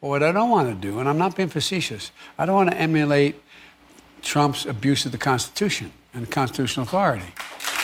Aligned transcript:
But 0.00 0.08
what 0.08 0.22
I 0.22 0.30
don't 0.30 0.50
want 0.50 0.68
to 0.68 0.74
do, 0.74 1.00
and 1.00 1.08
I'm 1.08 1.18
not 1.18 1.36
being 1.36 1.48
facetious, 1.48 2.12
I 2.38 2.46
don't 2.46 2.54
want 2.54 2.70
to 2.70 2.76
emulate 2.76 3.36
Trump's 4.22 4.64
abuse 4.64 5.06
of 5.06 5.12
the 5.12 5.18
Constitution 5.18 5.92
and 6.14 6.30
constitutional 6.30 6.84
authority. 6.84 7.26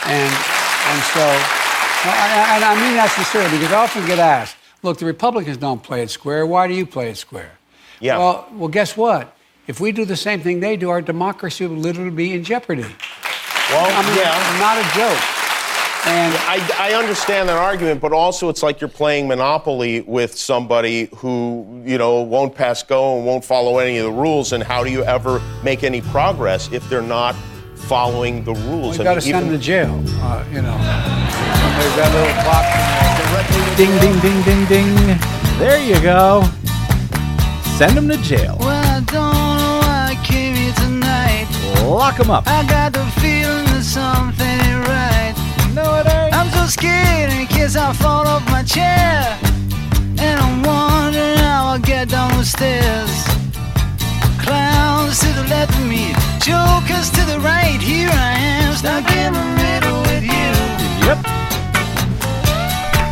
And, 0.06 0.32
and 0.32 1.02
so, 1.12 1.26
and 2.06 2.64
I, 2.64 2.74
mean 2.76 2.94
that 2.94 3.12
sincerely 3.14 3.58
because 3.58 3.72
I 3.72 3.82
often 3.82 4.06
get 4.06 4.18
asked, 4.18 4.56
look, 4.82 4.98
the 4.98 5.06
Republicans 5.06 5.56
don't 5.56 5.82
play 5.82 6.02
it 6.02 6.10
square. 6.10 6.46
Why 6.46 6.68
do 6.68 6.74
you 6.74 6.86
play 6.86 7.10
it 7.10 7.16
square? 7.16 7.52
Yeah. 8.00 8.18
Well, 8.18 8.48
well, 8.52 8.68
guess 8.68 8.96
what? 8.96 9.36
If 9.66 9.80
we 9.80 9.92
do 9.92 10.04
the 10.04 10.16
same 10.16 10.40
thing 10.40 10.60
they 10.60 10.76
do, 10.76 10.90
our 10.90 11.00
democracy 11.00 11.66
will 11.66 11.76
literally 11.76 12.10
be 12.10 12.34
in 12.34 12.44
jeopardy. 12.44 12.82
Well, 12.82 13.90
I 13.90 14.02
mean, 14.06 14.18
yeah. 14.18 14.58
not 14.60 14.76
a 14.78 14.84
joke. 14.94 15.33
And 16.06 16.34
I, 16.36 16.90
I 16.90 16.94
understand 16.94 17.48
that 17.48 17.56
argument, 17.56 18.00
but 18.02 18.12
also 18.12 18.50
it's 18.50 18.62
like 18.62 18.80
you're 18.80 18.88
playing 18.88 19.26
Monopoly 19.26 20.02
with 20.02 20.36
somebody 20.36 21.08
who, 21.16 21.82
you 21.86 21.96
know, 21.96 22.20
won't 22.20 22.54
pass 22.54 22.82
go 22.82 23.16
and 23.16 23.24
won't 23.26 23.42
follow 23.44 23.78
any 23.78 23.96
of 23.98 24.04
the 24.04 24.12
rules. 24.12 24.52
And 24.52 24.62
how 24.62 24.84
do 24.84 24.90
you 24.90 25.02
ever 25.04 25.40
make 25.62 25.82
any 25.82 26.02
progress 26.02 26.70
if 26.72 26.86
they're 26.90 27.00
not 27.00 27.34
following 27.88 28.44
the 28.44 28.52
rules? 28.52 28.98
we 28.98 29.04
got 29.04 29.14
to 29.14 29.20
I 29.20 29.24
mean, 29.24 29.32
send 29.32 29.34
them 29.36 29.44
even- 29.46 29.58
to 29.60 29.64
jail. 29.64 30.02
Uh, 30.20 30.44
you 30.52 30.60
know, 30.60 30.76
somebody's 31.62 31.96
got 31.96 32.10
a 32.10 32.18
little 32.20 32.42
clock 32.42 32.64
directly. 33.16 33.76
Ding, 33.76 34.00
ding, 34.00 34.20
ding, 34.20 34.42
ding, 34.44 34.66
ding. 34.66 35.18
There 35.58 35.78
you 35.82 35.98
go. 36.02 36.44
Send 37.78 37.96
them 37.96 38.08
to 38.08 38.18
jail. 38.18 38.56
Well, 38.60 38.68
I 38.68 39.00
don't 39.00 39.32
know 39.32 39.78
why 39.80 40.16
I 40.18 40.24
came 40.24 40.54
here 40.54 40.74
tonight. 40.74 41.46
Lock 41.82 42.18
them 42.18 42.30
up. 42.30 42.44
I 42.46 42.62
got 42.68 42.92
the 42.92 43.04
feeling 43.20 43.64
that 43.72 43.82
something 43.82 44.53
ain't 45.78 45.96
it 46.00 46.06
ain't. 46.06 46.34
I'm 46.34 46.50
so 46.50 46.66
scared 46.66 47.30
in 47.32 47.46
case 47.46 47.76
I 47.76 47.92
fall 47.92 48.26
off 48.26 48.44
my 48.50 48.62
chair. 48.62 49.38
And 50.18 50.40
I'm 50.40 50.62
wondering 50.62 51.38
how 51.38 51.66
I'll 51.72 51.78
get 51.78 52.08
down 52.08 52.30
the 52.38 52.44
stairs. 52.44 53.14
Clowns 54.44 55.20
to 55.20 55.28
the 55.40 55.46
left 55.48 55.72
of 55.74 55.86
me, 55.86 56.12
jokers 56.40 57.10
to 57.10 57.22
the 57.32 57.40
right. 57.40 57.80
Here 57.80 58.10
I 58.10 58.32
am, 58.38 58.74
stuck 58.74 59.10
in 59.10 59.32
the 59.32 59.46
middle 59.62 60.00
with 60.02 60.22
you. 60.22 60.50
Yep. 61.06 61.43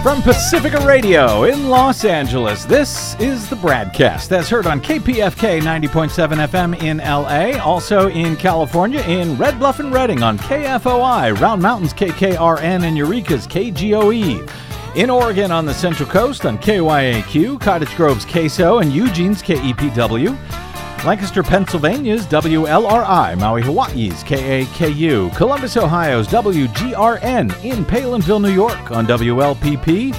From 0.03 0.21
Pacifica 0.21 0.85
Radio 0.85 1.45
in 1.45 1.69
Los 1.69 2.05
Angeles, 2.05 2.65
this 2.65 3.15
is 3.21 3.49
the 3.49 3.55
BradCast 3.55 4.27
that's 4.27 4.49
heard 4.49 4.67
on 4.67 4.81
KPFK 4.81 5.61
90.7 5.61 6.49
FM 6.49 6.83
in 6.83 6.99
LA, 6.99 7.65
also 7.65 8.09
in 8.09 8.35
California 8.35 9.01
in 9.03 9.37
Red 9.39 9.61
Bluff 9.61 9.79
and 9.79 9.95
Redding 9.95 10.25
on 10.25 10.39
KFOI, 10.39 11.39
Round 11.39 11.63
Mountains 11.63 11.95
KKRN, 11.95 12.83
and 12.83 12.97
Eureka's 12.97 13.47
KGOE. 13.47 14.51
In 14.97 15.09
Oregon 15.09 15.53
on 15.53 15.67
the 15.67 15.73
Central 15.73 16.09
Coast 16.09 16.47
on 16.47 16.59
KYAQ, 16.59 17.61
Cottage 17.61 17.95
Grove's 17.95 18.27
KSO, 18.27 18.83
and 18.83 18.93
Eugene's 18.93 19.41
KEPW. 19.41 20.37
Lancaster, 21.05 21.43
Pennsylvania's 21.43 22.27
WLRI, 22.27 23.37
Maui, 23.37 23.61
Hawaii's 23.61 24.23
KAKU, 24.23 25.35
Columbus, 25.37 25.77
Ohio's 25.77 26.29
WGRN, 26.29 27.65
in 27.65 27.85
Palenville, 27.85 28.41
New 28.41 28.53
York 28.53 28.93
on 28.93 29.05
WLPP, 29.09 30.15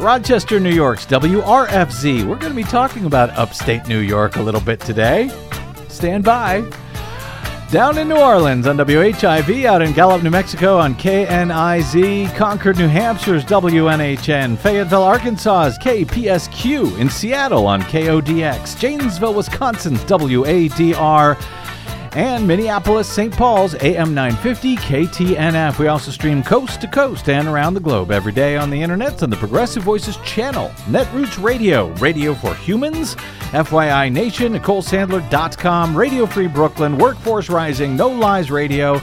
Rochester, 0.00 0.58
New 0.58 0.72
York's 0.72 1.06
WRFZ. 1.06 2.26
We're 2.26 2.34
going 2.34 2.52
to 2.52 2.56
be 2.56 2.64
talking 2.64 3.04
about 3.04 3.30
upstate 3.30 3.86
New 3.86 4.00
York 4.00 4.34
a 4.36 4.42
little 4.42 4.60
bit 4.60 4.80
today. 4.80 5.30
Stand 5.88 6.24
by. 6.24 6.68
Down 7.70 7.98
in 7.98 8.08
New 8.08 8.16
Orleans 8.16 8.66
on 8.66 8.78
WHIV, 8.78 9.66
out 9.66 9.82
in 9.82 9.92
Gallup, 9.92 10.22
New 10.22 10.30
Mexico 10.30 10.78
on 10.78 10.94
KNIZ, 10.94 12.34
Concord, 12.34 12.78
New 12.78 12.88
Hampshire's 12.88 13.44
WNHN, 13.44 14.56
Fayetteville, 14.56 15.02
Arkansas's 15.02 15.76
KPSQ, 15.76 16.98
in 16.98 17.10
Seattle 17.10 17.66
on 17.66 17.82
KODX, 17.82 18.78
Janesville, 18.78 19.34
Wisconsin's 19.34 20.02
WADR, 20.04 21.36
and 22.18 22.44
Minneapolis, 22.48 23.08
St. 23.08 23.32
Paul's 23.32 23.76
AM 23.76 24.12
950 24.12 24.74
KTNF. 24.78 25.78
We 25.78 25.86
also 25.86 26.10
stream 26.10 26.42
coast 26.42 26.80
to 26.80 26.88
coast 26.88 27.28
and 27.28 27.46
around 27.46 27.74
the 27.74 27.80
globe 27.80 28.10
every 28.10 28.32
day 28.32 28.56
on 28.56 28.70
the 28.70 28.82
internet 28.82 29.22
on 29.22 29.30
the 29.30 29.36
Progressive 29.36 29.84
Voices 29.84 30.16
channel, 30.24 30.70
Netroots 30.86 31.40
Radio, 31.40 31.90
Radio 31.98 32.34
for 32.34 32.56
Humans, 32.56 33.14
FYI 33.14 34.10
Nation, 34.10 34.52
NicoleSandler.com, 34.52 35.96
Radio 35.96 36.26
Free 36.26 36.48
Brooklyn, 36.48 36.98
Workforce 36.98 37.48
Rising, 37.48 37.94
No 37.94 38.08
Lies 38.08 38.50
Radio, 38.50 39.00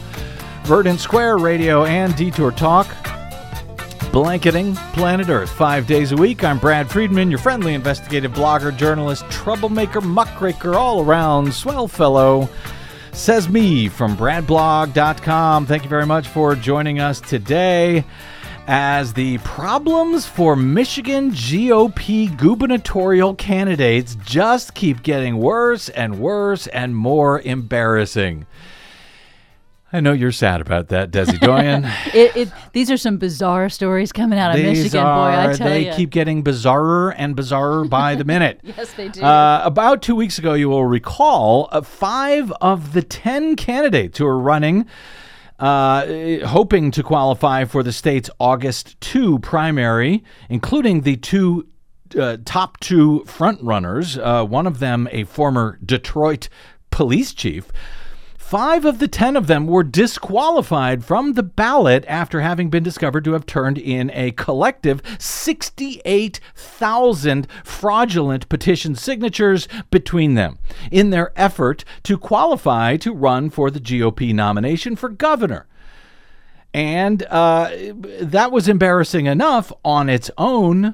Verdant 0.66 1.00
Square 1.00 1.38
Radio, 1.38 1.86
and 1.86 2.14
Detour 2.18 2.52
Talk. 2.52 2.86
Blanketing 4.12 4.75
Planet 4.92 5.30
Earth 5.30 5.52
five 5.52 5.88
days 5.88 6.12
a 6.12 6.18
week. 6.18 6.44
I'm 6.44 6.59
Brad 6.59 6.92
Friedman, 6.92 7.30
your 7.30 7.40
friendly 7.40 7.75
investigative 7.75 8.34
blogger, 8.34 8.75
journalist, 8.75 9.24
troublemaker, 9.30 10.02
muckraker, 10.02 10.75
all 10.75 11.02
around 11.02 11.54
swell 11.54 11.88
fellow. 11.88 12.50
Says 13.16 13.48
me 13.48 13.88
from 13.88 14.18
bradblog.com. 14.18 15.66
Thank 15.66 15.84
you 15.84 15.90
very 15.90 16.06
much 16.06 16.28
for 16.28 16.53
joining 16.53 17.00
us 17.00 17.22
today 17.22 18.03
as 18.68 19.14
the 19.14 19.38
problems 19.40 20.28
for 20.28 20.56
Michigan 20.58 21.31
GOP 21.31 22.36
gubernatorial 22.38 23.34
candidates 23.34 24.16
just 24.25 24.74
keep 24.74 25.02
getting 25.02 25.38
worse 25.38 25.88
and 25.90 26.20
worse 26.20 26.68
and 26.68 26.96
more 26.96 27.40
embarrassing. 27.42 28.46
I 29.95 30.01
know 30.01 30.11
you're 30.11 30.33
sad 30.33 30.59
about 30.59 30.89
that, 30.89 31.11
Desi 31.11 31.39
Doyen. 31.39 31.89
It, 32.13 32.35
it, 32.35 32.50
these 32.73 32.91
are 32.91 32.97
some 32.97 33.17
bizarre 33.17 33.69
stories 33.69 34.11
coming 34.11 34.38
out 34.38 34.51
of 34.51 34.57
These 34.57 34.83
Michigan, 34.83 35.03
boy. 35.03 35.09
I 35.09 35.53
tell 35.53 35.69
they 35.69 35.88
you. 35.88 35.94
keep 35.94 36.09
getting 36.09 36.44
bizarrer 36.44 37.13
and 37.17 37.35
bizarrer 37.35 37.89
by 37.89 38.16
the 38.16 38.25
minute. 38.25 38.59
yes, 38.63 38.94
they 38.94 39.07
do. 39.07 39.22
Uh, 39.22 39.61
about 39.63 40.01
two 40.01 40.16
weeks 40.16 40.38
ago, 40.38 40.53
you 40.53 40.69
will 40.69 40.85
recall, 40.85 41.69
uh, 41.72 41.81
five 41.81 42.51
of 42.61 42.91
the 42.94 43.01
ten 43.01 43.56
candidates 43.56 44.17
who 44.17 44.25
are 44.25 44.38
running, 44.38 44.85
uh, 45.59 46.45
hoping 46.45 46.91
to 46.91 47.01
qualify 47.01 47.63
for 47.63 47.81
the 47.81 47.94
state's 47.94 48.29
August 48.39 49.00
2 49.01 49.39
primary, 49.39 50.23
including 50.50 51.01
the 51.01 51.16
two 51.16 51.67
uh, 52.19 52.38
top 52.45 52.79
two 52.81 53.23
frontrunners, 53.25 54.17
uh, 54.22 54.45
one 54.45 54.67
of 54.67 54.79
them 54.79 55.07
a 55.12 55.23
former 55.23 55.79
Detroit 55.85 56.50
police 56.91 57.33
chief. 57.33 57.72
Five 58.45 58.85
of 58.85 59.00
the 59.00 59.07
ten 59.07 59.35
of 59.35 59.47
them 59.47 59.66
were 59.66 59.83
disqualified 59.83 61.03
from 61.03 61.33
the 61.33 61.41
ballot 61.41 62.06
after 62.07 62.41
having 62.41 62.69
been 62.69 62.83
discovered 62.83 63.23
to 63.23 63.31
have 63.31 63.47
turned 63.47 63.79
in 63.79 64.11
a 64.13 64.33
collective 64.33 65.01
68,000 65.17 67.47
fraudulent 67.63 68.47
petition 68.47 68.94
signatures 68.94 69.67
between 69.89 70.35
them 70.35 70.59
in 70.91 71.09
their 71.09 71.31
effort 71.35 71.83
to 72.03 72.19
qualify 72.19 72.97
to 72.97 73.16
run 73.16 73.50
for 73.50 73.72
the 73.72 73.79
GOP 73.79 74.31
nomination 74.31 74.95
for 74.95 75.09
governor. 75.09 75.66
And 76.72 77.23
uh, 77.23 77.72
that 78.22 78.51
was 78.51 78.67
embarrassing 78.67 79.25
enough 79.25 79.73
on 79.83 80.07
its 80.07 80.29
own. 80.38 80.94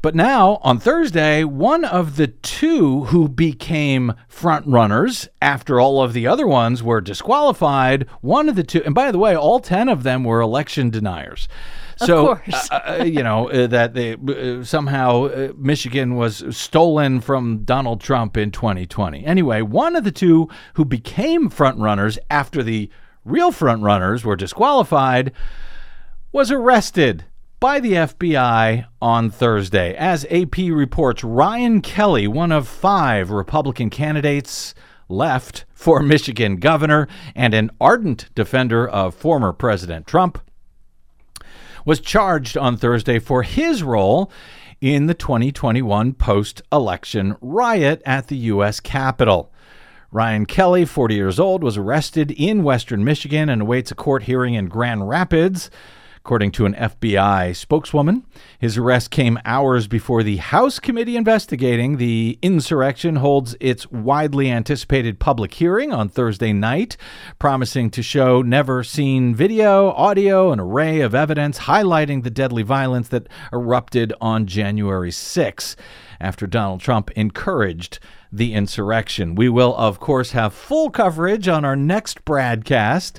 But 0.00 0.14
now, 0.14 0.60
on 0.62 0.78
Thursday, 0.78 1.42
one 1.42 1.84
of 1.84 2.14
the 2.16 2.28
two 2.28 3.04
who 3.06 3.28
became 3.28 4.14
front 4.28 4.64
runners 4.66 5.28
after 5.42 5.80
all 5.80 6.00
of 6.00 6.12
the 6.12 6.24
other 6.24 6.46
ones 6.46 6.84
were 6.84 7.00
disqualified, 7.00 8.06
one 8.20 8.48
of 8.48 8.54
the 8.54 8.62
two, 8.62 8.80
and 8.84 8.94
by 8.94 9.10
the 9.10 9.18
way, 9.18 9.36
all 9.36 9.58
10 9.58 9.88
of 9.88 10.04
them 10.04 10.22
were 10.22 10.40
election 10.40 10.90
deniers. 10.90 11.48
So, 11.96 12.36
course. 12.36 12.70
uh, 12.70 12.98
uh, 13.00 13.04
you 13.04 13.24
know, 13.24 13.50
uh, 13.50 13.66
that 13.66 13.94
they, 13.94 14.14
uh, 14.14 14.62
somehow 14.62 15.24
uh, 15.24 15.52
Michigan 15.56 16.14
was 16.14 16.44
stolen 16.56 17.20
from 17.20 17.64
Donald 17.64 18.00
Trump 18.00 18.36
in 18.36 18.52
2020. 18.52 19.24
Anyway, 19.24 19.62
one 19.62 19.96
of 19.96 20.04
the 20.04 20.12
two 20.12 20.48
who 20.74 20.84
became 20.84 21.50
front 21.50 21.76
runners 21.80 22.16
after 22.30 22.62
the 22.62 22.88
real 23.24 23.50
front 23.50 23.82
runners 23.82 24.24
were 24.24 24.36
disqualified 24.36 25.32
was 26.30 26.52
arrested 26.52 27.24
by 27.60 27.80
the 27.80 27.92
FBI 27.92 28.86
on 29.02 29.30
Thursday. 29.30 29.94
As 29.96 30.24
AP 30.30 30.58
reports, 30.58 31.24
Ryan 31.24 31.80
Kelly, 31.80 32.28
one 32.28 32.52
of 32.52 32.68
five 32.68 33.30
Republican 33.30 33.90
candidates 33.90 34.74
left 35.08 35.64
for 35.72 36.00
Michigan 36.02 36.56
governor 36.56 37.08
and 37.34 37.54
an 37.54 37.70
ardent 37.80 38.28
defender 38.34 38.88
of 38.88 39.14
former 39.14 39.52
President 39.52 40.06
Trump, 40.06 40.38
was 41.84 42.00
charged 42.00 42.56
on 42.56 42.76
Thursday 42.76 43.18
for 43.18 43.42
his 43.42 43.82
role 43.82 44.30
in 44.80 45.06
the 45.06 45.14
2021 45.14 46.12
post 46.12 46.62
election 46.70 47.34
riot 47.40 48.00
at 48.06 48.28
the 48.28 48.36
U.S. 48.36 48.78
Capitol. 48.78 49.52
Ryan 50.12 50.46
Kelly, 50.46 50.84
40 50.84 51.14
years 51.14 51.40
old, 51.40 51.64
was 51.64 51.76
arrested 51.76 52.30
in 52.30 52.62
western 52.62 53.04
Michigan 53.04 53.48
and 53.48 53.62
awaits 53.62 53.90
a 53.90 53.94
court 53.94 54.22
hearing 54.22 54.54
in 54.54 54.68
Grand 54.68 55.08
Rapids. 55.08 55.70
According 56.28 56.52
to 56.52 56.66
an 56.66 56.74
FBI 56.74 57.56
spokeswoman, 57.56 58.22
his 58.58 58.76
arrest 58.76 59.10
came 59.10 59.38
hours 59.46 59.86
before 59.86 60.22
the 60.22 60.36
House 60.36 60.78
committee 60.78 61.16
investigating 61.16 61.96
the 61.96 62.38
insurrection 62.42 63.16
holds 63.16 63.56
its 63.60 63.90
widely 63.90 64.50
anticipated 64.50 65.20
public 65.20 65.54
hearing 65.54 65.90
on 65.90 66.10
Thursday 66.10 66.52
night, 66.52 66.98
promising 67.38 67.88
to 67.92 68.02
show 68.02 68.42
never 68.42 68.84
seen 68.84 69.34
video, 69.34 69.88
audio, 69.92 70.52
an 70.52 70.60
array 70.60 71.00
of 71.00 71.14
evidence 71.14 71.60
highlighting 71.60 72.22
the 72.22 72.30
deadly 72.30 72.62
violence 72.62 73.08
that 73.08 73.26
erupted 73.50 74.12
on 74.20 74.46
January 74.46 75.10
6 75.10 75.76
after 76.20 76.46
Donald 76.46 76.82
Trump 76.82 77.10
encouraged 77.12 78.00
the 78.30 78.52
insurrection. 78.52 79.34
We 79.34 79.48
will, 79.48 79.74
of 79.76 79.98
course, 79.98 80.32
have 80.32 80.52
full 80.52 80.90
coverage 80.90 81.48
on 81.48 81.64
our 81.64 81.74
next 81.74 82.22
broadcast 82.26 83.18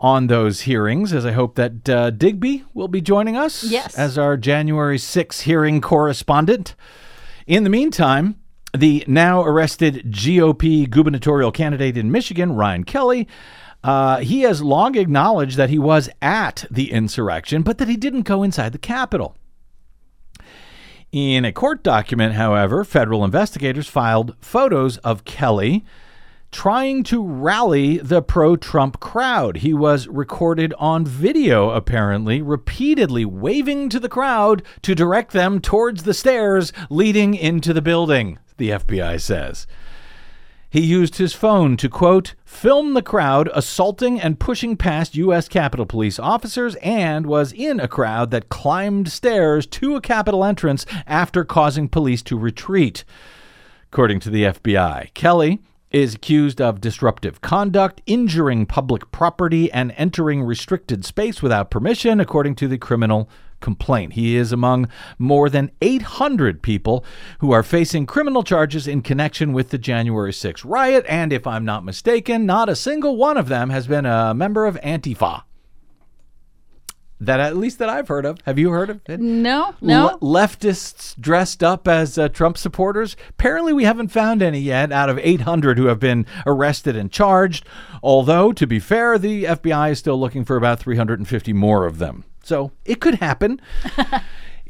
on 0.00 0.26
those 0.26 0.62
hearings, 0.62 1.12
as 1.12 1.24
I 1.24 1.32
hope 1.32 1.54
that 1.54 1.88
uh, 1.88 2.10
Digby 2.10 2.64
will 2.74 2.88
be 2.88 3.00
joining 3.00 3.36
us 3.36 3.64
Yes. 3.64 3.96
as 3.96 4.18
our 4.18 4.36
January 4.36 4.98
6 4.98 5.40
hearing 5.42 5.80
correspondent. 5.80 6.74
In 7.46 7.64
the 7.64 7.70
meantime, 7.70 8.36
the 8.76 9.04
now 9.06 9.42
arrested 9.42 10.06
GOP 10.10 10.88
gubernatorial 10.90 11.52
candidate 11.52 11.96
in 11.96 12.10
Michigan, 12.10 12.52
Ryan 12.54 12.84
Kelly, 12.84 13.28
uh, 13.84 14.18
he 14.18 14.40
has 14.40 14.62
long 14.62 14.96
acknowledged 14.96 15.56
that 15.58 15.70
he 15.70 15.78
was 15.78 16.08
at 16.20 16.64
the 16.70 16.90
insurrection, 16.90 17.62
but 17.62 17.78
that 17.78 17.86
he 17.88 17.96
didn't 17.96 18.22
go 18.22 18.42
inside 18.42 18.72
the 18.72 18.78
Capitol. 18.78 19.36
In 21.12 21.44
a 21.44 21.52
court 21.52 21.84
document, 21.84 22.34
however, 22.34 22.82
federal 22.84 23.24
investigators 23.24 23.86
filed 23.86 24.34
photos 24.40 24.96
of 24.98 25.24
Kelly 25.24 25.84
trying 26.54 27.02
to 27.02 27.20
rally 27.20 27.98
the 27.98 28.22
pro 28.22 28.54
Trump 28.54 29.00
crowd. 29.00 29.56
He 29.56 29.74
was 29.74 30.06
recorded 30.06 30.72
on 30.78 31.04
video, 31.04 31.70
apparently, 31.70 32.40
repeatedly 32.40 33.24
waving 33.24 33.88
to 33.88 33.98
the 33.98 34.08
crowd 34.08 34.62
to 34.82 34.94
direct 34.94 35.32
them 35.32 35.60
towards 35.60 36.04
the 36.04 36.14
stairs 36.14 36.72
leading 36.88 37.34
into 37.34 37.72
the 37.72 37.82
building, 37.82 38.38
the 38.56 38.70
FBI 38.70 39.20
says. 39.20 39.66
He 40.70 40.80
used 40.80 41.16
his 41.16 41.34
phone 41.34 41.76
to, 41.76 41.88
quote, 41.88 42.36
film 42.44 42.94
the 42.94 43.02
crowd 43.02 43.50
assaulting 43.52 44.20
and 44.20 44.38
pushing 44.38 44.76
past 44.76 45.16
U.S. 45.16 45.48
Capitol 45.48 45.86
Police 45.86 46.20
officers 46.20 46.76
and 46.76 47.26
was 47.26 47.52
in 47.52 47.80
a 47.80 47.88
crowd 47.88 48.30
that 48.30 48.48
climbed 48.48 49.10
stairs 49.10 49.66
to 49.66 49.96
a 49.96 50.00
Capitol 50.00 50.44
entrance 50.44 50.86
after 51.04 51.44
causing 51.44 51.88
police 51.88 52.22
to 52.22 52.38
retreat. 52.38 53.04
According 53.90 54.20
to 54.20 54.30
the 54.30 54.44
FBI, 54.44 55.12
Kelly 55.14 55.60
is 55.94 56.16
accused 56.16 56.60
of 56.60 56.80
disruptive 56.80 57.40
conduct, 57.40 58.02
injuring 58.04 58.66
public 58.66 59.12
property, 59.12 59.70
and 59.70 59.94
entering 59.96 60.42
restricted 60.42 61.04
space 61.04 61.40
without 61.40 61.70
permission, 61.70 62.18
according 62.18 62.56
to 62.56 62.66
the 62.66 62.76
criminal 62.76 63.30
complaint. 63.60 64.14
He 64.14 64.34
is 64.34 64.50
among 64.50 64.88
more 65.20 65.48
than 65.48 65.70
800 65.80 66.62
people 66.62 67.04
who 67.38 67.52
are 67.52 67.62
facing 67.62 68.06
criminal 68.06 68.42
charges 68.42 68.88
in 68.88 69.02
connection 69.02 69.52
with 69.52 69.70
the 69.70 69.78
January 69.78 70.32
6th 70.32 70.64
riot, 70.64 71.06
and 71.08 71.32
if 71.32 71.46
I'm 71.46 71.64
not 71.64 71.84
mistaken, 71.84 72.44
not 72.44 72.68
a 72.68 72.74
single 72.74 73.16
one 73.16 73.36
of 73.36 73.46
them 73.46 73.70
has 73.70 73.86
been 73.86 74.04
a 74.04 74.34
member 74.34 74.66
of 74.66 74.74
Antifa. 74.80 75.44
That 77.26 77.40
at 77.40 77.56
least 77.56 77.78
that 77.78 77.88
I've 77.88 78.08
heard 78.08 78.24
of. 78.24 78.38
Have 78.46 78.58
you 78.58 78.70
heard 78.70 78.90
of 78.90 79.00
it? 79.06 79.20
No, 79.20 79.74
no. 79.80 80.18
Le- 80.20 80.46
leftists 80.46 81.18
dressed 81.20 81.62
up 81.62 81.88
as 81.88 82.18
uh, 82.18 82.28
Trump 82.28 82.58
supporters. 82.58 83.16
Apparently, 83.30 83.72
we 83.72 83.84
haven't 83.84 84.08
found 84.08 84.42
any 84.42 84.60
yet 84.60 84.92
out 84.92 85.08
of 85.08 85.18
800 85.18 85.78
who 85.78 85.86
have 85.86 86.00
been 86.00 86.26
arrested 86.46 86.96
and 86.96 87.10
charged. 87.10 87.66
Although, 88.02 88.52
to 88.52 88.66
be 88.66 88.78
fair, 88.78 89.18
the 89.18 89.44
FBI 89.44 89.92
is 89.92 89.98
still 89.98 90.18
looking 90.18 90.44
for 90.44 90.56
about 90.56 90.80
350 90.80 91.52
more 91.52 91.86
of 91.86 91.98
them. 91.98 92.24
So 92.42 92.72
it 92.84 93.00
could 93.00 93.16
happen. 93.16 93.60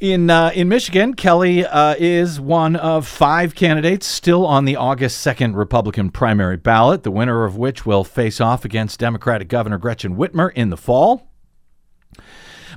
In 0.00 0.28
uh, 0.28 0.50
in 0.52 0.68
Michigan, 0.68 1.14
Kelly 1.14 1.64
uh, 1.64 1.94
is 1.98 2.40
one 2.40 2.74
of 2.74 3.06
five 3.06 3.54
candidates 3.54 4.06
still 4.06 4.44
on 4.44 4.64
the 4.64 4.74
August 4.74 5.24
2nd 5.24 5.54
Republican 5.54 6.10
primary 6.10 6.56
ballot, 6.56 7.04
the 7.04 7.12
winner 7.12 7.44
of 7.44 7.56
which 7.56 7.86
will 7.86 8.02
face 8.02 8.40
off 8.40 8.64
against 8.64 8.98
Democratic 8.98 9.46
Governor 9.48 9.78
Gretchen 9.78 10.16
Whitmer 10.16 10.52
in 10.54 10.70
the 10.70 10.76
fall. 10.76 11.30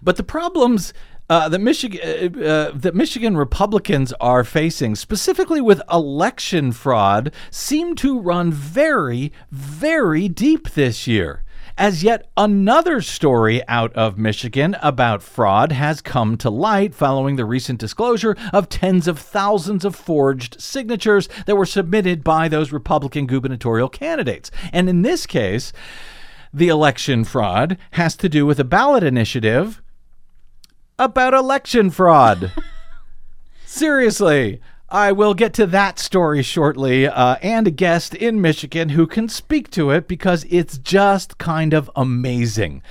But 0.02 0.18
the 0.18 0.24
problems 0.24 0.94
uh, 1.30 1.50
that 1.50 1.60
Michigan 1.60 2.44
uh, 2.44 2.72
that 2.74 2.96
Michigan 2.96 3.36
Republicans 3.36 4.14
are 4.22 4.44
facing, 4.44 4.96
specifically 4.96 5.60
with 5.60 5.82
election 5.92 6.72
fraud, 6.72 7.34
seem 7.52 7.96
to 7.96 8.20
run 8.20 8.52
very, 8.52 9.34
very 9.52 10.30
deep 10.30 10.72
this 10.72 11.08
year. 11.08 11.44
As 11.80 12.02
yet 12.02 12.28
another 12.36 13.02
story 13.02 13.62
out 13.68 13.94
of 13.94 14.18
Michigan 14.18 14.76
about 14.82 15.22
fraud 15.22 15.72
has 15.72 16.02
come 16.02 16.36
to 16.38 16.50
light 16.50 16.96
following 16.96 17.36
the 17.36 17.46
recent 17.46 17.80
disclosure 17.80 18.36
of 18.52 18.68
tens 18.68 19.08
of 19.08 19.20
thousands 19.20 19.86
of 19.86 19.96
forged 19.96 20.60
signatures 20.60 21.30
that 21.46 21.56
were 21.56 21.68
submitted 21.68 22.24
by 22.24 22.48
those 22.48 22.72
Republican 22.72 23.28
gubernatorial 23.28 23.90
candidates. 23.90 24.50
And 24.74 24.90
in 24.90 25.04
this 25.04 25.28
case, 25.28 25.72
the 26.52 26.70
election 26.70 27.24
fraud 27.24 27.78
has 27.92 28.16
to 28.16 28.30
do 28.30 28.48
with 28.48 28.60
a 28.60 28.64
ballot 28.64 29.04
initiative 29.04 29.80
about 31.00 31.34
election 31.34 31.90
fraud. 31.90 32.52
Seriously. 33.66 34.62
I 34.90 35.12
will 35.12 35.34
get 35.34 35.54
to 35.56 35.68
that 35.68 36.00
story 36.00 36.42
shortly, 36.42 37.08
uh, 37.08 37.36
and 37.42 37.68
a 37.68 37.72
guest 37.72 38.16
in 38.16 38.40
Michigan 38.40 38.90
who 38.90 39.06
can 39.06 39.28
speak 39.28 39.70
to 39.72 39.92
it 39.92 40.08
because 40.08 40.46
it's 40.50 40.78
just 40.78 41.38
kind 41.38 41.74
of 41.74 41.92
amazing. 41.94 42.82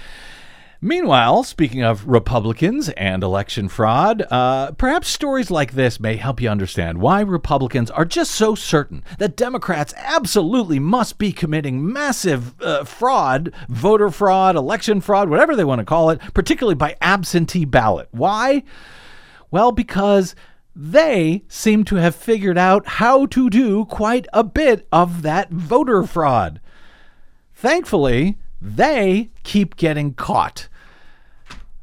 Meanwhile, 0.80 1.44
speaking 1.44 1.82
of 1.82 2.06
Republicans 2.06 2.90
and 2.90 3.22
election 3.22 3.68
fraud, 3.68 4.22
uh, 4.30 4.72
perhaps 4.72 5.08
stories 5.08 5.50
like 5.50 5.72
this 5.72 5.98
may 5.98 6.16
help 6.16 6.40
you 6.40 6.50
understand 6.50 6.98
why 6.98 7.22
Republicans 7.22 7.90
are 7.90 8.04
just 8.04 8.32
so 8.32 8.54
certain 8.54 9.02
that 9.18 9.36
Democrats 9.36 9.94
absolutely 9.96 10.78
must 10.78 11.16
be 11.16 11.32
committing 11.32 11.90
massive 11.90 12.60
uh, 12.60 12.84
fraud, 12.84 13.54
voter 13.70 14.10
fraud, 14.10 14.54
election 14.54 15.00
fraud, 15.00 15.30
whatever 15.30 15.56
they 15.56 15.64
want 15.64 15.78
to 15.78 15.84
call 15.84 16.10
it, 16.10 16.20
particularly 16.34 16.74
by 16.74 16.94
absentee 17.00 17.64
ballot. 17.64 18.08
Why? 18.10 18.62
Well, 19.50 19.72
because 19.72 20.34
they 20.74 21.42
seem 21.48 21.84
to 21.84 21.96
have 21.96 22.14
figured 22.14 22.58
out 22.58 22.86
how 22.86 23.24
to 23.26 23.48
do 23.48 23.86
quite 23.86 24.26
a 24.34 24.44
bit 24.44 24.86
of 24.92 25.22
that 25.22 25.50
voter 25.50 26.02
fraud. 26.02 26.60
Thankfully, 27.54 28.36
they 28.74 29.30
keep 29.44 29.76
getting 29.76 30.14
caught. 30.14 30.68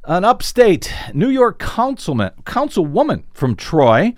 An 0.04 0.26
upstate 0.26 0.94
New 1.14 1.30
York 1.30 1.60
councilman, 1.60 2.32
councilwoman 2.44 3.24
from 3.34 3.56
Troy 3.56 4.14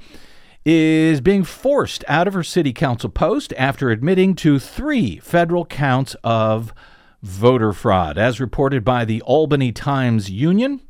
is 0.65 1.21
being 1.21 1.43
forced 1.43 2.03
out 2.07 2.27
of 2.27 2.33
her 2.33 2.43
city 2.43 2.73
council 2.73 3.09
post 3.09 3.53
after 3.55 3.91
admitting 3.91 4.33
to 4.35 4.57
three 4.57 5.17
federal 5.19 5.63
counts 5.65 6.15
of 6.23 6.73
voter 7.21 7.71
fraud. 7.71 8.17
As 8.17 8.39
reported 8.39 8.83
by 8.83 9.05
the 9.05 9.21
Albany 9.21 9.71
Times 9.71 10.31
Union, 10.31 10.81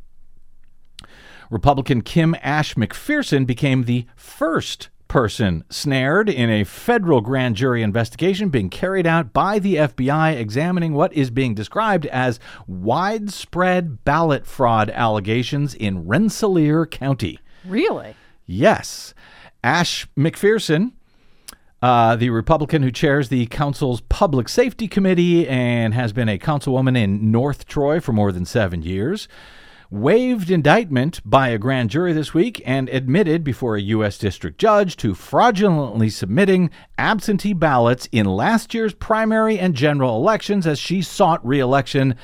Republican 1.50 2.02
Kim 2.02 2.36
Ash 2.42 2.76
McPherson 2.76 3.46
became 3.46 3.84
the 3.84 4.06
first 4.16 4.88
person 5.08 5.64
snared 5.70 6.30
in 6.30 6.50
a 6.50 6.64
federal 6.64 7.22
grand 7.22 7.56
jury 7.56 7.82
investigation 7.82 8.50
being 8.50 8.70
carried 8.70 9.08
out 9.08 9.34
by 9.34 9.60
the 9.60 9.76
FBI 9.76 10.36
examining 10.36 10.94
what 10.94 11.14
is 11.14 11.30
being 11.30 11.54
described 11.54 12.06
as 12.08 12.40
widespread 12.68 14.04
ballot 14.04 14.46
fraud 14.46 14.90
allegations 14.90 15.74
in 15.74 16.08
Rensselaer 16.08 16.86
County. 16.86 17.40
Really? 17.66 18.16
Yes. 18.46 19.14
Ash 19.64 20.08
McPherson, 20.18 20.94
uh, 21.82 22.16
the 22.16 22.30
Republican 22.30 22.84
who 22.84 22.92
chairs 22.92 23.30
the 23.30 23.46
council's 23.48 24.02
Public 24.02 24.50
Safety 24.50 24.88
Committee 24.88 25.48
and 25.48 25.94
has 25.94 26.14
been 26.14 26.30
a 26.30 26.38
councilwoman 26.38 26.98
in 26.98 27.32
North 27.32 27.66
Troy 27.66 28.00
for 28.00 28.12
more 28.12 28.32
than 28.32 28.46
seven 28.46 28.82
years, 28.82 29.28
waived 29.90 30.50
indictment 30.50 31.22
by 31.24 31.50
a 31.50 31.58
grand 31.58 31.90
jury 31.90 32.14
this 32.14 32.34
week 32.34 32.62
and 32.66 32.90
admitted 32.90 33.44
before 33.44 33.76
a 33.76 33.82
U.S. 33.82 34.18
district 34.18 34.58
judge 34.58 34.98
to 34.98 35.14
fraudulently 35.14 36.10
submitting 36.10 36.70
absentee 36.98 37.54
ballots 37.54 38.08
in 38.12 38.26
last 38.26 38.74
year's 38.74 38.94
primary 38.94 39.60
and 39.60 39.76
general 39.76 40.18
elections 40.18 40.66
as 40.66 40.80
she 40.80 41.02
sought 41.02 41.46
re 41.46 41.60
election 41.60 42.16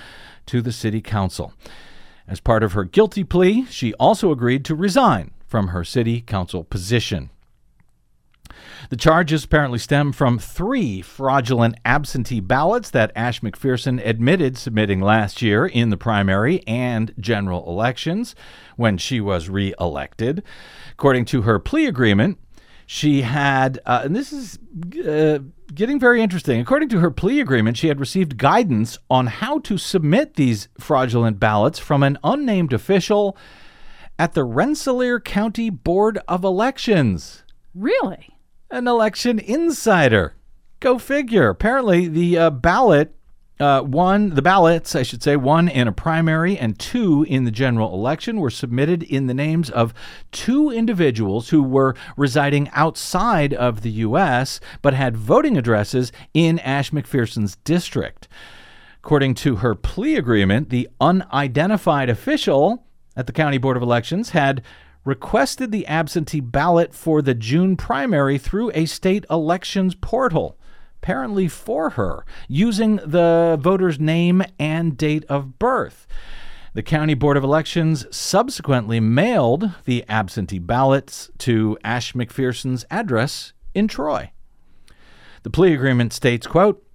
to 0.45 0.61
the 0.61 0.71
city 0.71 1.01
council. 1.01 1.53
As 2.27 2.39
part 2.39 2.63
of 2.63 2.73
her 2.73 2.83
guilty 2.83 3.23
plea, 3.23 3.65
she 3.65 3.93
also 3.95 4.31
agreed 4.31 4.65
to 4.65 4.75
resign 4.75 5.31
from 5.47 5.69
her 5.69 5.83
city 5.83 6.21
council 6.21 6.63
position. 6.63 7.29
The 8.89 8.97
charges 8.97 9.43
apparently 9.43 9.79
stem 9.79 10.11
from 10.11 10.39
three 10.39 11.01
fraudulent 11.01 11.75
absentee 11.85 12.39
ballots 12.39 12.89
that 12.91 13.11
Ash 13.15 13.41
McPherson 13.41 14.05
admitted 14.05 14.57
submitting 14.57 15.01
last 15.01 15.41
year 15.41 15.65
in 15.65 15.89
the 15.89 15.97
primary 15.97 16.65
and 16.67 17.13
general 17.19 17.67
elections 17.67 18.35
when 18.75 18.97
she 18.97 19.21
was 19.21 19.49
reelected. 19.49 20.43
According 20.93 21.25
to 21.25 21.43
her 21.43 21.59
plea 21.59 21.85
agreement, 21.87 22.37
She 22.85 23.21
had, 23.21 23.79
uh, 23.85 24.01
and 24.03 24.13
this 24.13 24.33
is 24.33 24.59
uh, 25.07 25.39
getting 25.73 25.97
very 25.97 26.21
interesting. 26.21 26.59
According 26.59 26.89
to 26.89 26.99
her 26.99 27.09
plea 27.09 27.39
agreement, 27.39 27.77
she 27.77 27.87
had 27.87 28.01
received 28.01 28.37
guidance 28.37 28.97
on 29.09 29.27
how 29.27 29.59
to 29.59 29.77
submit 29.77 30.33
these 30.33 30.67
fraudulent 30.77 31.39
ballots 31.39 31.79
from 31.79 32.03
an 32.03 32.17
unnamed 32.21 32.73
official 32.73 33.37
at 34.19 34.33
the 34.33 34.43
Rensselaer 34.43 35.21
County 35.21 35.69
Board 35.69 36.19
of 36.27 36.43
Elections 36.43 37.43
Really? 37.73 38.35
An 38.71 38.87
election 38.87 39.39
insider. 39.39 40.35
Go 40.79 40.97
figure. 40.97 41.49
Apparently, 41.49 42.07
the 42.07 42.37
uh, 42.37 42.49
ballot, 42.49 43.13
uh, 43.59 43.81
one, 43.81 44.31
the 44.31 44.41
ballots, 44.41 44.95
I 44.95 45.03
should 45.03 45.21
say, 45.21 45.35
one 45.35 45.67
in 45.67 45.87
a 45.87 45.91
primary 45.91 46.57
and 46.57 46.79
two 46.79 47.23
in 47.23 47.43
the 47.43 47.51
general 47.51 47.93
election 47.93 48.39
were 48.39 48.49
submitted 48.49 49.03
in 49.03 49.27
the 49.27 49.33
names 49.33 49.69
of 49.69 49.93
two 50.31 50.71
individuals 50.71 51.49
who 51.49 51.61
were 51.61 51.95
residing 52.17 52.69
outside 52.73 53.53
of 53.53 53.81
the 53.81 53.91
U.S. 53.91 54.59
but 54.81 54.95
had 54.95 55.15
voting 55.15 55.57
addresses 55.57 56.11
in 56.33 56.57
Ash 56.59 56.91
McPherson's 56.91 57.57
district. 57.57 58.27
According 59.03 59.35
to 59.35 59.57
her 59.57 59.75
plea 59.75 60.15
agreement, 60.15 60.69
the 60.69 60.89
unidentified 60.99 62.09
official 62.09 62.85
at 63.15 63.27
the 63.27 63.33
County 63.33 63.57
Board 63.57 63.77
of 63.77 63.83
Elections 63.83 64.29
had 64.29 64.63
requested 65.03 65.71
the 65.71 65.87
absentee 65.87 66.39
ballot 66.39 66.93
for 66.93 67.21
the 67.21 67.33
June 67.33 67.75
primary 67.75 68.37
through 68.37 68.71
a 68.73 68.85
state 68.85 69.25
elections 69.29 69.95
portal, 69.95 70.57
apparently 71.01 71.47
for 71.47 71.91
her, 71.91 72.25
using 72.47 72.97
the 72.97 73.57
voter's 73.59 73.99
name 73.99 74.43
and 74.59 74.97
date 74.97 75.25
of 75.25 75.57
birth. 75.57 76.07
The 76.73 76.83
County 76.83 77.15
Board 77.15 77.35
of 77.35 77.43
Elections 77.43 78.05
subsequently 78.15 78.99
mailed 78.99 79.71
the 79.85 80.05
absentee 80.07 80.59
ballots 80.59 81.29
to 81.39 81.77
Ash 81.83 82.13
McPherson's 82.13 82.85
address 82.89 83.51
in 83.73 83.87
Troy. 83.87 84.31
The 85.43 85.49
plea 85.49 85.73
agreement 85.73 86.13
states, 86.13 86.47
quote, 86.47 86.85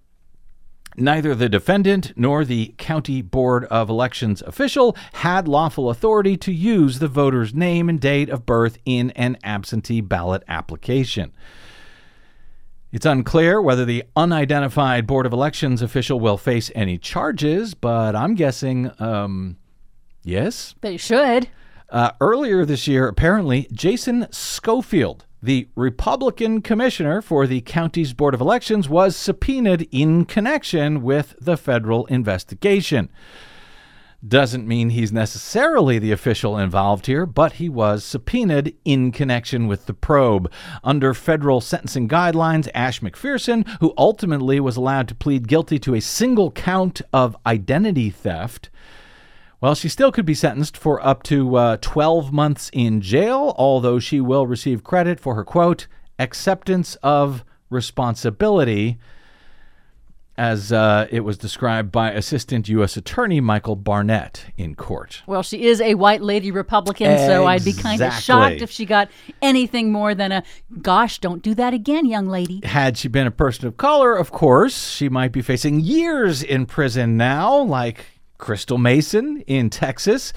Neither 0.99 1.35
the 1.35 1.51
defendant 1.51 2.15
nor 2.17 2.43
the 2.43 2.75
County 2.79 3.21
Board 3.21 3.67
of 3.67 3.91
Elections 3.91 4.41
official 4.41 4.97
had 5.13 5.47
lawful 5.47 5.91
authority 5.91 6.39
to 6.39 6.53
use 6.53 6.99
the 6.99 7.09
voter's 7.09 7.53
name 7.53 7.91
and 7.91 8.01
date 8.01 8.31
of 8.31 8.47
birth 8.47 8.79
in 8.87 9.11
an 9.11 9.37
absentee 9.45 10.01
ballot 10.01 10.43
application. 10.49 11.33
It's 12.93 13.05
unclear 13.05 13.61
whether 13.61 13.85
the 13.85 14.05
unidentified 14.17 15.07
Board 15.07 15.27
of 15.27 15.35
Elections 15.35 15.83
official 15.83 16.19
will 16.19 16.39
face 16.39 16.71
any 16.75 16.97
charges, 16.97 17.75
but 17.75 18.17
I'm 18.17 18.35
guessing, 18.35 18.91
um, 18.99 19.59
yes. 20.23 20.75
They 20.81 20.97
should. 20.97 21.49
Uh, 21.91 22.13
earlier 22.23 22.65
this 22.65 22.89
year, 22.89 23.07
apparently, 23.07 23.69
Jason 23.71 24.29
Schofield, 24.31 25.26
the 25.43 25.69
Republican 25.75 26.63
commissioner 26.63 27.21
for 27.21 27.47
the 27.47 27.61
county's 27.61 28.13
Board 28.13 28.35
of 28.35 28.41
Elections, 28.41 28.89
was 28.89 29.17
subpoenaed 29.17 29.89
in 29.93 30.25
connection 30.25 31.03
with 31.03 31.35
the 31.41 31.57
federal 31.57 32.07
investigation. 32.07 33.11
Doesn't 34.27 34.67
mean 34.67 34.91
he's 34.91 35.13
necessarily 35.13 35.99
the 35.99 36.11
official 36.11 36.59
involved 36.59 37.07
here, 37.07 37.27
but 37.27 37.55
he 37.55 37.69
was 37.69 38.03
subpoenaed 38.03 38.75
in 38.85 39.13
connection 39.13 39.69
with 39.69 39.87
the 39.87 39.95
probe. 39.95 40.51
Under 40.83 41.15
federal 41.15 41.61
sentencing 41.61 42.09
guidelines, 42.09 42.69
Ash 42.75 43.01
McPherson, 43.01 43.69
who 43.81 43.93
ultimately 43.97 44.59
was 44.59 44.77
allowed 44.77 45.07
to 45.09 45.15
plead 45.15 45.47
guilty 45.47 45.79
to 45.81 45.95
a 45.95 46.01
single 46.01 46.51
count 46.51 47.03
of 47.13 47.37
identity 47.47 48.11
theft, 48.11 48.71
well, 49.61 49.75
she 49.75 49.89
still 49.89 50.13
could 50.13 50.27
be 50.27 50.35
sentenced 50.35 50.77
for 50.77 51.05
up 51.05 51.23
to 51.25 51.57
uh, 51.57 51.77
12 51.81 52.33
months 52.33 52.71
in 52.73 53.01
jail, 53.01 53.55
although 53.57 53.99
she 53.99 54.21
will 54.21 54.47
receive 54.47 54.85
credit 54.85 55.19
for 55.19 55.35
her 55.35 55.45
quote, 55.45 55.87
acceptance 56.19 56.97
of 57.03 57.45
responsibility, 57.71 58.99
as 60.39 60.71
uh, 60.71 61.07
it 61.11 61.21
was 61.21 61.39
described 61.39 61.91
by 61.91 62.11
Assistant 62.11 62.69
U.S. 62.69 62.99
Attorney 62.99 63.41
Michael 63.41 63.77
Barnett 63.77 64.45
in 64.59 64.75
court. 64.75 65.23
Well, 65.27 65.43
she 65.43 65.65
is 65.65 65.81
a 65.81 65.95
white 65.95 66.21
lady 66.21 66.51
Republican, 66.51 67.17
so 67.17 67.47
I'd 67.47 67.65
be 67.65 67.73
kind 67.73 68.03
of 68.03 68.13
shocked 68.13 68.61
if 68.61 68.71
she 68.71 68.85
got 68.85 69.09
anything 69.41 69.91
more 69.91 70.15
than 70.15 70.33
a 70.33 70.43
gosh, 70.83 71.19
don't 71.19 71.43
do 71.43 71.55
that 71.55 71.73
again, 71.73 72.05
young 72.05 72.27
lady. 72.27 72.61
Had 72.65 72.99
she 72.99 73.09
been 73.09 73.27
a 73.27 73.31
person 73.31 73.67
of 73.67 73.79
color, 73.79 74.15
of 74.15 74.31
course, 74.31 74.91
she 74.91 75.09
might 75.09 75.33
be 75.33 75.41
facing 75.41 75.81
years 75.81 76.43
in 76.43 76.67
prison 76.67 77.17
now, 77.17 77.57
like 77.63 78.05
Crystal 78.39 78.79
Mason 78.79 79.43
in 79.47 79.71
Texas. 79.71 80.33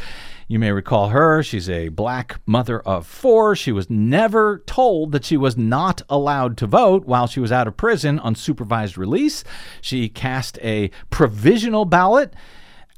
You 0.47 0.57
may 0.57 0.71
recall 0.71 1.09
her. 1.09 1.43
She's 1.43 1.69
a 1.69 1.89
black 1.89 2.39
mother 2.45 2.79
of 2.81 3.05
four. 3.05 3.55
She 3.55 3.71
was 3.71 3.89
never 3.89 4.63
told 4.65 5.11
that 5.11 5.23
she 5.23 5.37
was 5.37 5.55
not 5.55 6.01
allowed 6.09 6.57
to 6.57 6.67
vote 6.67 7.05
while 7.05 7.27
she 7.27 7.39
was 7.39 7.51
out 7.51 7.67
of 7.67 7.77
prison 7.77 8.17
on 8.19 8.33
supervised 8.33 8.97
release. 8.97 9.43
She 9.79 10.09
cast 10.09 10.57
a 10.63 10.89
provisional 11.11 11.85
ballot 11.85 12.33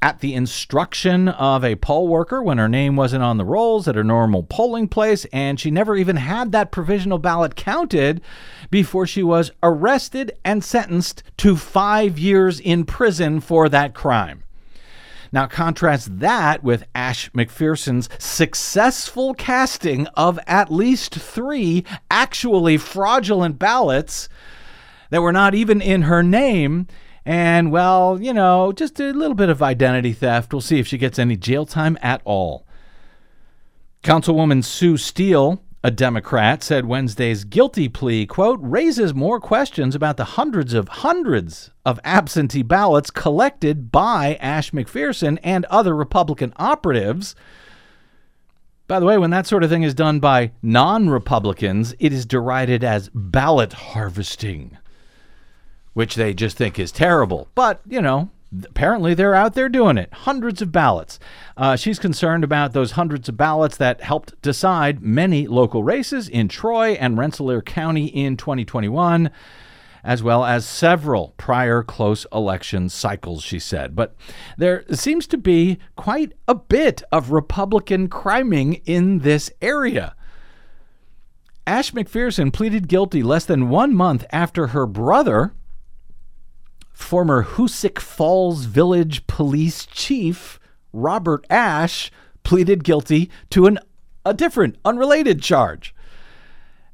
at 0.02 0.18
the 0.18 0.34
instruction 0.34 1.28
of 1.28 1.64
a 1.64 1.76
poll 1.76 2.08
worker 2.08 2.42
when 2.42 2.58
her 2.58 2.68
name 2.68 2.96
wasn't 2.96 3.22
on 3.22 3.36
the 3.36 3.44
rolls 3.44 3.86
at 3.86 3.94
her 3.94 4.02
normal 4.02 4.42
polling 4.42 4.88
place, 4.88 5.24
and 5.26 5.60
she 5.60 5.70
never 5.70 5.94
even 5.94 6.16
had 6.16 6.50
that 6.50 6.72
provisional 6.72 7.18
ballot 7.18 7.54
counted 7.54 8.20
before 8.70 9.06
she 9.06 9.22
was 9.22 9.52
arrested 9.62 10.32
and 10.44 10.64
sentenced 10.64 11.22
to 11.36 11.54
five 11.54 12.18
years 12.18 12.58
in 12.58 12.84
prison 12.84 13.40
for 13.40 13.68
that 13.68 13.94
crime. 13.94 14.41
Now, 15.32 15.46
contrast 15.46 16.20
that 16.20 16.62
with 16.62 16.84
Ash 16.94 17.30
McPherson's 17.30 18.10
successful 18.18 19.32
casting 19.32 20.06
of 20.08 20.38
at 20.46 20.70
least 20.70 21.14
three 21.14 21.86
actually 22.10 22.76
fraudulent 22.76 23.58
ballots 23.58 24.28
that 25.08 25.22
were 25.22 25.32
not 25.32 25.54
even 25.54 25.80
in 25.80 26.02
her 26.02 26.22
name. 26.22 26.86
And, 27.24 27.72
well, 27.72 28.20
you 28.20 28.34
know, 28.34 28.72
just 28.72 29.00
a 29.00 29.12
little 29.12 29.34
bit 29.34 29.48
of 29.48 29.62
identity 29.62 30.12
theft. 30.12 30.52
We'll 30.52 30.60
see 30.60 30.78
if 30.78 30.86
she 30.86 30.98
gets 30.98 31.18
any 31.18 31.36
jail 31.36 31.64
time 31.64 31.96
at 32.02 32.20
all. 32.24 32.66
Councilwoman 34.02 34.64
Sue 34.64 34.96
Steele, 34.96 35.62
a 35.84 35.90
Democrat, 35.90 36.62
said 36.62 36.86
Wednesday's 36.86 37.42
guilty 37.44 37.88
plea, 37.88 38.24
quote, 38.24 38.60
raises 38.62 39.14
more 39.14 39.40
questions 39.40 39.94
about 39.94 40.16
the 40.16 40.24
hundreds 40.24 40.74
of 40.74 40.88
hundreds 40.88 41.70
of 41.84 41.98
absentee 42.04 42.62
ballots 42.62 43.10
collected 43.10 43.90
by 43.90 44.36
Ash 44.40 44.70
McPherson 44.70 45.38
and 45.42 45.64
other 45.66 45.96
Republican 45.96 46.52
operatives. 46.56 47.34
By 48.86 49.00
the 49.00 49.06
way, 49.06 49.18
when 49.18 49.30
that 49.30 49.46
sort 49.46 49.64
of 49.64 49.70
thing 49.70 49.82
is 49.82 49.94
done 49.94 50.20
by 50.20 50.52
non 50.62 51.08
Republicans, 51.08 51.94
it 51.98 52.12
is 52.12 52.26
derided 52.26 52.84
as 52.84 53.10
ballot 53.12 53.72
harvesting, 53.72 54.78
which 55.94 56.14
they 56.14 56.32
just 56.32 56.56
think 56.56 56.78
is 56.78 56.92
terrible. 56.92 57.48
But, 57.56 57.80
you 57.88 58.00
know, 58.00 58.30
apparently 58.64 59.14
they're 59.14 59.34
out 59.34 59.54
there 59.54 59.68
doing 59.68 59.98
it. 59.98 60.12
Hundreds 60.12 60.60
of 60.62 60.72
ballots. 60.72 61.18
Uh, 61.56 61.76
she's 61.76 61.98
concerned 61.98 62.44
about 62.44 62.72
those 62.72 62.92
hundreds 62.92 63.28
of 63.28 63.36
ballots 63.36 63.76
that 63.76 64.00
helped 64.02 64.40
decide 64.42 65.02
many 65.02 65.46
local 65.46 65.82
races 65.82 66.28
in 66.28 66.48
Troy 66.48 66.92
and 66.92 67.18
Rensselaer 67.18 67.62
County 67.62 68.06
in 68.06 68.36
2021 68.36 69.30
as 70.04 70.22
well 70.22 70.44
as 70.44 70.66
several 70.66 71.34
prior 71.36 71.82
close 71.82 72.26
election 72.32 72.88
cycles, 72.88 73.42
she 73.42 73.58
said. 73.58 73.94
But 73.94 74.14
there 74.58 74.84
seems 74.92 75.26
to 75.28 75.38
be 75.38 75.78
quite 75.96 76.32
a 76.48 76.54
bit 76.54 77.02
of 77.12 77.30
Republican 77.30 78.08
criming 78.08 78.74
in 78.84 79.20
this 79.20 79.50
area. 79.60 80.14
Ash 81.66 81.92
McPherson 81.92 82.52
pleaded 82.52 82.88
guilty 82.88 83.22
less 83.22 83.44
than 83.44 83.68
one 83.68 83.94
month 83.94 84.24
after 84.32 84.68
her 84.68 84.86
brother, 84.86 85.54
former 87.02 87.44
Hoosick 87.44 87.98
Falls 87.98 88.64
Village 88.64 89.26
Police 89.26 89.86
Chief 89.86 90.58
Robert 90.92 91.44
Ash, 91.50 92.10
pleaded 92.44 92.84
guilty 92.84 93.30
to 93.50 93.66
an, 93.66 93.78
a 94.24 94.32
different, 94.32 94.76
unrelated 94.84 95.42
charge. 95.42 95.94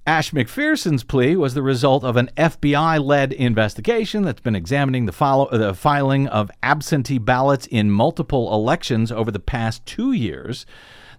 Ash 0.06 0.30
McPherson's 0.30 1.04
plea 1.04 1.36
was 1.36 1.52
the 1.52 1.62
result 1.62 2.02
of 2.02 2.16
an 2.16 2.30
FBI 2.36 3.04
led 3.04 3.32
investigation 3.32 4.22
that's 4.22 4.40
been 4.40 4.56
examining 4.56 5.04
the, 5.04 5.12
follow- 5.12 5.46
uh, 5.46 5.58
the 5.58 5.74
filing 5.74 6.26
of 6.28 6.50
absentee 6.62 7.18
ballots 7.18 7.66
in 7.66 7.90
multiple 7.90 8.52
elections 8.54 9.12
over 9.12 9.30
the 9.30 9.38
past 9.38 9.84
two 9.84 10.12
years. 10.12 10.64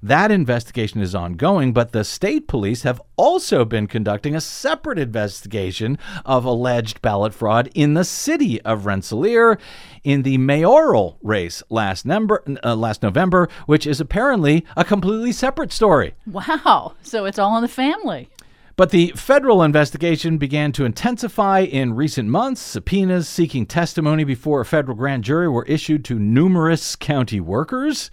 That 0.02 0.32
investigation 0.32 1.02
is 1.02 1.14
ongoing, 1.14 1.74
but 1.74 1.92
the 1.92 2.06
state 2.06 2.48
police 2.48 2.84
have 2.84 3.02
also 3.18 3.66
been 3.66 3.88
conducting 3.88 4.34
a 4.34 4.42
separate 4.42 4.98
investigation 4.98 5.98
of 6.26 6.46
alleged 6.46 7.02
ballot 7.02 7.34
fraud 7.34 7.70
in 7.76 7.96
the 7.96 8.06
city 8.06 8.62
of 8.62 8.86
Rensselaer 8.86 9.58
in 10.04 10.24
the 10.24 10.38
mayoral 10.38 11.18
race 11.22 11.62
last, 11.70 12.06
number, 12.06 12.44
uh, 12.64 12.76
last 12.76 13.04
November, 13.04 13.50
which 13.66 13.86
is 13.86 14.00
apparently 14.00 14.66
a 14.78 14.86
completely 14.86 15.34
separate 15.34 15.74
story. 15.74 16.14
Wow. 16.26 16.94
So 17.02 17.26
it's 17.26 17.40
all 17.40 17.58
in 17.58 17.62
the 17.62 17.68
family. 17.68 18.30
But 18.78 18.92
the 18.92 19.12
federal 19.18 19.62
investigation 19.62 20.38
began 20.38 20.72
to 20.72 20.86
intensify 20.86 21.60
in 21.60 21.98
recent 21.98 22.30
months. 22.30 22.62
Subpoenas 22.62 23.28
seeking 23.28 23.66
testimony 23.66 24.24
before 24.24 24.62
a 24.62 24.66
federal 24.66 24.96
grand 24.96 25.26
jury 25.26 25.50
were 25.50 25.66
issued 25.66 26.06
to 26.06 26.18
numerous 26.18 26.96
county 26.96 27.42
workers. 27.42 28.10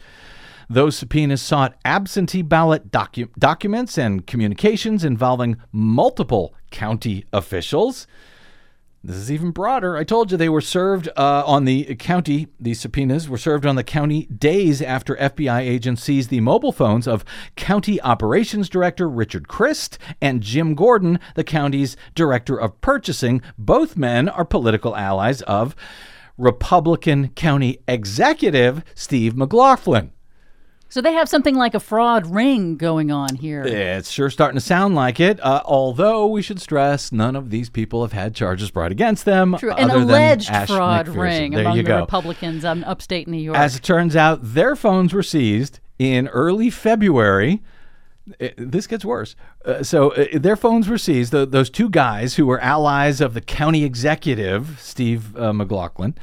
Those 0.68 0.96
subpoenas 0.96 1.42
sought 1.42 1.76
absentee 1.84 2.42
ballot 2.42 2.90
docu- 2.90 3.32
documents 3.38 3.96
and 3.96 4.26
communications 4.26 5.04
involving 5.04 5.56
multiple 5.70 6.54
county 6.70 7.24
officials. 7.32 8.06
This 9.04 9.16
is 9.16 9.30
even 9.30 9.52
broader. 9.52 9.96
I 9.96 10.02
told 10.02 10.32
you 10.32 10.36
they 10.36 10.48
were 10.48 10.60
served 10.60 11.08
uh, 11.16 11.44
on 11.46 11.64
the 11.64 11.94
county, 11.94 12.48
these 12.58 12.80
subpoenas 12.80 13.28
were 13.28 13.38
served 13.38 13.64
on 13.64 13.76
the 13.76 13.84
county 13.84 14.26
days 14.26 14.82
after 14.82 15.14
FBI 15.14 15.60
agents 15.60 16.02
seized 16.02 16.28
the 16.28 16.40
mobile 16.40 16.72
phones 16.72 17.06
of 17.06 17.24
County 17.54 18.00
Operations 18.02 18.68
Director 18.68 19.08
Richard 19.08 19.46
Christ 19.46 19.96
and 20.20 20.42
Jim 20.42 20.74
Gordon, 20.74 21.20
the 21.36 21.44
county's 21.44 21.96
Director 22.16 22.56
of 22.60 22.80
Purchasing. 22.80 23.42
Both 23.56 23.96
men 23.96 24.28
are 24.28 24.44
political 24.44 24.96
allies 24.96 25.40
of 25.42 25.76
Republican 26.36 27.28
County 27.28 27.78
Executive 27.86 28.82
Steve 28.96 29.36
McLaughlin. 29.36 30.10
So 30.88 31.00
they 31.00 31.12
have 31.14 31.28
something 31.28 31.56
like 31.56 31.74
a 31.74 31.80
fraud 31.80 32.26
ring 32.26 32.76
going 32.76 33.10
on 33.10 33.34
here. 33.34 33.62
It's 33.64 34.10
sure 34.10 34.30
starting 34.30 34.56
to 34.56 34.64
sound 34.64 34.94
like 34.94 35.18
it, 35.18 35.40
uh, 35.40 35.62
although 35.64 36.26
we 36.28 36.42
should 36.42 36.60
stress 36.60 37.10
none 37.10 37.34
of 37.34 37.50
these 37.50 37.68
people 37.68 38.02
have 38.02 38.12
had 38.12 38.34
charges 38.34 38.70
brought 38.70 38.92
against 38.92 39.24
them. 39.24 39.56
True. 39.58 39.72
An 39.72 39.90
other 39.90 40.00
than 40.00 40.08
alleged 40.08 40.48
fraud 40.68 41.06
McPherson. 41.06 41.16
ring 41.16 41.52
There 41.52 41.60
among 41.62 41.76
the 41.78 41.82
go. 41.82 42.00
Republicans 42.00 42.64
um, 42.64 42.84
upstate 42.84 43.26
New 43.26 43.36
York. 43.36 43.58
As 43.58 43.74
it 43.76 43.82
turns 43.82 44.14
out, 44.14 44.38
their 44.42 44.76
phones 44.76 45.12
were 45.12 45.24
seized 45.24 45.80
in 45.98 46.28
early 46.28 46.70
February. 46.70 47.62
Uh, 48.40 48.48
This 48.56 48.86
gets 48.86 49.04
worse. 49.04 49.34
Uh, 49.64 49.82
so 49.82 50.12
uh, 50.12 50.26
their 50.34 50.56
phones 50.56 50.88
were 50.88 50.98
seized. 50.98 51.32
Th- 51.32 51.48
those 51.48 51.68
two 51.68 51.90
guys 51.90 52.36
who 52.36 52.46
were 52.46 52.60
allies 52.60 53.20
of 53.20 53.34
the 53.34 53.40
county 53.40 53.84
executive, 53.84 54.78
Steve 54.80 55.36
uh, 55.36 55.52
McLaughlin, 55.52 56.14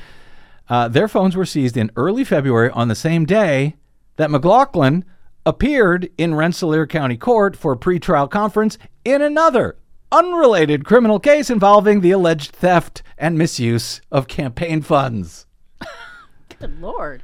uh, 0.69 0.87
their 0.87 1.09
phones 1.09 1.35
were 1.35 1.45
seized 1.45 1.75
in 1.75 1.91
early 1.97 2.23
February 2.23 2.69
on 2.69 2.87
the 2.87 2.95
same 2.95 3.25
day 3.25 3.75
that 4.15 4.31
McLaughlin 4.31 5.05
appeared 5.45 6.09
in 6.17 6.35
Rensselaer 6.35 6.87
County 6.87 7.17
Court 7.17 7.55
for 7.55 7.73
a 7.73 7.77
pretrial 7.77 8.29
conference 8.29 8.77
in 9.03 9.21
another 9.21 9.77
unrelated 10.11 10.85
criminal 10.85 11.19
case 11.19 11.49
involving 11.49 12.01
the 12.01 12.11
alleged 12.11 12.51
theft 12.51 13.01
and 13.17 13.37
misuse 13.37 13.99
of 14.11 14.27
campaign 14.27 14.81
funds. 14.81 15.47
Good 16.59 16.79
Lord. 16.79 17.23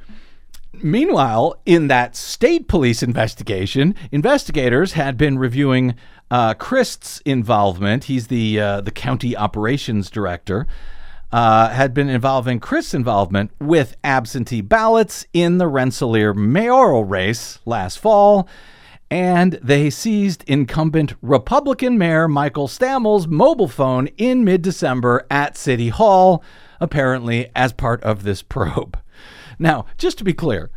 Meanwhile, 0.72 1.60
in 1.66 1.88
that 1.88 2.16
state 2.16 2.68
police 2.68 3.02
investigation, 3.02 3.94
investigators 4.12 4.92
had 4.92 5.16
been 5.16 5.38
reviewing 5.38 5.94
uh, 6.30 6.54
Christ's 6.54 7.20
involvement. 7.24 8.04
He's 8.04 8.28
the 8.28 8.60
uh, 8.60 8.80
the 8.80 8.90
county 8.90 9.36
operations 9.36 10.10
director. 10.10 10.66
Uh, 11.32 11.68
had 11.68 11.94
been 11.94 12.08
involving 12.08 12.58
Chris' 12.58 12.92
involvement 12.92 13.52
with 13.60 13.96
absentee 14.02 14.60
ballots 14.60 15.24
in 15.32 15.58
the 15.58 15.68
Rensselaer 15.68 16.34
mayoral 16.34 17.04
race 17.04 17.60
last 17.64 18.00
fall, 18.00 18.48
and 19.10 19.52
they 19.62 19.90
seized 19.90 20.42
incumbent 20.48 21.14
Republican 21.22 21.96
Mayor 21.96 22.26
Michael 22.26 22.66
Stammel's 22.66 23.28
mobile 23.28 23.68
phone 23.68 24.08
in 24.16 24.44
mid-December 24.44 25.24
at 25.30 25.56
City 25.56 25.88
Hall, 25.88 26.42
apparently 26.80 27.48
as 27.54 27.72
part 27.72 28.02
of 28.02 28.24
this 28.24 28.42
probe. 28.48 28.98
Now, 29.58 29.86
just 29.98 30.18
to 30.18 30.24
be 30.24 30.32
clear, 30.32 30.70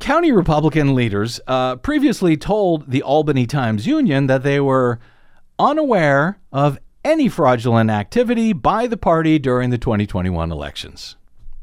county 0.00 0.32
Republican 0.32 0.94
leaders 0.94 1.40
uh, 1.46 1.76
previously 1.76 2.36
told 2.36 2.90
the 2.90 3.02
Albany 3.02 3.46
Times 3.46 3.86
Union 3.86 4.26
that 4.28 4.42
they 4.42 4.58
were 4.58 4.98
unaware 5.58 6.38
of 6.52 6.78
any 7.04 7.28
fraudulent 7.28 7.90
activity 7.90 8.52
by 8.52 8.86
the 8.86 8.96
party 8.96 9.38
during 9.38 9.70
the 9.70 9.78
2021 9.78 10.50
elections. 10.52 11.16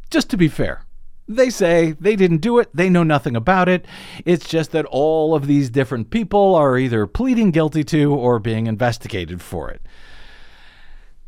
Just 0.10 0.30
to 0.30 0.38
be 0.38 0.48
fair, 0.48 0.86
they 1.27 1.50
say 1.50 1.94
they 2.00 2.15
didn't 2.15 2.38
do 2.38 2.60
it, 2.60 2.70
they 2.74 2.89
know 2.89 3.04
nothing 3.04 3.36
about 3.36 3.68
it. 3.68 3.86
It's 4.25 4.48
just 4.48 4.72
that 4.72 4.86
all 4.86 5.34
of 5.36 5.48
these 5.48 5.70
different 5.70 6.10
people 6.10 6.56
are 6.56 6.77
either 6.77 7.08
pleading 7.08 7.51
guilty 7.51 7.84
to 7.86 8.13
or 8.13 8.39
being 8.39 8.68
investigated 8.68 9.42
for 9.42 9.70
it. 9.70 9.82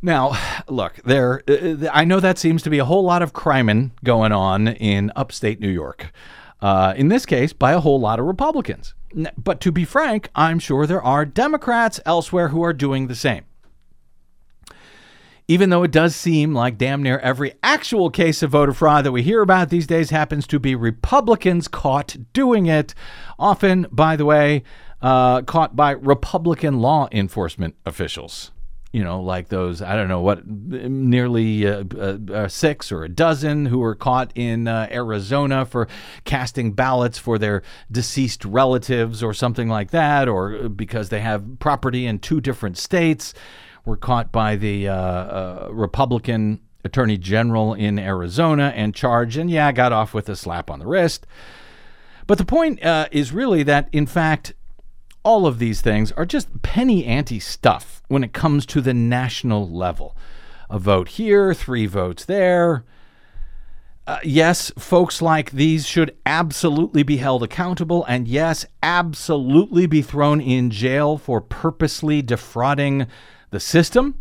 Now, 0.01 0.37
look, 0.67 0.95
there. 1.05 1.41
Uh, 1.47 1.89
I 1.91 2.05
know 2.05 2.19
that 2.19 2.37
seems 2.37 2.61
to 2.63 2.69
be 2.69 2.77
a 2.77 2.85
whole 2.85 3.03
lot 3.03 3.21
of 3.21 3.33
criming 3.33 3.91
going 4.03 4.31
on 4.31 4.67
in 4.67 5.11
upstate 5.15 5.59
New 5.59 5.69
York. 5.69 6.11
Uh, 6.61 6.93
in 6.95 7.07
this 7.07 7.25
case, 7.25 7.53
by 7.53 7.73
a 7.73 7.79
whole 7.79 7.99
lot 7.99 8.19
of 8.19 8.25
Republicans. 8.25 8.93
But 9.37 9.59
to 9.61 9.71
be 9.71 9.85
frank, 9.85 10.29
I'm 10.35 10.59
sure 10.59 10.85
there 10.85 11.01
are 11.01 11.25
Democrats 11.25 11.99
elsewhere 12.05 12.49
who 12.49 12.61
are 12.63 12.73
doing 12.73 13.07
the 13.07 13.15
same. 13.15 13.45
Even 15.49 15.69
though 15.69 15.83
it 15.83 15.91
does 15.91 16.13
seem 16.13 16.53
like 16.53 16.77
damn 16.77 17.01
near 17.01 17.19
every 17.19 17.53
actual 17.63 18.09
case 18.09 18.43
of 18.43 18.51
voter 18.51 18.73
fraud 18.73 19.05
that 19.05 19.13
we 19.13 19.23
hear 19.23 19.41
about 19.41 19.69
these 19.69 19.87
days 19.87 20.09
happens 20.09 20.45
to 20.47 20.59
be 20.59 20.75
Republicans 20.75 21.69
caught 21.69 22.17
doing 22.33 22.65
it, 22.65 22.93
often, 23.39 23.87
by 23.89 24.17
the 24.17 24.25
way, 24.25 24.63
uh, 25.01 25.41
caught 25.43 25.73
by 25.73 25.91
Republican 25.91 26.79
law 26.81 27.07
enforcement 27.13 27.75
officials. 27.85 28.51
You 28.91 29.03
know, 29.05 29.21
like 29.21 29.47
those, 29.47 29.81
I 29.81 29.95
don't 29.95 30.09
know 30.09 30.19
what, 30.19 30.45
nearly 30.45 31.65
uh, 31.65 31.83
uh, 31.95 32.17
uh, 32.33 32.47
six 32.49 32.91
or 32.91 33.03
a 33.03 33.09
dozen 33.09 33.67
who 33.67 33.79
were 33.79 33.95
caught 33.95 34.31
in 34.35 34.67
uh, 34.67 34.87
Arizona 34.91 35.65
for 35.65 35.87
casting 36.25 36.73
ballots 36.73 37.17
for 37.17 37.37
their 37.37 37.63
deceased 37.89 38.43
relatives 38.43 39.23
or 39.23 39.33
something 39.33 39.69
like 39.69 39.91
that, 39.91 40.27
or 40.27 40.67
because 40.67 41.07
they 41.07 41.21
have 41.21 41.59
property 41.59 42.05
in 42.05 42.19
two 42.19 42.41
different 42.41 42.77
states, 42.77 43.33
were 43.87 43.97
caught 43.97 44.31
by 44.31 44.55
the 44.55 44.87
uh, 44.87 44.93
uh, 44.93 45.69
Republican 45.71 46.59
Attorney 46.83 47.17
General 47.17 47.73
in 47.73 47.97
Arizona 47.97 48.73
and 48.75 48.93
charged, 48.93 49.37
and 49.37 49.49
yeah, 49.49 49.71
got 49.71 49.93
off 49.93 50.13
with 50.13 50.29
a 50.29 50.35
slap 50.35 50.69
on 50.69 50.79
the 50.79 50.85
wrist. 50.85 51.25
But 52.27 52.37
the 52.37 52.45
point 52.45 52.83
uh, 52.83 53.07
is 53.11 53.31
really 53.31 53.63
that, 53.63 53.89
in 53.93 54.05
fact, 54.05 54.53
all 55.23 55.47
of 55.47 55.59
these 55.59 55.81
things 55.81 56.11
are 56.13 56.25
just 56.25 56.61
penny 56.61 57.05
ante 57.05 57.39
stuff 57.39 58.03
when 58.09 58.23
it 58.23 58.33
comes 58.33 58.65
to 58.67 58.81
the 58.81 58.93
national 58.93 59.69
level. 59.69 60.15
A 60.69 60.77
vote 60.77 61.09
here, 61.09 61.53
three 61.53 61.85
votes 61.85 62.25
there. 62.25 62.83
Uh, 64.05 64.19
yes, 64.23 64.71
folks 64.77 65.21
like 65.21 65.51
these 65.51 65.85
should 65.85 66.15
absolutely 66.25 67.03
be 67.03 67.17
held 67.17 67.43
accountable, 67.43 68.05
and 68.05 68.27
yes, 68.27 68.65
absolutely 68.83 69.85
be 69.85 70.01
thrown 70.01 70.39
in 70.39 70.69
jail 70.69 71.17
for 71.17 71.41
purposely 71.41 72.21
defrauding 72.21 73.07
the 73.49 73.59
system. 73.59 74.15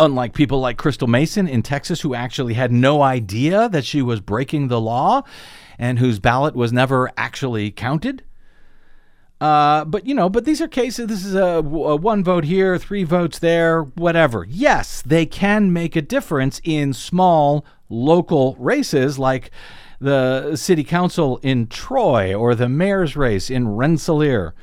Unlike 0.00 0.34
people 0.34 0.60
like 0.60 0.76
Crystal 0.76 1.08
Mason 1.08 1.48
in 1.48 1.62
Texas, 1.62 2.02
who 2.02 2.14
actually 2.14 2.54
had 2.54 2.70
no 2.70 3.02
idea 3.02 3.68
that 3.68 3.84
she 3.84 4.00
was 4.00 4.20
breaking 4.20 4.68
the 4.68 4.80
law 4.80 5.22
and 5.78 5.98
whose 5.98 6.20
ballot 6.20 6.54
was 6.54 6.72
never 6.72 7.10
actually 7.16 7.70
counted. 7.70 8.22
Uh, 9.40 9.84
but 9.84 10.06
you 10.06 10.14
know, 10.14 10.28
but 10.28 10.44
these 10.44 10.60
are 10.60 10.68
cases. 10.68 11.06
This 11.06 11.24
is 11.24 11.34
a, 11.34 11.58
a 11.58 11.96
one 11.96 12.24
vote 12.24 12.44
here, 12.44 12.76
three 12.76 13.04
votes 13.04 13.38
there, 13.38 13.82
whatever. 13.82 14.44
Yes, 14.48 15.02
they 15.02 15.26
can 15.26 15.72
make 15.72 15.94
a 15.94 16.02
difference 16.02 16.60
in 16.64 16.92
small 16.92 17.64
local 17.88 18.56
races 18.58 19.18
like 19.18 19.50
the 20.00 20.56
city 20.56 20.84
council 20.84 21.38
in 21.42 21.68
Troy 21.68 22.34
or 22.34 22.54
the 22.54 22.68
mayor's 22.68 23.16
race 23.16 23.50
in 23.50 23.68
Rensselaer, 23.68 24.54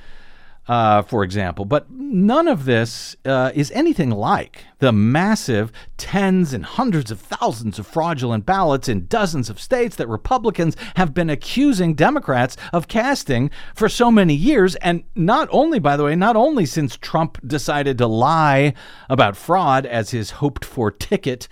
uh, 0.68 1.02
for 1.04 1.24
example. 1.24 1.66
But 1.66 1.90
none 1.92 2.48
of 2.48 2.66
this 2.66 3.16
uh, 3.26 3.52
is 3.54 3.72
anything 3.72 4.10
like 4.10 4.66
the 4.80 4.92
massive 4.92 5.72
tens 5.98 6.54
and 6.54 6.66
hundreds 6.66 7.12
of 7.12 7.20
thousands 7.20 7.80
of 7.80 7.88
fraudulent 7.88 8.46
ballots 8.46 8.90
in 8.90 9.08
dozens 9.08 9.50
of 9.50 9.60
states 9.60 9.96
that 9.98 10.08
Republicans 10.08 10.76
have 10.96 11.14
been 11.14 11.30
accusing 11.30 11.94
Democrats 11.94 12.58
of 12.74 12.88
casting 12.88 13.52
for 13.76 13.88
so 13.88 14.10
many 14.10 14.34
years. 14.34 14.76
And 14.78 15.04
not 15.16 15.48
only, 15.52 15.80
by 15.80 15.98
the 15.98 16.04
way, 16.04 16.16
not 16.16 16.36
only 16.36 16.66
since 16.66 16.98
Trump 16.98 17.40
decided 17.46 17.98
to 18.00 18.08
lie 18.08 18.74
about 19.10 19.38
fraud 19.38 19.86
as 19.86 20.12
his 20.12 20.32
hoped 20.32 20.66
for 20.66 20.92
ticket 20.92 21.48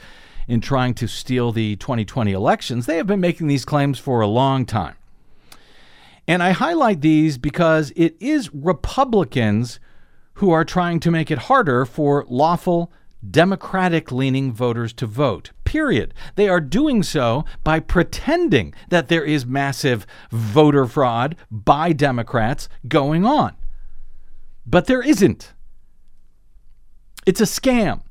in 0.48 0.60
trying 0.60 0.94
to 0.96 1.08
steal 1.08 1.52
the 1.52 1.76
2020 1.78 2.32
elections, 2.32 2.86
they 2.86 2.98
have 2.98 3.08
been 3.08 3.22
making 3.22 3.48
these 3.48 3.64
claims 3.66 4.00
for 4.00 4.22
a 4.22 4.28
long 4.28 4.66
time. 4.66 4.96
And 6.28 6.42
I 6.42 6.52
highlight 6.52 7.02
these 7.02 7.38
because 7.38 7.92
it 7.96 8.16
is 8.20 8.54
Republicans 8.54 9.80
who 10.36 10.52
are 10.52 10.66
trying 10.66 11.00
to 11.02 11.12
make 11.12 11.30
it 11.30 11.38
harder 11.38 11.86
for 11.86 12.26
lawful, 12.28 12.92
Democratic 13.30 14.12
leaning 14.12 14.52
voters 14.52 14.94
to 14.94 15.06
vote. 15.06 15.52
Period. 15.64 16.14
They 16.36 16.50
are 16.50 16.60
doing 16.60 17.04
so 17.04 17.46
by 17.64 17.80
pretending 17.80 18.74
that 18.90 19.08
there 19.08 19.24
is 19.24 19.46
massive 19.46 20.06
voter 20.32 20.86
fraud 20.86 21.36
by 21.52 21.94
Democrats 21.94 22.68
going 22.88 23.26
on. 23.26 23.56
But 24.66 24.88
there 24.88 25.02
isn't. 25.02 25.54
It's 27.26 27.42
a 27.42 27.46
scam. 27.46 28.02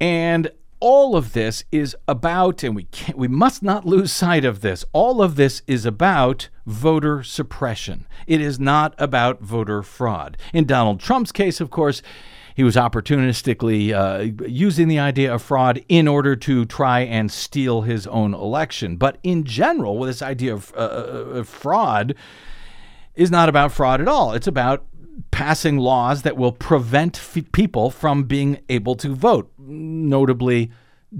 And 0.00 0.50
all 0.80 1.16
of 1.16 1.32
this 1.32 1.64
is 1.72 1.96
about, 2.06 2.62
and 2.62 2.76
we 2.76 2.84
can't, 2.84 3.18
we 3.18 3.28
must 3.28 3.62
not 3.62 3.86
lose 3.86 4.12
sight 4.12 4.44
of 4.44 4.60
this. 4.60 4.84
All 4.92 5.22
of 5.22 5.36
this 5.36 5.62
is 5.66 5.84
about 5.84 6.48
voter 6.66 7.22
suppression. 7.22 8.06
It 8.26 8.40
is 8.40 8.58
not 8.58 8.94
about 8.98 9.40
voter 9.40 9.82
fraud. 9.82 10.36
In 10.52 10.64
Donald 10.64 11.00
Trump's 11.00 11.32
case, 11.32 11.60
of 11.60 11.70
course, 11.70 12.02
he 12.54 12.64
was 12.64 12.76
opportunistically 12.76 13.92
uh, 13.92 14.46
using 14.46 14.88
the 14.88 14.98
idea 14.98 15.34
of 15.34 15.42
fraud 15.42 15.84
in 15.88 16.08
order 16.08 16.34
to 16.36 16.64
try 16.64 17.00
and 17.00 17.30
steal 17.30 17.82
his 17.82 18.06
own 18.06 18.32
election. 18.32 18.96
But 18.96 19.18
in 19.22 19.44
general, 19.44 20.00
this 20.00 20.22
idea 20.22 20.54
of, 20.54 20.72
uh, 20.74 20.80
of 20.80 21.48
fraud, 21.48 22.14
is 23.14 23.30
not 23.30 23.48
about 23.48 23.72
fraud 23.72 24.00
at 24.00 24.08
all. 24.08 24.32
It's 24.32 24.46
about 24.46 24.86
passing 25.30 25.78
laws 25.78 26.22
that 26.22 26.36
will 26.36 26.52
prevent 26.52 27.16
f- 27.18 27.44
people 27.52 27.90
from 27.90 28.24
being 28.24 28.58
able 28.68 28.94
to 28.96 29.14
vote, 29.14 29.50
notably 29.66 30.70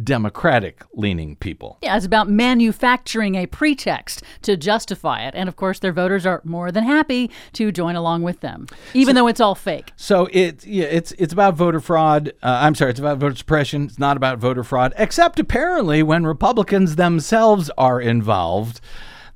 Democratic 0.02 0.84
leaning 0.94 1.36
people. 1.36 1.78
Yeah, 1.80 1.96
it's 1.96 2.04
about 2.04 2.28
manufacturing 2.28 3.36
a 3.36 3.46
pretext 3.46 4.22
to 4.42 4.56
justify 4.56 5.26
it. 5.26 5.34
And 5.34 5.48
of 5.48 5.56
course, 5.56 5.78
their 5.78 5.92
voters 5.92 6.26
are 6.26 6.42
more 6.44 6.72
than 6.72 6.84
happy 6.84 7.30
to 7.52 7.70
join 7.70 7.94
along 7.94 8.22
with 8.22 8.40
them, 8.40 8.66
even 8.94 9.14
though 9.14 9.28
it's 9.28 9.40
all 9.40 9.54
fake. 9.54 9.92
So 9.96 10.28
it 10.32 10.66
yeah, 10.66 10.86
it's 10.86 11.12
it's 11.12 11.32
about 11.32 11.54
voter 11.54 11.80
fraud. 11.80 12.32
Uh, 12.42 12.58
I'm 12.62 12.74
sorry, 12.74 12.90
it's 12.90 13.00
about 13.00 13.18
voter 13.18 13.36
suppression. 13.36 13.84
It's 13.84 13.98
not 13.98 14.16
about 14.16 14.38
voter 14.38 14.64
fraud, 14.64 14.92
except 14.98 15.38
apparently 15.38 16.02
when 16.02 16.26
Republicans 16.26 16.96
themselves 16.96 17.70
are 17.78 18.00
involved. 18.00 18.80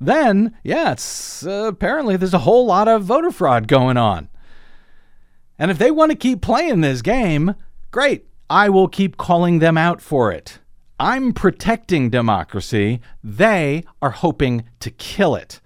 Then, 0.01 0.57
yeah, 0.63 0.91
it's 0.91 1.45
uh, 1.45 1.65
apparently 1.67 2.17
there's 2.17 2.33
a 2.33 2.39
whole 2.39 2.65
lot 2.65 2.87
of 2.87 3.03
voter 3.03 3.31
fraud 3.31 3.67
going 3.67 3.97
on. 3.97 4.27
And 5.57 5.71
if 5.71 5.77
they 5.77 5.91
want 5.91 6.11
to 6.11 6.17
keep 6.17 6.41
playing 6.41 6.81
this 6.81 7.01
game, 7.01 7.55
great. 7.91 8.25
I 8.51 8.67
will 8.67 8.89
keep 8.89 9.15
calling 9.15 9.59
them 9.59 9.77
out 9.77 10.01
for 10.01 10.29
it. 10.29 10.59
I'm 10.99 11.31
protecting 11.31 12.09
democracy. 12.09 12.99
They 13.23 13.85
are 14.01 14.09
hoping 14.09 14.65
to 14.81 14.91
kill 14.91 15.35
it. 15.35 15.61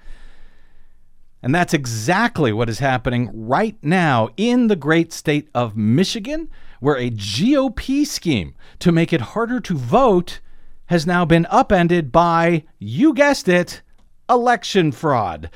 And 1.42 1.54
that's 1.54 1.74
exactly 1.74 2.54
what 2.54 2.70
is 2.70 2.78
happening 2.78 3.32
right 3.34 3.76
now 3.82 4.30
in 4.38 4.68
the 4.68 4.76
great 4.76 5.12
state 5.12 5.50
of 5.56 5.76
Michigan, 5.76 6.48
where 6.80 6.96
a 6.96 7.10
GOP 7.10 8.06
scheme 8.06 8.54
to 8.78 8.92
make 8.92 9.12
it 9.12 9.34
harder 9.34 9.60
to 9.62 9.76
vote 9.76 10.40
has 10.86 11.08
now 11.08 11.26
been 11.26 11.48
upended 11.50 12.12
by, 12.12 12.66
you 12.78 13.16
guessed 13.16 13.48
it, 13.48 13.82
election 14.30 14.92
fraud. 14.92 15.50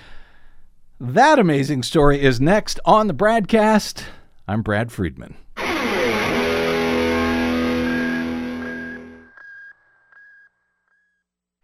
That 1.00 1.38
amazing 1.38 1.84
story 1.84 2.22
is 2.22 2.42
next 2.42 2.80
on 2.86 3.06
the 3.06 3.14
BradCast. 3.14 4.04
I'm 4.48 4.64
Brad 4.64 4.92
Friedman. 4.92 5.36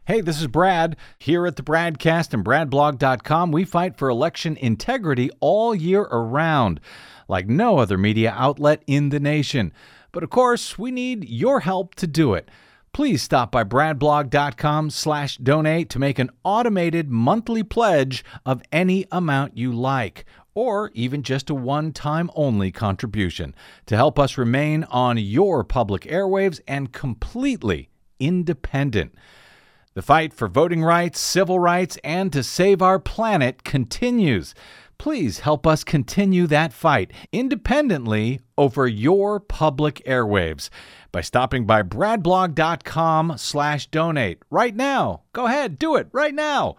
Hey, 0.08 0.22
this 0.22 0.40
is 0.40 0.46
Brad. 0.46 0.98
Here 1.18 1.48
at 1.48 1.56
the 1.56 1.64
Bradcast 1.64 2.32
and 2.36 2.46
BradBlog.com, 2.46 3.52
we 3.52 3.66
fight 3.66 3.98
for 3.98 4.08
election 4.08 4.56
integrity 4.56 5.32
all 5.40 5.74
year 5.74 6.02
around, 6.02 6.80
like 7.28 7.48
no 7.48 7.80
other 7.80 7.98
media 7.98 8.32
outlet 8.38 8.84
in 8.86 9.10
the 9.10 9.20
nation. 9.20 9.74
But 10.12 10.22
of 10.22 10.30
course, 10.30 10.78
we 10.78 10.92
need 10.92 11.28
your 11.28 11.62
help 11.62 11.96
to 11.96 12.06
do 12.06 12.36
it. 12.36 12.52
Please 12.94 13.24
stop 13.24 13.52
by 13.52 13.64
bradblog.com 13.64 14.92
slash 14.92 15.38
donate 15.38 15.90
to 15.90 15.98
make 15.98 16.20
an 16.20 16.30
automated 16.44 17.10
monthly 17.10 17.64
pledge 17.64 18.24
of 18.46 18.62
any 18.72 19.08
amount 19.12 19.58
you 19.58 19.72
like, 19.74 20.24
or 20.54 20.92
even 20.94 21.24
just 21.24 21.50
a 21.50 21.56
one-time 21.56 22.30
only 22.36 22.72
contribution 22.72 23.56
to 23.88 23.96
help 23.96 24.20
us 24.20 24.38
remain 24.38 24.84
on 24.84 25.18
your 25.18 25.64
public 25.64 26.04
airwaves 26.04 26.60
and 26.68 26.94
completely 26.94 27.90
independent. 28.20 29.12
The 29.96 30.02
fight 30.02 30.34
for 30.34 30.50
voting 30.50 30.84
rights, 30.84 31.22
civil 31.22 31.58
rights, 31.58 31.98
and 32.04 32.32
to 32.34 32.44
save 32.44 32.82
our 32.82 33.00
planet 33.00 33.64
continues. 33.64 34.54
Please 34.98 35.40
help 35.40 35.66
us 35.66 35.86
continue 35.86 36.48
that 36.48 36.74
fight 36.74 37.12
independently 37.32 38.42
over 38.58 38.88
your 38.88 39.40
public 39.40 40.04
airwaves 40.06 40.70
by 41.14 41.22
stopping 41.22 41.66
by 41.66 41.82
bradblog.com 41.82 43.36
slash 43.38 43.88
donate 43.88 44.44
right 44.50 44.76
now. 44.76 45.22
Go 45.32 45.46
ahead, 45.46 45.80
do 45.80 45.96
it 45.96 46.10
right 46.12 46.36
now. 46.36 46.76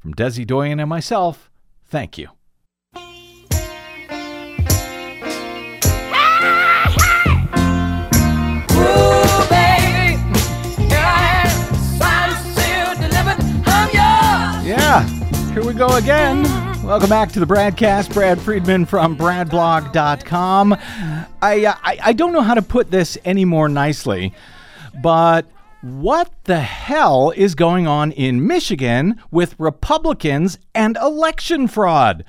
From 0.00 0.14
Desi 0.14 0.44
Doyen 0.44 0.80
and 0.80 0.90
myself, 0.90 1.48
thank 1.84 2.18
you. 2.18 2.35
Yeah, 14.86 15.02
here 15.52 15.64
we 15.64 15.74
go 15.74 15.88
again. 15.96 16.44
Welcome 16.84 17.08
back 17.10 17.32
to 17.32 17.40
the 17.40 17.44
BradCast. 17.44 18.14
Brad 18.14 18.40
Friedman 18.40 18.86
from 18.86 19.16
BradBlog.com. 19.16 20.74
I, 21.42 21.64
uh, 21.64 21.74
I 21.82 21.98
I 22.04 22.12
don't 22.12 22.32
know 22.32 22.40
how 22.40 22.54
to 22.54 22.62
put 22.62 22.92
this 22.92 23.18
any 23.24 23.44
more 23.44 23.68
nicely, 23.68 24.32
but 25.02 25.44
what 25.80 26.30
the 26.44 26.60
hell 26.60 27.32
is 27.34 27.56
going 27.56 27.88
on 27.88 28.12
in 28.12 28.46
Michigan 28.46 29.20
with 29.32 29.58
Republicans 29.58 30.56
and 30.72 30.96
election 30.98 31.66
fraud? 31.66 32.24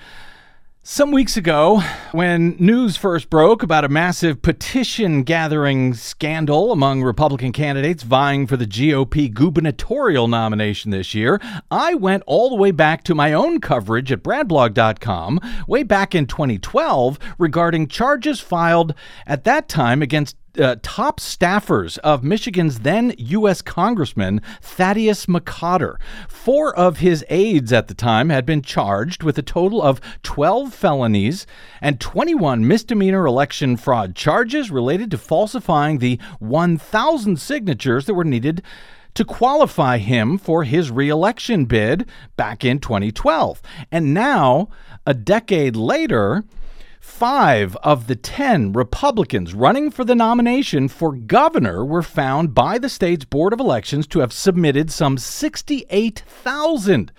Some 0.89 1.11
weeks 1.11 1.35
ago, 1.35 1.81
when 2.13 2.55
news 2.59 2.95
first 2.95 3.29
broke 3.29 3.61
about 3.61 3.83
a 3.83 3.89
massive 3.89 4.41
petition 4.41 5.23
gathering 5.23 5.93
scandal 5.93 6.71
among 6.71 7.03
Republican 7.03 7.51
candidates 7.51 8.03
vying 8.03 8.47
for 8.47 8.55
the 8.55 8.65
GOP 8.65 9.29
gubernatorial 9.33 10.29
nomination 10.29 10.91
this 10.91 11.13
year, 11.13 11.41
I 11.69 11.95
went 11.95 12.23
all 12.25 12.49
the 12.49 12.55
way 12.55 12.71
back 12.71 13.03
to 13.03 13.13
my 13.13 13.33
own 13.33 13.59
coverage 13.59 14.13
at 14.13 14.23
bradblog.com 14.23 15.41
way 15.67 15.83
back 15.83 16.15
in 16.15 16.25
2012 16.25 17.19
regarding 17.37 17.89
charges 17.89 18.39
filed 18.39 18.93
at 19.25 19.43
that 19.43 19.67
time 19.67 20.01
against 20.01 20.37
uh, 20.59 20.75
top 20.81 21.19
staffers 21.19 21.97
of 21.99 22.23
Michigan's 22.23 22.79
then 22.79 23.13
U.S. 23.17 23.61
Congressman 23.61 24.41
Thaddeus 24.61 25.25
McCotter. 25.25 25.97
Four 26.27 26.75
of 26.75 26.97
his 26.97 27.25
aides 27.29 27.71
at 27.73 27.87
the 27.87 27.93
time 27.93 28.29
had 28.29 28.45
been 28.45 28.61
charged 28.61 29.23
with 29.23 29.37
a 29.37 29.41
total 29.41 29.81
of 29.81 30.01
12 30.23 30.73
felonies 30.73 31.45
and 31.81 31.99
21 31.99 32.67
misdemeanor 32.67 33.25
election 33.25 33.77
fraud 33.77 34.15
charges 34.15 34.71
related 34.71 35.11
to 35.11 35.17
falsifying 35.17 35.99
the 35.99 36.19
1,000 36.39 37.39
signatures 37.39 38.05
that 38.05 38.13
were 38.13 38.23
needed 38.23 38.61
to 39.17 39.25
qualify 39.25 39.97
him 39.97 40.37
for 40.37 40.63
his 40.63 40.91
reelection 40.91 41.65
bid 41.65 42.07
back 42.35 42.63
in 42.63 42.77
2012. 42.77 43.61
And 43.91 44.13
now, 44.13 44.69
a 45.07 45.15
decade 45.15 45.75
later, 45.75 46.43
Five 47.07 47.75
of 47.77 48.05
the 48.05 48.15
10 48.15 48.73
Republicans 48.73 49.55
running 49.55 49.89
for 49.89 50.03
the 50.03 50.13
nomination 50.13 50.87
for 50.87 51.13
governor 51.13 51.83
were 51.83 52.03
found 52.03 52.53
by 52.53 52.77
the 52.77 52.89
state's 52.89 53.25
Board 53.25 53.53
of 53.53 53.59
Elections 53.59 54.05
to 54.07 54.19
have 54.19 54.31
submitted 54.31 54.91
some 54.91 55.17
68,000 55.17 57.11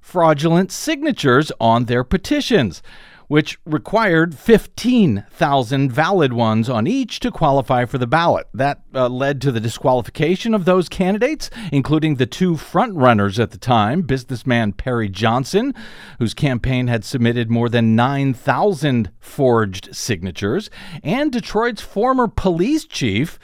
fraudulent 0.00 0.72
signatures 0.72 1.52
on 1.60 1.84
their 1.84 2.02
petitions, 2.02 2.82
which 3.28 3.58
required 3.64 4.34
15,000 4.34 5.92
valid 5.92 6.32
ones 6.32 6.68
on 6.68 6.86
each 6.86 7.20
to 7.20 7.30
qualify 7.30 7.84
for 7.84 7.98
the 7.98 8.06
ballot. 8.06 8.46
That 8.52 8.82
uh, 8.94 9.08
led 9.08 9.40
to 9.42 9.52
the 9.52 9.60
disqualification 9.60 10.54
of 10.54 10.64
those 10.64 10.88
candidates, 10.88 11.50
including 11.70 12.16
the 12.16 12.26
two 12.26 12.54
frontrunners 12.54 13.38
at 13.38 13.50
the 13.50 13.58
time 13.58 14.02
businessman 14.02 14.72
Perry 14.72 15.08
Johnson, 15.08 15.74
whose 16.18 16.34
campaign 16.34 16.88
had 16.88 17.04
submitted 17.04 17.50
more 17.50 17.68
than 17.68 17.94
9,000 17.94 19.10
forged 19.20 19.94
signatures, 19.94 20.70
and 21.02 21.30
Detroit's 21.30 21.82
former 21.82 22.28
police 22.28 22.84
chief. 22.84 23.38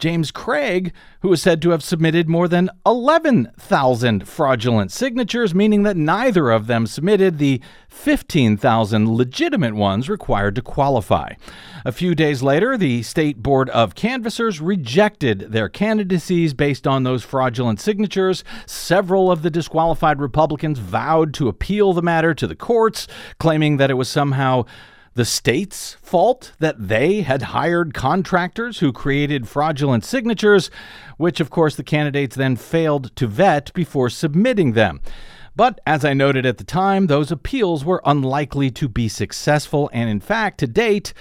James 0.00 0.30
Craig, 0.30 0.92
who 1.20 1.32
is 1.32 1.42
said 1.42 1.60
to 1.62 1.70
have 1.70 1.84
submitted 1.84 2.28
more 2.28 2.48
than 2.48 2.70
11,000 2.86 4.26
fraudulent 4.26 4.90
signatures, 4.90 5.54
meaning 5.54 5.82
that 5.82 5.96
neither 5.96 6.50
of 6.50 6.66
them 6.66 6.86
submitted 6.86 7.38
the 7.38 7.60
15,000 7.88 9.14
legitimate 9.14 9.74
ones 9.74 10.08
required 10.08 10.54
to 10.54 10.62
qualify. 10.62 11.34
A 11.84 11.92
few 11.92 12.14
days 12.14 12.42
later, 12.42 12.76
the 12.76 13.02
State 13.02 13.42
Board 13.42 13.68
of 13.70 13.94
Canvassers 13.94 14.60
rejected 14.60 15.52
their 15.52 15.68
candidacies 15.68 16.54
based 16.54 16.86
on 16.86 17.02
those 17.02 17.22
fraudulent 17.22 17.78
signatures. 17.78 18.42
Several 18.66 19.30
of 19.30 19.42
the 19.42 19.50
disqualified 19.50 20.20
Republicans 20.20 20.78
vowed 20.78 21.34
to 21.34 21.48
appeal 21.48 21.92
the 21.92 22.02
matter 22.02 22.34
to 22.34 22.46
the 22.46 22.56
courts, 22.56 23.06
claiming 23.38 23.76
that 23.76 23.90
it 23.90 23.94
was 23.94 24.08
somehow 24.08 24.64
the 25.14 25.24
state's 25.24 25.94
fault 25.94 26.52
that 26.60 26.88
they 26.88 27.22
had 27.22 27.42
hired 27.42 27.94
contractors 27.94 28.78
who 28.78 28.92
created 28.92 29.48
fraudulent 29.48 30.04
signatures, 30.04 30.70
which 31.16 31.40
of 31.40 31.50
course 31.50 31.76
the 31.76 31.82
candidates 31.82 32.36
then 32.36 32.56
failed 32.56 33.14
to 33.16 33.26
vet 33.26 33.72
before 33.74 34.08
submitting 34.08 34.72
them. 34.72 35.00
But 35.56 35.80
as 35.86 36.04
I 36.04 36.14
noted 36.14 36.46
at 36.46 36.58
the 36.58 36.64
time, 36.64 37.06
those 37.06 37.32
appeals 37.32 37.84
were 37.84 38.02
unlikely 38.04 38.70
to 38.72 38.88
be 38.88 39.08
successful, 39.08 39.90
and 39.92 40.08
in 40.08 40.20
fact, 40.20 40.58
to 40.60 40.66
date, 40.66 41.12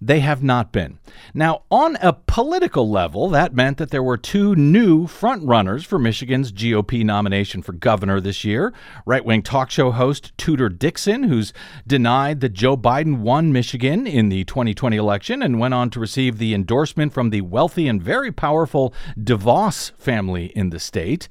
they 0.00 0.20
have 0.20 0.42
not 0.42 0.72
been. 0.72 0.98
Now, 1.32 1.62
on 1.70 1.96
a 2.02 2.12
political 2.12 2.90
level, 2.90 3.28
that 3.30 3.54
meant 3.54 3.78
that 3.78 3.90
there 3.90 4.02
were 4.02 4.16
two 4.16 4.54
new 4.54 5.06
frontrunners 5.06 5.84
for 5.84 5.98
Michigan's 5.98 6.52
GOP 6.52 7.04
nomination 7.04 7.62
for 7.62 7.72
governor 7.72 8.20
this 8.20 8.44
year. 8.44 8.74
Right 9.06 9.24
wing 9.24 9.42
talk 9.42 9.70
show 9.70 9.90
host 9.92 10.32
Tudor 10.36 10.68
Dixon, 10.68 11.24
who's 11.24 11.52
denied 11.86 12.40
that 12.40 12.52
Joe 12.52 12.76
Biden 12.76 13.18
won 13.18 13.52
Michigan 13.52 14.06
in 14.06 14.28
the 14.28 14.44
2020 14.44 14.96
election 14.96 15.42
and 15.42 15.58
went 15.58 15.74
on 15.74 15.90
to 15.90 16.00
receive 16.00 16.38
the 16.38 16.54
endorsement 16.54 17.12
from 17.12 17.30
the 17.30 17.40
wealthy 17.40 17.88
and 17.88 18.02
very 18.02 18.32
powerful 18.32 18.92
DeVos 19.18 19.92
family 19.98 20.46
in 20.54 20.70
the 20.70 20.80
state. 20.80 21.28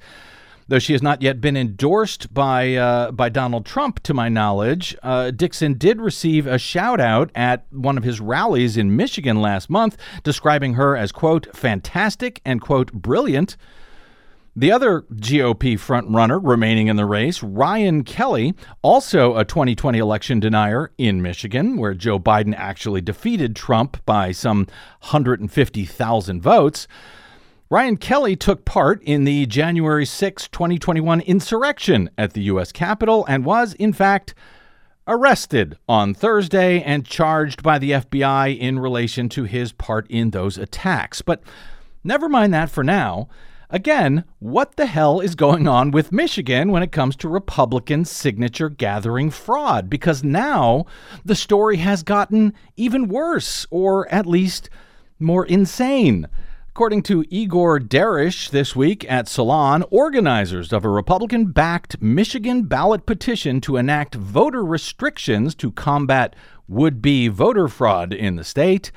Though 0.68 0.80
she 0.80 0.94
has 0.94 1.02
not 1.02 1.22
yet 1.22 1.40
been 1.40 1.56
endorsed 1.56 2.34
by 2.34 2.74
uh, 2.74 3.12
by 3.12 3.28
Donald 3.28 3.64
Trump, 3.64 4.02
to 4.02 4.12
my 4.12 4.28
knowledge, 4.28 4.96
uh, 5.00 5.30
Dixon 5.30 5.74
did 5.74 6.00
receive 6.00 6.46
a 6.46 6.58
shout 6.58 7.00
out 7.00 7.30
at 7.36 7.66
one 7.70 7.96
of 7.96 8.02
his 8.02 8.20
rallies 8.20 8.76
in 8.76 8.96
Michigan 8.96 9.40
last 9.40 9.70
month, 9.70 9.96
describing 10.24 10.74
her 10.74 10.96
as 10.96 11.12
quote 11.12 11.54
fantastic 11.54 12.40
and 12.44 12.60
quote 12.60 12.92
brilliant. 12.92 13.56
The 14.58 14.72
other 14.72 15.02
GOP 15.02 15.74
frontrunner 15.74 16.40
remaining 16.42 16.88
in 16.88 16.96
the 16.96 17.04
race, 17.04 17.42
Ryan 17.42 18.02
Kelly, 18.04 18.54
also 18.80 19.36
a 19.36 19.44
2020 19.44 19.98
election 19.98 20.40
denier 20.40 20.90
in 20.96 21.20
Michigan, 21.20 21.76
where 21.76 21.92
Joe 21.92 22.18
Biden 22.18 22.54
actually 22.56 23.02
defeated 23.02 23.54
Trump 23.54 24.04
by 24.06 24.32
some 24.32 24.60
150,000 25.00 26.40
votes. 26.40 26.88
Ryan 27.68 27.96
Kelly 27.96 28.36
took 28.36 28.64
part 28.64 29.02
in 29.02 29.24
the 29.24 29.44
January 29.46 30.06
6, 30.06 30.46
2021 30.46 31.20
insurrection 31.22 32.08
at 32.16 32.32
the 32.32 32.42
U.S. 32.42 32.70
Capitol 32.70 33.26
and 33.28 33.44
was, 33.44 33.74
in 33.74 33.92
fact, 33.92 34.34
arrested 35.08 35.76
on 35.88 36.14
Thursday 36.14 36.80
and 36.80 37.04
charged 37.04 37.64
by 37.64 37.80
the 37.80 37.90
FBI 37.90 38.56
in 38.56 38.78
relation 38.78 39.28
to 39.30 39.42
his 39.42 39.72
part 39.72 40.08
in 40.08 40.30
those 40.30 40.56
attacks. 40.56 41.22
But 41.22 41.42
never 42.04 42.28
mind 42.28 42.54
that 42.54 42.70
for 42.70 42.84
now. 42.84 43.28
Again, 43.68 44.22
what 44.38 44.76
the 44.76 44.86
hell 44.86 45.18
is 45.18 45.34
going 45.34 45.66
on 45.66 45.90
with 45.90 46.12
Michigan 46.12 46.70
when 46.70 46.84
it 46.84 46.92
comes 46.92 47.16
to 47.16 47.28
Republican 47.28 48.04
signature 48.04 48.68
gathering 48.68 49.28
fraud? 49.28 49.90
Because 49.90 50.22
now 50.22 50.86
the 51.24 51.34
story 51.34 51.78
has 51.78 52.04
gotten 52.04 52.54
even 52.76 53.08
worse, 53.08 53.66
or 53.72 54.08
at 54.14 54.24
least 54.24 54.70
more 55.18 55.44
insane. 55.44 56.28
According 56.76 57.04
to 57.04 57.24
Igor 57.30 57.80
Derysh 57.80 58.50
this 58.50 58.76
week 58.76 59.10
at 59.10 59.28
Salon, 59.28 59.82
organizers 59.88 60.74
of 60.74 60.84
a 60.84 60.90
Republican 60.90 61.46
backed 61.46 62.02
Michigan 62.02 62.64
ballot 62.64 63.06
petition 63.06 63.62
to 63.62 63.78
enact 63.78 64.14
voter 64.14 64.62
restrictions 64.62 65.54
to 65.54 65.72
combat 65.72 66.36
would 66.68 67.00
be 67.00 67.28
voter 67.28 67.66
fraud 67.66 68.12
in 68.12 68.36
the 68.36 68.44
state 68.44 68.92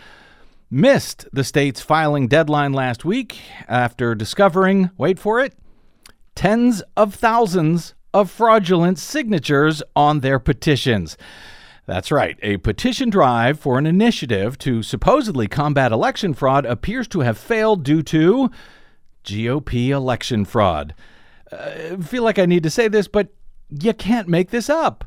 missed 0.70 1.26
the 1.32 1.46
state's 1.46 1.80
filing 1.80 2.28
deadline 2.28 2.74
last 2.74 3.06
week 3.06 3.40
after 3.70 4.14
discovering, 4.14 4.90
wait 4.98 5.18
for 5.18 5.40
it, 5.40 5.54
tens 6.36 6.84
of 6.98 7.16
thousands 7.16 7.96
of 8.14 8.30
fraudulent 8.30 9.00
signatures 9.00 9.82
on 9.96 10.20
their 10.20 10.38
petitions. 10.38 11.16
That's 11.90 12.12
right. 12.12 12.38
A 12.44 12.58
petition 12.58 13.10
drive 13.10 13.60
for 13.60 13.80
an 13.80 13.88
initiative 13.88 14.60
to 14.60 14.84
supposedly 14.84 15.48
combat 15.48 15.92
election 15.92 16.36
fraud 16.36 16.64
appears 16.64 17.08
to 17.08 17.22
have 17.22 17.36
failed 17.36 17.84
due 17.84 18.04
to 18.04 18.52
GOP 19.24 19.90
election 19.90 20.46
fraud. 20.46 20.94
Uh, 21.52 21.72
I 21.94 21.96
feel 21.96 22.22
like 22.22 22.38
I 22.38 22.46
need 22.46 22.62
to 22.62 22.70
say 22.70 22.90
this, 22.90 23.08
but 23.08 23.30
you 23.72 23.92
can't 23.96 24.28
make 24.28 24.52
this 24.52 24.70
up. 24.70 25.04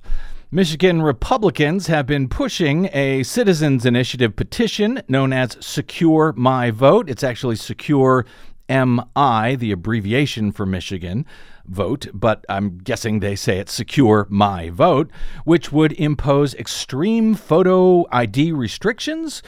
Michigan 0.50 1.02
Republicans 1.02 1.86
have 1.86 2.04
been 2.04 2.28
pushing 2.28 2.90
a 2.92 3.22
citizens 3.22 3.86
initiative 3.86 4.34
petition 4.34 5.02
known 5.06 5.32
as 5.32 5.56
Secure 5.60 6.34
My 6.36 6.72
Vote. 6.72 7.08
It's 7.08 7.22
actually 7.22 7.56
Secure 7.56 8.26
MI, 8.68 9.56
the 9.56 9.72
abbreviation 9.72 10.52
for 10.52 10.66
Michigan 10.66 11.26
vote, 11.66 12.06
but 12.12 12.44
I'm 12.48 12.78
guessing 12.78 13.20
they 13.20 13.36
say 13.36 13.58
it's 13.58 13.72
secure 13.72 14.26
my 14.30 14.70
vote, 14.70 15.10
which 15.44 15.72
would 15.72 15.92
impose 15.92 16.54
extreme 16.54 17.34
photo 17.34 18.06
ID 18.10 18.52
restrictions 18.52 19.42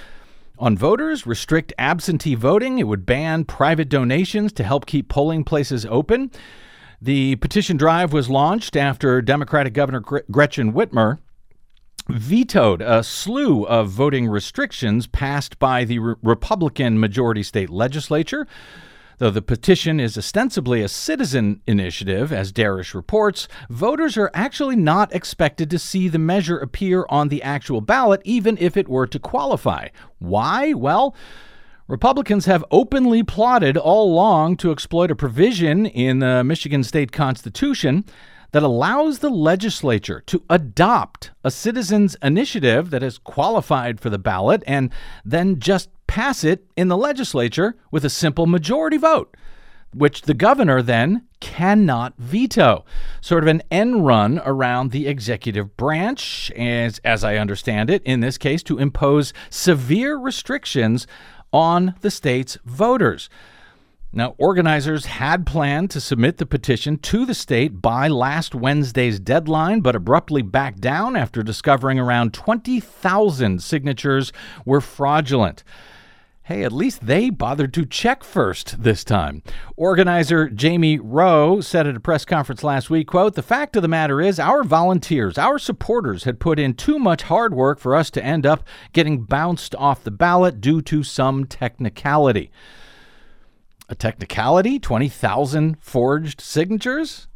on 0.58 0.76
voters, 0.76 1.26
restrict 1.26 1.72
absentee 1.78 2.34
voting. 2.34 2.78
It 2.78 2.84
would 2.84 3.06
ban 3.06 3.44
private 3.44 3.88
donations 3.88 4.52
to 4.54 4.64
help 4.64 4.86
keep 4.86 5.08
polling 5.08 5.44
places 5.44 5.84
open. 5.86 6.30
The 7.02 7.36
petition 7.36 7.76
drive 7.76 8.12
was 8.12 8.30
launched 8.30 8.76
after 8.76 9.20
Democratic 9.20 9.74
Governor 9.74 10.00
Gretchen 10.00 10.72
Whitmer 10.72 11.18
vetoed 12.08 12.82
a 12.82 13.02
slew 13.02 13.64
of 13.64 13.88
voting 13.88 14.28
restrictions 14.28 15.06
passed 15.06 15.58
by 15.58 15.84
the 15.84 15.98
Republican 15.98 17.00
majority 17.00 17.42
state 17.42 17.70
legislature. 17.70 18.46
Though 19.18 19.30
the 19.30 19.42
petition 19.42 20.00
is 20.00 20.18
ostensibly 20.18 20.82
a 20.82 20.88
citizen 20.88 21.60
initiative, 21.66 22.32
as 22.32 22.52
Derysh 22.52 22.94
reports, 22.94 23.46
voters 23.70 24.16
are 24.16 24.30
actually 24.34 24.76
not 24.76 25.14
expected 25.14 25.70
to 25.70 25.78
see 25.78 26.08
the 26.08 26.18
measure 26.18 26.58
appear 26.58 27.06
on 27.08 27.28
the 27.28 27.42
actual 27.42 27.80
ballot, 27.80 28.20
even 28.24 28.58
if 28.58 28.76
it 28.76 28.88
were 28.88 29.06
to 29.06 29.18
qualify. 29.18 29.88
Why? 30.18 30.72
Well, 30.72 31.14
Republicans 31.86 32.46
have 32.46 32.64
openly 32.70 33.22
plotted 33.22 33.76
all 33.76 34.10
along 34.10 34.56
to 34.56 34.72
exploit 34.72 35.10
a 35.10 35.16
provision 35.16 35.86
in 35.86 36.18
the 36.18 36.42
Michigan 36.42 36.82
state 36.82 37.12
constitution 37.12 38.04
that 38.52 38.62
allows 38.62 39.18
the 39.18 39.28
legislature 39.28 40.22
to 40.26 40.42
adopt 40.48 41.32
a 41.42 41.50
citizen's 41.50 42.16
initiative 42.22 42.90
that 42.90 43.02
is 43.02 43.18
qualified 43.18 44.00
for 44.00 44.10
the 44.10 44.18
ballot 44.18 44.62
and 44.66 44.90
then 45.24 45.58
just 45.58 45.90
pass 46.06 46.44
it 46.44 46.66
in 46.76 46.88
the 46.88 46.96
legislature 46.96 47.76
with 47.90 48.04
a 48.04 48.10
simple 48.10 48.46
majority 48.46 48.96
vote, 48.96 49.36
which 49.92 50.22
the 50.22 50.34
governor 50.34 50.82
then 50.82 51.26
cannot 51.40 52.14
veto. 52.18 52.84
Sort 53.20 53.44
of 53.44 53.48
an 53.48 53.62
end 53.70 54.06
run 54.06 54.40
around 54.44 54.90
the 54.90 55.06
executive 55.06 55.76
branch, 55.76 56.50
as, 56.52 57.00
as 57.04 57.22
I 57.24 57.36
understand 57.36 57.90
it, 57.90 58.02
in 58.04 58.20
this 58.20 58.38
case, 58.38 58.62
to 58.64 58.78
impose 58.78 59.32
severe 59.50 60.16
restrictions 60.16 61.06
on 61.52 61.94
the 62.00 62.10
state's 62.10 62.58
voters. 62.64 63.28
Now, 64.16 64.36
organizers 64.38 65.06
had 65.06 65.44
planned 65.44 65.90
to 65.90 66.00
submit 66.00 66.36
the 66.36 66.46
petition 66.46 66.98
to 66.98 67.26
the 67.26 67.34
state 67.34 67.82
by 67.82 68.06
last 68.06 68.54
Wednesday's 68.54 69.18
deadline, 69.18 69.80
but 69.80 69.96
abruptly 69.96 70.40
backed 70.40 70.80
down 70.80 71.16
after 71.16 71.42
discovering 71.42 71.98
around 71.98 72.32
20,000 72.32 73.60
signatures 73.60 74.32
were 74.64 74.80
fraudulent. 74.80 75.64
Hey, 76.44 76.62
at 76.62 76.70
least 76.70 77.06
they 77.06 77.28
bothered 77.28 77.74
to 77.74 77.84
check 77.84 78.22
first 78.22 78.84
this 78.84 79.02
time. 79.02 79.42
Organizer 79.76 80.48
Jamie 80.48 81.00
Rowe 81.00 81.60
said 81.60 81.88
at 81.88 81.96
a 81.96 82.00
press 82.00 82.24
conference 82.24 82.62
last 82.62 82.90
week, 82.90 83.08
quote, 83.08 83.34
"The 83.34 83.42
fact 83.42 83.74
of 83.74 83.82
the 83.82 83.88
matter 83.88 84.20
is 84.20 84.38
our 84.38 84.62
volunteers, 84.62 85.38
our 85.38 85.58
supporters 85.58 86.22
had 86.22 86.38
put 86.38 86.60
in 86.60 86.74
too 86.74 87.00
much 87.00 87.24
hard 87.24 87.52
work 87.52 87.80
for 87.80 87.96
us 87.96 88.10
to 88.10 88.24
end 88.24 88.46
up 88.46 88.62
getting 88.92 89.24
bounced 89.24 89.74
off 89.74 90.04
the 90.04 90.12
ballot 90.12 90.60
due 90.60 90.82
to 90.82 91.02
some 91.02 91.46
technicality." 91.46 92.52
A 93.88 93.94
technicality? 93.94 94.78
20,000 94.78 95.76
forged 95.80 96.40
signatures? 96.40 97.28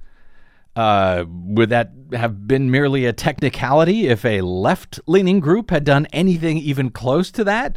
Uh, 0.75 1.25
would 1.29 1.71
that 1.71 1.93
have 2.13 2.47
been 2.47 2.71
merely 2.71 3.05
a 3.05 3.13
technicality 3.13 4.07
if 4.07 4.25
a 4.25 4.41
left 4.41 5.01
leaning 5.07 5.41
group 5.41 5.71
had 5.71 5.85
done 5.85 6.07
anything 6.13 6.57
even 6.57 6.91
close 6.91 7.31
to 7.33 7.45
that? 7.45 7.77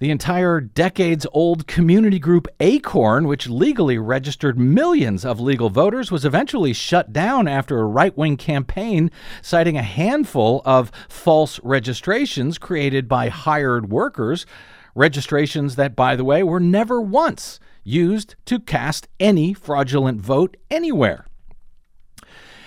The 0.00 0.10
entire 0.10 0.60
decades 0.60 1.26
old 1.32 1.66
community 1.66 2.18
group 2.18 2.46
Acorn, 2.60 3.26
which 3.26 3.48
legally 3.48 3.98
registered 3.98 4.58
millions 4.58 5.24
of 5.24 5.40
legal 5.40 5.70
voters, 5.70 6.12
was 6.12 6.24
eventually 6.24 6.72
shut 6.72 7.12
down 7.12 7.48
after 7.48 7.80
a 7.80 7.86
right 7.86 8.16
wing 8.16 8.36
campaign 8.36 9.10
citing 9.42 9.76
a 9.76 9.82
handful 9.82 10.62
of 10.64 10.92
false 11.08 11.58
registrations 11.64 12.58
created 12.58 13.08
by 13.08 13.28
hired 13.28 13.90
workers. 13.90 14.46
Registrations 14.94 15.74
that, 15.76 15.96
by 15.96 16.14
the 16.14 16.24
way, 16.24 16.42
were 16.42 16.60
never 16.60 17.00
once 17.00 17.58
used 17.88 18.36
to 18.44 18.60
cast 18.60 19.08
any 19.18 19.54
fraudulent 19.54 20.20
vote 20.20 20.56
anywhere. 20.70 21.26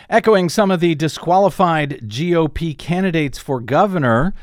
Echoing 0.10 0.49
some 0.49 0.71
of 0.71 0.81
the 0.81 0.95
disqualified 0.95 2.01
GOP 2.07 2.77
candidates 2.77 3.38
for 3.38 3.62
governor, 3.62 4.34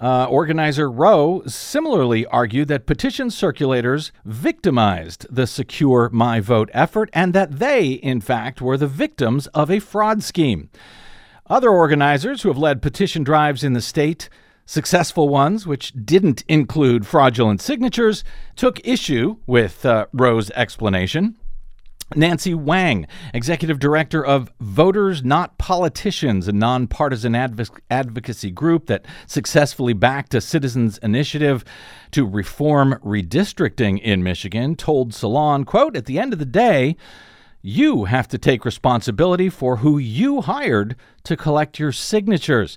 uh, 0.00 0.26
organizer 0.26 0.90
Rowe 0.90 1.42
similarly 1.46 2.26
argued 2.26 2.68
that 2.68 2.86
petition 2.86 3.28
circulators 3.28 4.10
victimized 4.24 5.26
the 5.30 5.46
Secure 5.46 6.10
My 6.10 6.40
Vote 6.40 6.70
effort 6.72 7.10
and 7.12 7.32
that 7.34 7.58
they, 7.58 7.92
in 7.92 8.20
fact, 8.20 8.60
were 8.60 8.76
the 8.76 8.86
victims 8.86 9.46
of 9.48 9.70
a 9.70 9.78
fraud 9.78 10.22
scheme. 10.22 10.70
Other 11.46 11.70
organizers 11.70 12.42
who 12.42 12.48
have 12.48 12.58
led 12.58 12.82
petition 12.82 13.24
drives 13.24 13.64
in 13.64 13.72
the 13.72 13.80
state, 13.80 14.28
successful 14.66 15.28
ones 15.28 15.66
which 15.66 15.92
didn't 16.04 16.44
include 16.48 17.06
fraudulent 17.06 17.60
signatures, 17.60 18.24
took 18.56 18.86
issue 18.86 19.36
with 19.46 19.84
uh, 19.84 20.06
Rowe's 20.12 20.50
explanation. 20.52 21.36
Nancy 22.16 22.54
Wang, 22.54 23.06
Executive 23.32 23.78
Director 23.78 24.24
of 24.24 24.50
Voters 24.58 25.22
Not 25.22 25.56
Politicians, 25.58 26.48
a 26.48 26.52
nonpartisan 26.52 27.36
adv- 27.36 27.70
advocacy 27.88 28.50
group 28.50 28.86
that 28.86 29.06
successfully 29.28 29.92
backed 29.92 30.34
a 30.34 30.40
citizens' 30.40 30.98
initiative 30.98 31.64
to 32.10 32.26
reform 32.26 32.98
redistricting 33.04 34.00
in 34.00 34.24
Michigan, 34.24 34.74
told 34.74 35.14
Salon, 35.14 35.64
quote, 35.64 35.96
at 35.96 36.06
the 36.06 36.18
end 36.18 36.32
of 36.32 36.40
the 36.40 36.44
day, 36.44 36.96
you 37.62 38.06
have 38.06 38.26
to 38.26 38.38
take 38.38 38.64
responsibility 38.64 39.48
for 39.48 39.76
who 39.76 39.98
you 39.98 40.40
hired 40.40 40.96
to 41.22 41.36
collect 41.36 41.78
your 41.78 41.92
signatures 41.92 42.76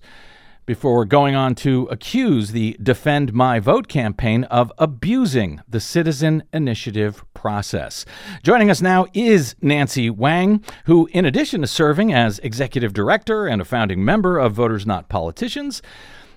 before 0.65 1.05
going 1.05 1.35
on 1.35 1.55
to 1.55 1.87
accuse 1.91 2.51
the 2.51 2.77
Defend 2.81 3.33
My 3.33 3.59
Vote 3.59 3.87
campaign 3.87 4.43
of 4.45 4.71
abusing 4.77 5.61
the 5.67 5.79
citizen 5.79 6.43
initiative 6.53 7.23
process. 7.33 8.05
Joining 8.43 8.69
us 8.69 8.81
now 8.81 9.05
is 9.13 9.55
Nancy 9.61 10.09
Wang, 10.09 10.63
who, 10.85 11.09
in 11.11 11.25
addition 11.25 11.61
to 11.61 11.67
serving 11.67 12.13
as 12.13 12.39
executive 12.39 12.93
director 12.93 13.47
and 13.47 13.61
a 13.61 13.65
founding 13.65 14.03
member 14.05 14.37
of 14.37 14.53
Voters 14.53 14.85
Not 14.85 15.09
Politicians, 15.09 15.81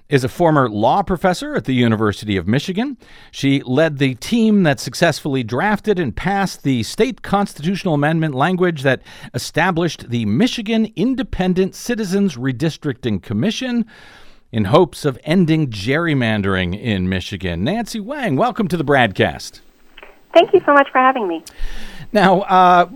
is 0.09 0.23
a 0.23 0.29
former 0.29 0.69
law 0.69 1.03
professor 1.03 1.57
at 1.57 1.65
the 1.65 1.75
University 1.75 2.37
of 2.37 2.47
Michigan. 2.47 2.97
She 3.33 3.61
led 3.63 3.99
the 3.99 4.15
team 4.15 4.63
that 4.63 4.79
successfully 4.79 5.43
drafted 5.43 5.99
and 5.99 6.15
passed 6.15 6.63
the 6.63 6.85
state 6.85 7.23
constitutional 7.23 7.95
amendment 7.95 8.35
language 8.35 8.83
that 8.83 9.03
established 9.35 10.09
the 10.09 10.25
Michigan 10.25 10.93
Independent 10.95 11.75
Citizens 11.75 12.37
Redistricting 12.37 13.21
Commission 13.21 13.85
in 14.53 14.67
hopes 14.67 15.05
of 15.05 15.19
ending 15.25 15.71
gerrymandering 15.71 16.81
in 16.81 17.09
Michigan. 17.09 17.65
Nancy 17.65 17.99
Wang, 17.99 18.37
welcome 18.37 18.69
to 18.69 18.77
the 18.77 18.85
BradCast. 18.85 19.61
Thank 20.33 20.53
you 20.53 20.61
so 20.65 20.73
much 20.73 20.89
for 20.93 20.99
having 20.99 21.27
me. 21.27 21.43
Now, 22.13 22.43
uh, 22.43 22.87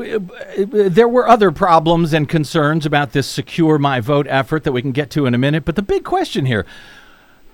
there 0.67 1.09
were 1.09 1.27
other 1.27 1.51
problems 1.51 2.13
and 2.13 2.29
concerns 2.29 2.87
about 2.87 3.13
this 3.13 3.27
Secure 3.27 3.79
My 3.79 3.99
Vote 3.99 4.27
effort 4.29 4.63
that 4.63 4.73
we 4.73 4.81
can 4.81 4.93
get 4.93 5.11
to 5.11 5.27
in 5.27 5.35
a 5.35 5.39
minute, 5.39 5.65
but 5.65 5.75
the 5.75 5.83
big 5.83 6.05
question 6.05 6.47
here 6.47 6.65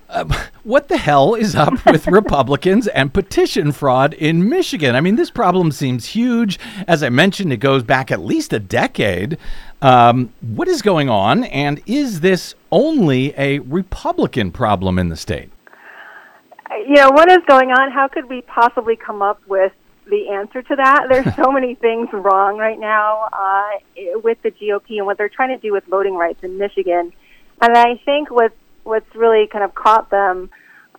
uh, 0.09 0.25
what 0.63 0.87
the 0.87 0.97
hell 0.97 1.35
is 1.35 1.55
up 1.55 1.85
with 1.85 2.07
Republicans 2.07 2.87
and 2.87 3.13
petition 3.13 3.71
fraud 3.71 4.13
in 4.13 4.47
Michigan? 4.47 4.95
I 4.95 5.01
mean, 5.01 5.15
this 5.15 5.31
problem 5.31 5.71
seems 5.71 6.07
huge. 6.07 6.59
As 6.87 7.03
I 7.03 7.09
mentioned, 7.09 7.51
it 7.53 7.57
goes 7.57 7.83
back 7.83 8.11
at 8.11 8.19
least 8.19 8.53
a 8.53 8.59
decade. 8.59 9.37
Um, 9.81 10.33
what 10.41 10.67
is 10.67 10.81
going 10.81 11.09
on, 11.09 11.43
and 11.45 11.81
is 11.85 12.21
this 12.21 12.55
only 12.71 13.33
a 13.37 13.59
Republican 13.59 14.51
problem 14.51 14.97
in 14.97 15.09
the 15.09 15.15
state? 15.15 15.51
You 16.87 16.95
know, 16.95 17.09
what 17.11 17.31
is 17.31 17.39
going 17.47 17.71
on? 17.71 17.91
How 17.91 18.07
could 18.07 18.29
we 18.29 18.41
possibly 18.41 18.95
come 18.95 19.21
up 19.21 19.41
with 19.47 19.71
the 20.09 20.29
answer 20.29 20.61
to 20.61 20.75
that? 20.75 21.05
There's 21.09 21.35
so 21.35 21.51
many 21.51 21.75
things 21.75 22.09
wrong 22.11 22.57
right 22.57 22.79
now 22.79 23.29
uh, 23.31 24.19
with 24.23 24.41
the 24.41 24.51
GOP 24.51 24.97
and 24.97 25.05
what 25.05 25.17
they're 25.17 25.29
trying 25.29 25.49
to 25.49 25.61
do 25.61 25.71
with 25.71 25.85
voting 25.85 26.15
rights 26.15 26.43
in 26.43 26.57
Michigan. 26.57 27.13
And 27.61 27.77
I 27.77 27.99
think 28.05 28.29
what 28.29 28.53
what's 28.87 29.15
really 29.15 29.47
kind 29.47 29.63
of 29.63 29.75
caught 29.75 30.09
them 30.09 30.49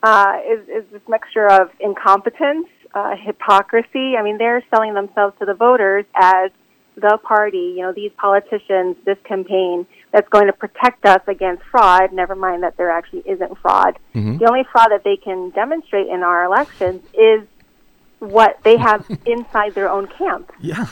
uh, 0.03 0.37
is, 0.48 0.68
is 0.68 0.85
this 0.92 1.03
mixture 1.09 1.48
of 1.48 1.70
incompetence, 1.81 2.68
uh, 2.94 3.16
hypocrisy. 3.16 4.16
I 4.16 4.22
mean, 4.22 4.38
they're 4.38 4.62
selling 4.70 4.94
themselves 4.94 5.35
to 5.40 5.46
the 5.46 5.55
voters 5.55 6.05
as 6.14 6.51
the 6.96 7.18
party, 7.22 7.74
you 7.77 7.83
know, 7.83 7.92
these 7.92 8.11
politicians, 8.16 8.96
this 9.05 9.18
campaign 9.24 9.87
that's 10.12 10.29
going 10.29 10.46
to 10.46 10.53
protect 10.53 11.05
us 11.07 11.20
against 11.27 11.62
fraud, 11.70 12.12
never 12.12 12.35
mind 12.35 12.62
that 12.62 12.77
there 12.77 12.90
actually 12.90 13.22
isn't 13.24 13.57
fraud. 13.59 13.98
Mm-hmm. 14.14 14.38
The 14.38 14.48
only 14.48 14.64
fraud 14.70 14.88
that 14.90 15.05
they 15.05 15.16
can 15.16 15.51
demonstrate 15.51 16.09
in 16.09 16.22
our 16.22 16.44
elections 16.44 17.03
is 17.14 17.46
what 18.18 18.59
they 18.64 18.77
have 18.77 19.07
inside 19.27 19.74
their 19.74 19.90
own 19.90 20.09
camp. 20.09 20.51
Yeah. 20.61 20.87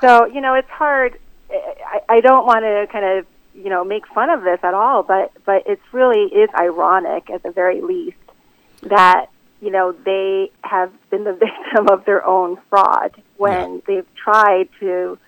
So, 0.00 0.26
you 0.26 0.40
know, 0.40 0.54
it's 0.54 0.68
hard. 0.68 1.18
I, 1.50 2.00
I 2.08 2.20
don't 2.20 2.44
want 2.44 2.64
to 2.64 2.86
kind 2.92 3.18
of 3.18 3.26
you 3.56 3.70
know 3.70 3.84
make 3.84 4.06
fun 4.08 4.30
of 4.30 4.42
this 4.42 4.60
at 4.62 4.74
all, 4.74 5.02
but 5.02 5.32
but 5.44 5.62
it's 5.66 5.82
really 5.92 6.24
is 6.32 6.50
ironic 6.58 7.30
at 7.30 7.42
the 7.42 7.50
very 7.50 7.80
least 7.80 8.16
that 8.82 9.26
you 9.60 9.70
know 9.70 9.92
they 10.04 10.50
have 10.62 10.92
been 11.10 11.24
the 11.24 11.32
victim 11.72 11.88
of 11.90 12.04
their 12.04 12.24
own 12.24 12.58
fraud 12.68 13.20
when 13.36 13.74
yeah. 13.74 13.80
they've 13.86 14.14
tried 14.14 14.68
to 14.80 15.18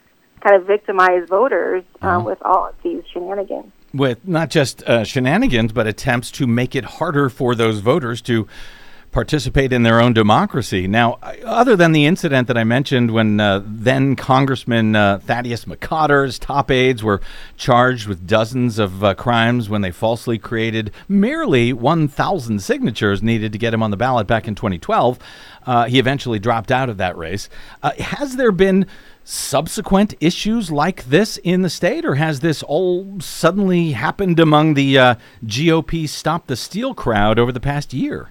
kind 0.41 0.57
of 0.57 0.67
victimize 0.67 1.29
voters 1.29 1.85
um, 2.01 2.09
uh-huh. 2.09 2.21
with 2.25 2.39
all 2.43 2.67
of 2.67 2.75
these 2.83 3.03
shenanigans. 3.13 3.73
With 3.93 4.27
not 4.29 4.51
just 4.51 4.83
uh, 4.85 5.03
shenanigans, 5.05 5.73
but 5.73 5.87
attempts 5.87 6.31
to 6.33 6.47
make 6.47 6.77
it 6.77 6.85
harder 6.85 7.29
for 7.29 7.55
those 7.55 7.79
voters 7.81 8.21
to 8.23 8.47
participate 9.19 9.73
in 9.73 9.83
their 9.83 10.01
own 10.01 10.13
democracy. 10.13 10.87
Now, 10.87 11.19
other 11.45 11.75
than 11.75 11.91
the 11.91 12.07
incident 12.07 12.47
that 12.47 12.57
I 12.57 12.63
mentioned 12.63 13.11
when 13.11 13.41
uh, 13.41 13.61
then 13.67 14.15
Congressman 14.15 14.95
uh, 14.95 15.19
Thaddeus 15.19 15.65
McCotter's 15.65 16.39
top 16.39 16.71
aides 16.71 17.03
were 17.03 17.21
charged 17.57 18.07
with 18.07 18.29
dozens 18.29 18.79
of 18.79 19.03
uh, 19.03 19.15
crimes 19.15 19.69
when 19.69 19.81
they 19.81 19.91
falsely 19.91 20.39
created 20.39 20.93
merely 21.09 21.73
1,000 21.73 22.61
signatures 22.63 23.21
needed 23.21 23.51
to 23.51 23.59
get 23.59 23.75
him 23.75 23.83
on 23.83 23.91
the 23.91 23.97
ballot 23.97 24.29
back 24.29 24.47
in 24.47 24.55
2012, 24.55 25.19
uh, 25.67 25.87
he 25.87 25.99
eventually 25.99 26.39
dropped 26.39 26.71
out 26.71 26.89
of 26.89 26.97
that 26.99 27.19
race. 27.19 27.49
Uh, 27.83 27.91
has 27.99 28.37
there 28.37 28.53
been 28.53 28.87
subsequent 29.25 30.15
issues 30.21 30.71
like 30.71 31.07
this 31.07 31.39
in 31.39 31.63
the 31.63 31.71
state, 31.71 32.05
or 32.05 32.15
has 32.15 32.39
this 32.39 32.63
all 32.63 33.21
suddenly 33.21 33.91
happened 33.91 34.39
among 34.39 34.75
the 34.75 34.97
uh, 34.97 35.15
GOP 35.45 36.09
Stop 36.09 36.47
the 36.47 36.55
Steal 36.55 36.95
crowd 36.95 37.41
over 37.41 37.51
the 37.51 37.59
past 37.59 37.93
year? 37.93 38.31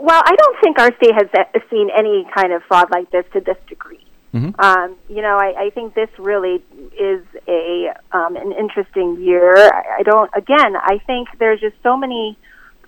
Well, 0.00 0.22
I 0.24 0.34
don't 0.36 0.56
think 0.62 0.78
our 0.78 0.94
state 0.96 1.14
has 1.14 1.28
seen 1.70 1.90
any 1.96 2.26
kind 2.34 2.52
of 2.52 2.62
fraud 2.68 2.90
like 2.90 3.10
this 3.10 3.24
to 3.32 3.40
this 3.40 3.56
degree. 3.68 4.04
Mm-hmm. 4.32 4.60
Um, 4.60 4.96
you 5.08 5.22
know, 5.22 5.36
I, 5.38 5.66
I 5.66 5.70
think 5.70 5.94
this 5.94 6.10
really 6.18 6.62
is 6.98 7.24
a 7.48 7.94
um, 8.12 8.36
an 8.36 8.52
interesting 8.52 9.20
year. 9.20 9.56
I, 9.56 9.98
I 9.98 10.02
don't. 10.02 10.30
Again, 10.36 10.76
I 10.76 11.00
think 11.06 11.28
there's 11.38 11.60
just 11.60 11.76
so 11.82 11.96
many 11.96 12.38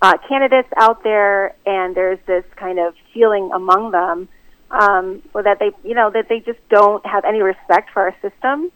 uh, 0.02 0.18
candidates 0.28 0.68
out 0.76 1.02
there, 1.02 1.54
and 1.66 1.96
there's 1.96 2.18
this 2.26 2.44
kind 2.56 2.78
of 2.78 2.94
feeling 3.12 3.50
among 3.52 3.90
them 3.90 4.28
um, 4.70 5.22
that 5.34 5.58
they, 5.58 5.72
you 5.82 5.94
know, 5.94 6.10
that 6.10 6.28
they 6.28 6.40
just 6.40 6.60
don't 6.68 7.04
have 7.04 7.24
any 7.24 7.42
respect 7.42 7.90
for 7.92 8.02
our 8.02 8.14
system. 8.22 8.70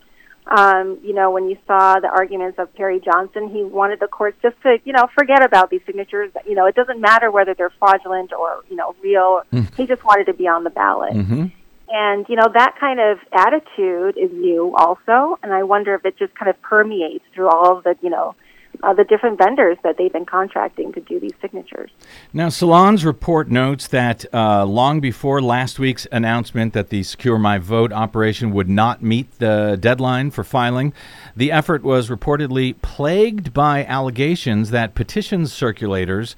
Um, 0.46 0.98
you 1.02 1.14
know, 1.14 1.30
when 1.30 1.48
you 1.48 1.56
saw 1.66 2.00
the 2.00 2.08
arguments 2.08 2.58
of 2.58 2.74
Perry 2.74 3.00
Johnson, 3.00 3.48
he 3.48 3.62
wanted 3.62 4.00
the 4.00 4.08
courts 4.08 4.36
just 4.42 4.60
to, 4.62 4.78
you 4.84 4.92
know, 4.92 5.08
forget 5.16 5.42
about 5.42 5.70
these 5.70 5.80
signatures. 5.86 6.30
You 6.46 6.54
know, 6.54 6.66
it 6.66 6.74
doesn't 6.74 7.00
matter 7.00 7.30
whether 7.30 7.54
they're 7.54 7.72
fraudulent 7.78 8.32
or, 8.32 8.62
you 8.68 8.76
know, 8.76 8.94
real. 9.02 9.42
Mm. 9.52 9.74
He 9.74 9.86
just 9.86 10.04
wanted 10.04 10.26
to 10.26 10.34
be 10.34 10.46
on 10.46 10.64
the 10.64 10.70
ballot. 10.70 11.14
Mm-hmm. 11.14 11.46
And, 11.88 12.26
you 12.28 12.36
know, 12.36 12.48
that 12.52 12.74
kind 12.78 13.00
of 13.00 13.18
attitude 13.32 14.18
is 14.18 14.30
new 14.32 14.74
also. 14.76 15.38
And 15.42 15.52
I 15.52 15.62
wonder 15.62 15.94
if 15.94 16.04
it 16.04 16.18
just 16.18 16.34
kind 16.34 16.50
of 16.50 16.60
permeates 16.60 17.24
through 17.34 17.48
all 17.48 17.78
of 17.78 17.84
the, 17.84 17.96
you 18.02 18.10
know, 18.10 18.34
uh, 18.82 18.92
the 18.94 19.04
different 19.04 19.38
vendors 19.38 19.78
that 19.82 19.96
they've 19.96 20.12
been 20.12 20.26
contracting 20.26 20.92
to 20.92 21.00
do 21.00 21.20
these 21.20 21.34
signatures. 21.40 21.90
Now, 22.32 22.48
Salon's 22.48 23.04
report 23.04 23.50
notes 23.50 23.88
that 23.88 24.24
uh, 24.34 24.64
long 24.64 25.00
before 25.00 25.40
last 25.40 25.78
week's 25.78 26.06
announcement 26.12 26.72
that 26.72 26.88
the 26.88 27.02
Secure 27.02 27.38
My 27.38 27.58
Vote 27.58 27.92
operation 27.92 28.52
would 28.52 28.68
not 28.68 29.02
meet 29.02 29.38
the 29.38 29.78
deadline 29.80 30.30
for 30.30 30.44
filing, 30.44 30.92
the 31.36 31.52
effort 31.52 31.82
was 31.82 32.08
reportedly 32.08 32.74
plagued 32.82 33.52
by 33.52 33.84
allegations 33.84 34.70
that 34.70 34.94
petition 34.94 35.42
circulators 35.42 36.34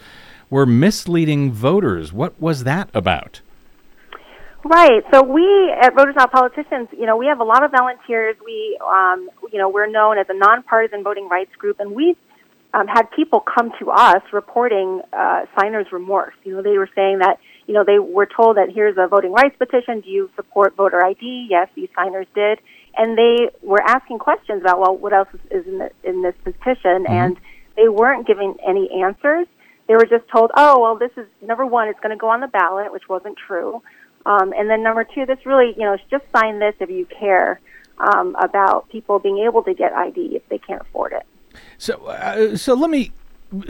were 0.50 0.66
misleading 0.66 1.52
voters. 1.52 2.12
What 2.12 2.40
was 2.40 2.64
that 2.64 2.88
about? 2.94 3.40
Right. 4.68 5.04
So 5.12 5.22
we 5.22 5.72
at 5.80 5.94
Voters 5.94 6.16
Not 6.16 6.32
Politicians, 6.32 6.88
you 6.92 7.06
know, 7.06 7.16
we 7.16 7.26
have 7.26 7.38
a 7.38 7.44
lot 7.44 7.62
of 7.62 7.70
volunteers. 7.70 8.36
We, 8.44 8.76
um, 8.84 9.28
you 9.52 9.58
know, 9.60 9.68
we're 9.68 9.86
known 9.86 10.18
as 10.18 10.26
a 10.28 10.34
nonpartisan 10.34 11.04
voting 11.04 11.28
rights 11.28 11.54
group, 11.56 11.78
and 11.78 11.92
we 11.92 12.16
um, 12.74 12.86
had 12.86 13.10
people 13.10 13.40
come 13.40 13.72
to 13.78 13.90
us 13.90 14.22
reporting 14.32 15.00
uh, 15.12 15.46
signers' 15.58 15.86
remorse. 15.92 16.34
You 16.44 16.56
know, 16.56 16.62
they 16.62 16.78
were 16.78 16.90
saying 16.94 17.20
that, 17.20 17.38
you 17.66 17.74
know, 17.74 17.84
they 17.84 17.98
were 17.98 18.26
told 18.26 18.56
that 18.56 18.68
here's 18.72 18.96
a 18.98 19.06
voting 19.08 19.32
rights 19.32 19.56
petition. 19.58 20.00
Do 20.00 20.10
you 20.10 20.30
support 20.36 20.76
voter 20.76 21.04
ID? 21.04 21.48
Yes, 21.50 21.68
these 21.74 21.88
signers 21.96 22.26
did, 22.34 22.58
and 22.96 23.16
they 23.16 23.50
were 23.62 23.82
asking 23.82 24.18
questions 24.18 24.62
about, 24.62 24.80
well, 24.80 24.96
what 24.96 25.12
else 25.12 25.28
is 25.50 25.66
in, 25.66 25.78
the, 25.78 25.90
in 26.04 26.22
this 26.22 26.34
petition, 26.44 27.04
mm-hmm. 27.04 27.12
and 27.12 27.36
they 27.76 27.88
weren't 27.88 28.26
giving 28.26 28.56
any 28.66 28.90
answers. 29.02 29.46
They 29.88 29.94
were 29.94 30.06
just 30.06 30.28
told, 30.28 30.50
oh, 30.56 30.80
well, 30.80 30.96
this 30.96 31.12
is 31.16 31.26
number 31.40 31.64
one, 31.64 31.88
it's 31.88 32.00
going 32.00 32.10
to 32.10 32.20
go 32.20 32.28
on 32.28 32.40
the 32.40 32.48
ballot, 32.48 32.92
which 32.92 33.08
wasn't 33.08 33.36
true. 33.36 33.82
Um, 34.24 34.52
and 34.58 34.68
then 34.68 34.82
number 34.82 35.04
two, 35.04 35.24
this 35.24 35.38
really, 35.46 35.72
you 35.76 35.84
know, 35.84 35.96
just 36.10 36.24
sign 36.34 36.58
this 36.58 36.74
if 36.80 36.90
you 36.90 37.06
care 37.06 37.60
um, 37.98 38.34
about 38.40 38.88
people 38.88 39.20
being 39.20 39.38
able 39.38 39.62
to 39.62 39.72
get 39.72 39.92
ID 39.92 40.34
if 40.34 40.48
they 40.48 40.58
can't 40.58 40.82
afford 40.82 41.12
it. 41.12 41.24
So, 41.78 42.06
uh, 42.06 42.56
so 42.56 42.74
let 42.74 42.90
me 42.90 43.12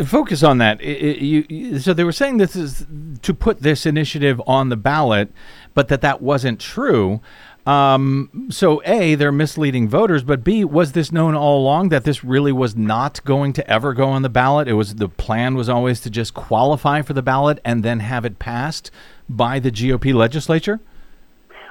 focus 0.05 0.42
on 0.42 0.59
that. 0.59 0.81
It, 0.81 1.03
it, 1.03 1.51
you, 1.51 1.79
so 1.79 1.92
they 1.92 2.05
were 2.05 2.12
saying 2.12 2.38
this 2.38 2.57
is 2.57 2.87
to 3.22 3.35
put 3.35 3.61
this 3.61 3.87
initiative 3.87 4.40
on 4.46 4.68
the 4.68 4.77
ballot, 4.77 5.33
but 5.75 5.88
that 5.88 6.01
that 6.01 6.22
wasn't 6.22 6.61
true. 6.61 7.20
Um, 7.66 8.46
so 8.49 8.81
A, 8.85 9.16
they're 9.16 9.33
misleading 9.33 9.88
voters, 9.88 10.22
but 10.22 10.44
B, 10.44 10.64
was 10.64 10.92
this 10.92 11.11
known 11.11 11.35
all 11.35 11.59
along 11.59 11.88
that 11.88 12.05
this 12.05 12.22
really 12.22 12.53
was 12.53 12.77
not 12.77 13.22
going 13.25 13.53
to 13.55 13.68
ever 13.68 13.92
go 13.92 14.09
on 14.09 14.22
the 14.22 14.29
ballot? 14.29 14.68
It 14.68 14.75
was 14.75 14.94
the 14.94 15.09
plan 15.09 15.57
was 15.57 15.68
always 15.68 16.01
to 16.03 16.11
just 16.11 16.33
qualify 16.33 17.03
for 17.03 17.12
the 17.12 17.22
ballot 17.22 17.59
and 17.64 17.83
then 17.83 18.01
have 18.01 18.25
it 18.25 18.38
passed 18.38 18.92
by 19.29 19.59
the 19.59 19.72
GOP 19.72 20.14
legislature? 20.14 20.81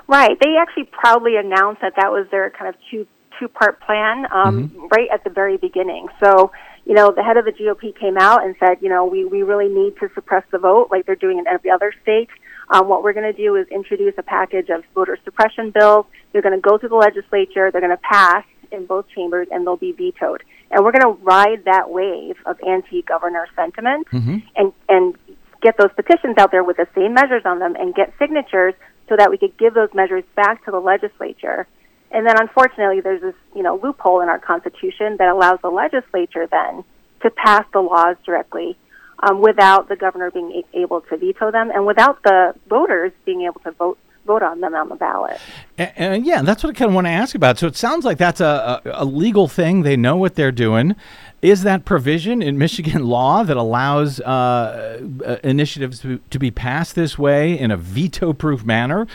Right. 0.08 0.38
They 0.40 0.58
actually 0.60 0.90
proudly 0.92 1.38
announced 1.38 1.82
that 1.82 1.94
that 1.96 2.12
was 2.12 2.28
their 2.30 2.50
kind 2.52 2.68
of 2.68 2.76
two 2.92 3.08
two 3.40 3.48
part 3.48 3.80
plan 3.82 4.26
um, 4.32 4.90
right 4.92 5.08
at 5.14 5.24
the 5.24 5.30
very 5.30 5.58
beginning. 5.58 6.08
So, 6.24 6.52
you 6.86 6.94
know, 6.94 7.12
the 7.12 7.24
head 7.24 7.38
of 7.38 7.46
the 7.46 7.52
GOP 7.52 7.98
came 7.98 8.18
out 8.18 8.44
and 8.44 8.56
said, 8.60 8.78
you 8.82 8.90
know, 8.90 9.06
we, 9.06 9.26
we 9.26 9.44
really 9.44 9.68
need 9.68 9.98
to 10.00 10.10
suppress 10.14 10.44
the 10.52 10.58
vote 10.58 10.90
like 10.92 11.06
they're 11.06 11.16
doing 11.16 11.40
in 11.40 11.48
every 11.48 11.72
other 11.72 11.94
state. 12.02 12.30
Um, 12.70 12.88
what 12.88 13.04
we're 13.04 13.14
going 13.14 13.32
to 13.32 13.38
do 13.38 13.56
is 13.56 13.68
introduce 13.70 14.14
a 14.18 14.24
package 14.24 14.70
of 14.70 14.84
voter 14.94 15.18
suppression 15.24 15.72
bills. 15.72 16.06
They're 16.32 16.42
going 16.42 16.56
to 16.56 16.62
go 16.62 16.78
through 16.78 16.90
the 16.90 16.96
legislature. 16.96 17.72
They're 17.72 17.82
going 17.82 17.96
to 17.96 17.98
pass 17.98 18.44
in 18.72 18.86
both 18.86 19.06
chambers 19.14 19.48
and 19.52 19.66
they'll 19.66 19.78
be 19.78 19.92
vetoed. 19.92 20.44
And 20.72 20.84
we're 20.84 20.92
going 20.92 21.16
to 21.16 21.24
ride 21.24 21.66
that 21.66 21.90
wave 21.90 22.36
of 22.46 22.58
anti-governor 22.68 23.48
sentiment 23.56 24.08
and, 24.56 24.74
and 24.90 25.16
get 25.62 25.78
those 25.78 25.92
petitions 25.96 26.36
out 26.38 26.52
there 26.52 26.64
with 26.64 26.78
the 26.78 26.88
same 26.96 27.14
measures 27.14 27.44
on 27.46 27.60
them 27.60 27.76
and 27.76 27.94
get 27.94 28.14
signatures 28.20 28.74
so 29.08 29.16
that 29.18 29.30
we 29.30 29.38
could 29.38 29.58
give 29.58 29.74
those 29.74 29.90
measures 29.94 30.24
back 30.36 30.66
to 30.66 30.72
the 30.72 30.80
legislature. 30.80 31.68
And 32.16 32.26
then 32.26 32.40
unfortunately 32.40 33.02
there's 33.02 33.22
this, 33.22 33.36
you 33.54 33.62
know, 33.62 33.78
loophole 33.84 34.22
in 34.22 34.30
our 34.30 34.40
constitution 34.40 35.18
that 35.20 35.28
allows 35.28 35.60
the 35.62 35.70
legislature 35.70 36.48
then 36.50 36.86
to 37.24 37.30
pass 37.30 37.66
the 37.74 37.82
laws 37.82 38.16
directly 38.26 38.78
um, 39.20 39.42
without 39.42 39.90
the 39.90 39.98
governor 39.98 40.32
being 40.32 40.64
able 40.74 41.02
to 41.02 41.18
veto 41.18 41.52
them 41.52 41.72
and 41.72 41.86
without 41.86 42.24
the 42.24 42.56
voters 42.70 43.12
being 43.26 43.42
able 43.42 43.60
to 43.62 43.72
vote 43.72 43.98
vote 44.26 44.42
on 44.42 44.60
them 44.60 44.74
on 44.74 44.90
the 44.90 44.96
ballot. 44.96 45.40
And, 45.78 45.92
and 45.96 46.26
yeah, 46.26 46.42
that's 46.42 46.64
what 46.64 46.72
I 46.72 46.74
kind 46.74 46.90
of 46.90 46.96
want 46.96 47.06
to 47.06 47.12
ask 47.12 47.36
about. 47.36 47.60
So 47.60 47.68
it 47.68 47.76
sounds 47.76 48.06
like 48.06 48.18
that's 48.18 48.42
a, 48.42 48.82
a, 48.84 49.04
a 49.04 49.06
legal 49.06 49.48
thing. 49.48 49.84
They 49.84 49.96
know 49.96 50.16
what 50.16 50.34
they're 50.34 50.52
doing. 50.52 50.96
Is 51.44 51.62
that 51.62 51.86
provision 51.86 52.42
in 52.42 52.58
Michigan 52.58 53.04
law 53.08 53.44
that 53.44 53.58
allows 53.58 54.20
uh, 54.22 55.00
uh, 55.24 55.38
initiatives 55.44 56.00
to, 56.00 56.20
to 56.32 56.40
be 56.40 56.50
passed 56.50 56.96
this 56.96 57.20
way 57.20 57.60
in 57.60 57.70
a 57.70 57.78
veto-proof 57.78 58.66
manner? 58.66 59.06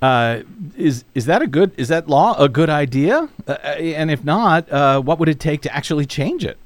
Uh, 0.00 0.42
is 0.76 1.04
is 1.14 1.26
that 1.26 1.42
a 1.42 1.46
good 1.46 1.72
is 1.76 1.88
that 1.88 2.08
law 2.08 2.34
a 2.38 2.48
good 2.48 2.70
idea? 2.70 3.28
Uh, 3.46 3.52
and 3.52 4.10
if 4.10 4.22
not, 4.24 4.70
uh, 4.70 5.00
what 5.00 5.18
would 5.18 5.28
it 5.28 5.40
take 5.40 5.60
to 5.62 5.74
actually 5.74 6.06
change 6.06 6.44
it? 6.44 6.56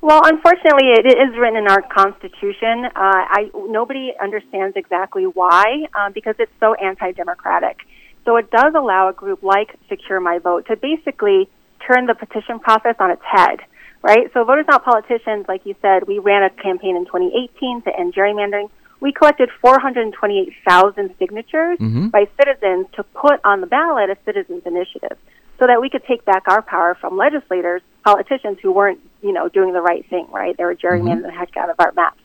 Well, 0.00 0.22
unfortunately, 0.24 0.90
it 0.92 1.06
is 1.06 1.38
written 1.38 1.56
in 1.56 1.68
our 1.68 1.82
Constitution. 1.82 2.86
Uh, 2.86 2.90
I 2.96 3.50
nobody 3.54 4.12
understands 4.20 4.76
exactly 4.76 5.24
why, 5.24 5.86
because 6.14 6.34
it's 6.38 6.52
so 6.58 6.74
anti-democratic. 6.74 7.78
So 8.24 8.36
it 8.36 8.50
does 8.50 8.74
allow 8.74 9.08
a 9.08 9.12
group 9.12 9.42
like 9.42 9.76
Secure 9.88 10.20
My 10.20 10.38
Vote 10.38 10.66
to 10.66 10.76
basically 10.76 11.48
turn 11.86 12.06
the 12.06 12.14
petition 12.14 12.60
process 12.60 12.94
on 12.98 13.10
its 13.10 13.22
head, 13.24 13.60
right? 14.02 14.30
So 14.32 14.44
voters 14.44 14.66
not 14.68 14.84
politicians, 14.84 15.46
like 15.48 15.66
you 15.66 15.74
said, 15.82 16.06
we 16.06 16.18
ran 16.18 16.42
a 16.42 16.50
campaign 16.50 16.96
in 16.96 17.04
2018 17.04 17.82
to 17.82 17.98
end 17.98 18.14
gerrymandering. 18.14 18.70
We 19.02 19.10
collected 19.10 19.50
428,000 19.60 21.14
signatures 21.18 21.78
mm-hmm. 21.80 22.06
by 22.08 22.28
citizens 22.38 22.86
to 22.94 23.02
put 23.02 23.40
on 23.44 23.60
the 23.60 23.66
ballot 23.66 24.10
a 24.10 24.16
citizens 24.24 24.62
initiative 24.64 25.18
so 25.58 25.66
that 25.66 25.80
we 25.80 25.90
could 25.90 26.04
take 26.04 26.24
back 26.24 26.44
our 26.46 26.62
power 26.62 26.96
from 27.00 27.16
legislators, 27.16 27.82
politicians 28.04 28.58
who 28.62 28.70
weren't, 28.70 29.00
you 29.20 29.32
know, 29.32 29.48
doing 29.48 29.72
the 29.72 29.82
right 29.82 30.08
thing, 30.08 30.28
right? 30.30 30.56
They 30.56 30.62
were 30.62 30.76
gerrymandering 30.76 31.22
mm-hmm. 31.22 31.22
the 31.22 31.32
heck 31.32 31.56
out 31.56 31.68
of 31.68 31.80
our 31.80 31.90
maps. 31.96 32.20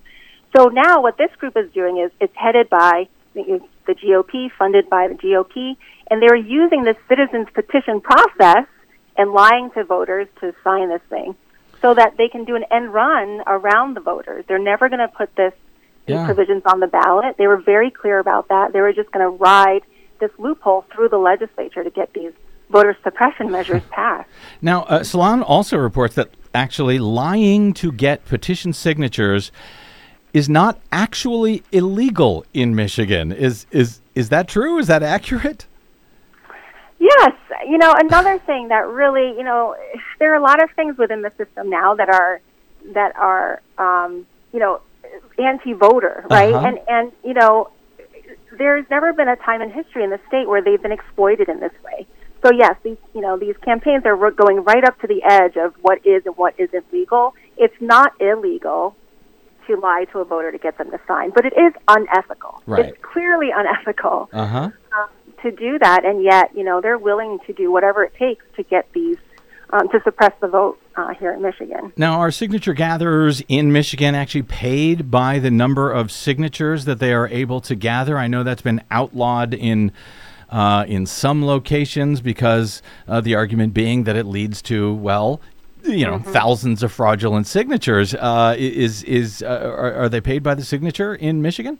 So 0.55 0.65
now 0.65 1.01
what 1.01 1.17
this 1.17 1.31
group 1.39 1.57
is 1.57 1.71
doing 1.73 1.97
is 1.97 2.11
it's 2.21 2.35
headed 2.35 2.69
by 2.69 3.07
the 3.33 3.59
the 3.87 3.95
GOP, 3.95 4.51
funded 4.59 4.87
by 4.87 5.07
the 5.07 5.15
GOP, 5.15 5.77
and 6.11 6.21
they're 6.21 6.35
using 6.35 6.83
this 6.83 6.97
citizens 7.09 7.47
petition 7.55 8.01
process 8.01 8.67
and 9.17 9.31
lying 9.31 9.71
to 9.71 9.83
voters 9.83 10.27
to 10.41 10.53
sign 10.63 10.89
this 10.89 11.01
thing 11.09 11.35
so 11.81 11.95
that 11.95 12.17
they 12.17 12.27
can 12.27 12.43
do 12.43 12.55
an 12.55 12.65
end 12.69 12.93
run 12.93 13.41
around 13.47 13.95
the 13.95 14.01
voters. 14.01 14.45
They're 14.47 14.59
never 14.59 14.89
going 14.89 14.99
to 14.99 15.07
put 15.07 15.35
this 15.35 15.53
Yeah. 16.07 16.25
provisions 16.25 16.63
on 16.65 16.79
the 16.79 16.87
ballot. 16.87 17.35
They 17.37 17.47
were 17.47 17.57
very 17.57 17.91
clear 17.91 18.19
about 18.19 18.47
that. 18.47 18.73
They 18.73 18.81
were 18.81 18.93
just 18.93 19.11
going 19.11 19.25
to 19.25 19.29
ride 19.29 19.81
this 20.19 20.31
loophole 20.37 20.85
through 20.93 21.09
the 21.09 21.17
legislature 21.17 21.83
to 21.83 21.89
get 21.89 22.13
these 22.13 22.31
voter 22.69 22.97
suppression 23.03 23.51
measures 23.51 23.83
passed. 23.91 24.29
Now, 24.61 24.83
uh, 24.83 25.03
Salon 25.03 25.43
also 25.43 25.77
reports 25.77 26.15
that 26.15 26.29
actually 26.53 26.97
lying 26.99 27.73
to 27.73 27.91
get 27.91 28.25
petition 28.25 28.73
signatures 28.73 29.51
is 30.33 30.49
not 30.49 30.79
actually 30.91 31.63
illegal 31.71 32.45
in 32.53 32.75
Michigan. 32.75 33.31
Is 33.31 33.65
is 33.71 34.01
is 34.15 34.29
that 34.29 34.47
true? 34.47 34.77
Is 34.77 34.87
that 34.87 35.03
accurate? 35.03 35.67
Yes, 36.99 37.33
you 37.67 37.77
know, 37.77 37.93
another 37.97 38.39
thing 38.45 38.69
that 38.69 38.87
really, 38.87 39.35
you 39.37 39.43
know, 39.43 39.75
there 40.19 40.33
are 40.33 40.37
a 40.37 40.41
lot 40.41 40.61
of 40.61 40.69
things 40.71 40.97
within 40.97 41.21
the 41.21 41.31
system 41.37 41.69
now 41.69 41.95
that 41.95 42.09
are 42.09 42.41
that 42.93 43.15
are, 43.15 43.61
um, 43.77 44.25
you 44.53 44.59
know, 44.59 44.81
anti-voter, 45.37 46.25
right? 46.29 46.53
Uh-huh. 46.53 46.67
And 46.67 46.79
and 46.87 47.11
you 47.23 47.33
know, 47.33 47.69
there's 48.57 48.85
never 48.89 49.13
been 49.13 49.27
a 49.27 49.35
time 49.35 49.61
in 49.61 49.71
history 49.71 50.03
in 50.03 50.09
the 50.09 50.19
state 50.27 50.47
where 50.47 50.61
they've 50.61 50.81
been 50.81 50.91
exploited 50.91 51.49
in 51.49 51.59
this 51.59 51.73
way. 51.83 52.07
So 52.43 52.51
yes, 52.51 52.75
these 52.83 52.97
you 53.13 53.21
know 53.21 53.37
these 53.37 53.55
campaigns 53.63 54.05
are 54.05 54.31
going 54.31 54.63
right 54.63 54.83
up 54.83 54.99
to 55.01 55.07
the 55.07 55.23
edge 55.23 55.57
of 55.57 55.73
what 55.81 56.05
is 56.05 56.25
and 56.25 56.35
what 56.37 56.53
isn't 56.59 56.85
legal. 56.93 57.33
It's 57.57 57.75
not 57.81 58.13
illegal 58.21 58.95
to 59.67 59.75
lie 59.75 60.05
to 60.13 60.19
a 60.19 60.25
voter 60.25 60.51
to 60.51 60.57
get 60.57 60.77
them 60.77 60.91
to 60.91 60.99
sign, 61.07 61.31
but 61.31 61.45
it 61.45 61.53
is 61.57 61.73
unethical. 61.87 62.61
Right. 62.65 62.85
It's 62.85 62.97
clearly 63.01 63.49
unethical 63.53 64.29
Uh 64.31 64.45
huh. 64.45 64.59
um, 64.97 65.09
to 65.43 65.51
do 65.51 65.77
that, 65.79 66.05
and 66.05 66.23
yet 66.23 66.55
you 66.55 66.63
know 66.63 66.79
they're 66.79 66.97
willing 66.97 67.39
to 67.47 67.53
do 67.53 67.71
whatever 67.71 68.03
it 68.03 68.13
takes 68.15 68.45
to 68.55 68.63
get 68.63 68.87
these 68.93 69.17
um, 69.71 69.89
to 69.89 69.99
suppress 70.03 70.31
the 70.39 70.47
vote 70.47 70.79
uh, 70.97 71.13
here 71.13 71.33
in 71.33 71.41
Michigan. 71.41 71.93
Now, 71.95 72.19
are 72.19 72.31
signature 72.31 72.73
gatherers 72.73 73.41
in 73.47 73.71
Michigan 73.71 74.15
actually 74.15 74.43
paid 74.43 75.09
by 75.11 75.39
the 75.39 75.51
number 75.51 75.91
of 75.91 76.11
signatures 76.11 76.85
that 76.85 76.99
they 76.99 77.13
are 77.13 77.27
able 77.27 77.61
to 77.61 77.75
gather? 77.75 78.17
I 78.17 78.27
know 78.27 78.43
that's 78.43 78.61
been 78.61 78.83
outlawed 78.91 79.53
in 79.53 79.91
uh, 80.49 80.85
in 80.87 81.05
some 81.05 81.45
locations 81.45 82.21
because 82.21 82.81
uh, 83.07 83.21
the 83.21 83.35
argument 83.35 83.73
being 83.73 84.05
that 84.05 84.15
it 84.15 84.25
leads 84.25 84.61
to 84.63 84.93
well. 84.93 85.39
You 85.83 86.05
know, 86.05 86.19
thousands 86.19 86.83
of 86.83 86.91
fraudulent 86.91 87.47
signatures. 87.47 88.13
Uh, 88.13 88.55
is 88.57 89.03
is 89.03 89.41
uh, 89.41 89.47
are, 89.47 89.93
are 89.93 90.09
they 90.09 90.19
paid 90.19 90.43
by 90.43 90.55
the 90.55 90.63
signature 90.63 91.15
in 91.15 91.41
Michigan? 91.41 91.79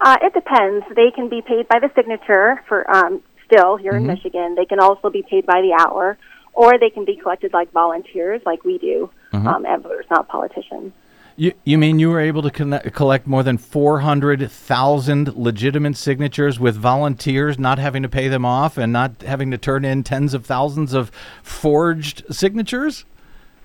Uh, 0.00 0.16
it 0.22 0.32
depends. 0.32 0.86
They 0.96 1.10
can 1.14 1.28
be 1.28 1.42
paid 1.42 1.68
by 1.68 1.78
the 1.78 1.90
signature 1.94 2.62
for 2.68 2.90
um, 2.94 3.22
still 3.44 3.76
here 3.76 3.92
in 3.92 4.06
Michigan. 4.06 4.54
They 4.54 4.64
can 4.64 4.80
also 4.80 5.10
be 5.10 5.22
paid 5.22 5.44
by 5.44 5.60
the 5.60 5.76
hour, 5.78 6.16
or 6.54 6.78
they 6.78 6.90
can 6.90 7.04
be 7.04 7.16
collected 7.16 7.52
like 7.52 7.70
volunteers, 7.72 8.40
like 8.44 8.64
we 8.64 8.78
do 8.78 9.10
um, 9.32 9.64
at 9.66 9.80
Voters 9.82 10.06
Not 10.10 10.28
Politicians. 10.28 10.92
You, 11.36 11.54
you 11.64 11.78
mean 11.78 11.98
you 11.98 12.10
were 12.10 12.20
able 12.20 12.42
to 12.42 12.50
connect, 12.50 12.92
collect 12.94 13.26
more 13.26 13.42
than 13.42 13.56
400,000 13.56 15.34
legitimate 15.36 15.96
signatures 15.96 16.60
with 16.60 16.76
volunteers 16.76 17.58
not 17.58 17.78
having 17.78 18.02
to 18.02 18.08
pay 18.08 18.28
them 18.28 18.44
off 18.44 18.76
and 18.76 18.92
not 18.92 19.22
having 19.22 19.50
to 19.50 19.58
turn 19.58 19.84
in 19.84 20.02
tens 20.02 20.34
of 20.34 20.44
thousands 20.44 20.92
of 20.92 21.10
forged 21.42 22.22
signatures? 22.30 23.04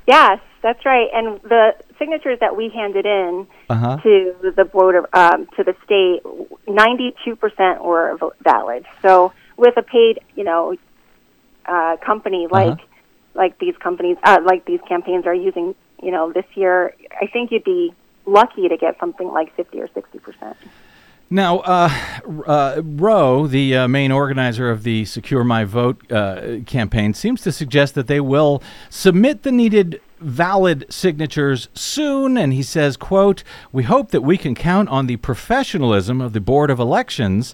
Yes, 0.07 0.39
that's 0.61 0.85
right. 0.85 1.09
And 1.13 1.41
the 1.41 1.75
signatures 1.99 2.39
that 2.39 2.55
we 2.55 2.69
handed 2.69 3.05
in 3.05 3.47
Uh-huh. 3.69 3.97
to 4.01 4.53
the 4.55 4.63
board 4.65 4.95
of, 4.95 5.05
um, 5.13 5.47
to 5.57 5.63
the 5.63 5.75
state, 5.83 6.21
ninety-two 6.67 7.35
percent 7.35 7.83
were 7.83 8.17
valid. 8.41 8.85
So 9.01 9.33
with 9.57 9.75
a 9.77 9.83
paid, 9.83 10.19
you 10.35 10.45
know, 10.45 10.75
uh, 11.67 11.97
company 12.05 12.47
like 12.49 12.79
like 13.37 13.59
these 13.59 13.77
companies, 13.77 14.17
uh, 14.23 14.39
like 14.43 14.65
these 14.65 14.81
campaigns 14.87 15.25
are 15.27 15.35
using, 15.35 15.75
you 16.01 16.11
know, 16.11 16.33
this 16.33 16.45
year, 16.55 16.95
I 17.21 17.27
think 17.27 17.51
you'd 17.51 17.63
be 17.63 17.93
lucky 18.25 18.67
to 18.67 18.75
get 18.75 18.99
something 18.99 19.27
like 19.27 19.55
fifty 19.55 19.79
or 19.79 19.87
sixty 19.93 20.19
percent. 20.19 20.57
Now, 21.29 21.59
uh, 21.59 21.89
uh, 22.47 22.81
Roe, 22.83 23.47
the 23.47 23.75
uh, 23.75 23.87
main 23.87 24.11
organizer 24.11 24.69
of 24.69 24.83
the 24.83 25.03
Secure 25.05 25.43
My 25.43 25.65
Vote 25.65 26.09
uh, 26.11 26.59
campaign, 26.65 27.13
seems 27.13 27.41
to 27.41 27.51
suggest 27.51 27.95
that 27.95 28.07
they 28.07 28.21
will 28.21 28.63
submit 28.89 29.43
the 29.43 29.51
needed 29.51 30.01
valid 30.19 30.85
signatures 30.89 31.69
soon 31.75 32.37
and 32.37 32.51
he 32.51 32.63
says 32.63 32.97
quote 32.97 33.43
we 33.71 33.83
hope 33.83 34.09
that 34.09 34.21
we 34.21 34.35
can 34.35 34.55
count 34.55 34.89
on 34.89 35.05
the 35.05 35.15
professionalism 35.17 36.19
of 36.19 36.33
the 36.33 36.41
board 36.41 36.71
of 36.71 36.79
elections 36.79 37.53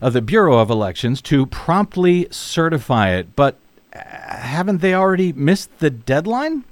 of 0.00 0.12
the 0.12 0.22
bureau 0.22 0.58
of 0.58 0.70
elections 0.70 1.20
to 1.22 1.46
promptly 1.46 2.26
certify 2.30 3.10
it 3.10 3.34
but 3.36 3.58
uh, 3.94 3.98
haven't 3.98 4.80
they 4.80 4.94
already 4.94 5.32
missed 5.32 5.78
the 5.78 5.90
deadline 5.90 6.64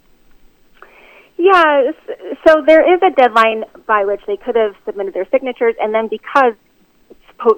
Yeah, 1.36 1.90
so 2.46 2.62
there 2.66 2.94
is 2.94 3.00
a 3.02 3.10
deadline 3.10 3.64
by 3.86 4.04
which 4.04 4.20
they 4.26 4.36
could 4.36 4.56
have 4.56 4.74
submitted 4.86 5.14
their 5.14 5.28
signatures, 5.30 5.74
and 5.80 5.92
then 5.92 6.08
because 6.08 6.54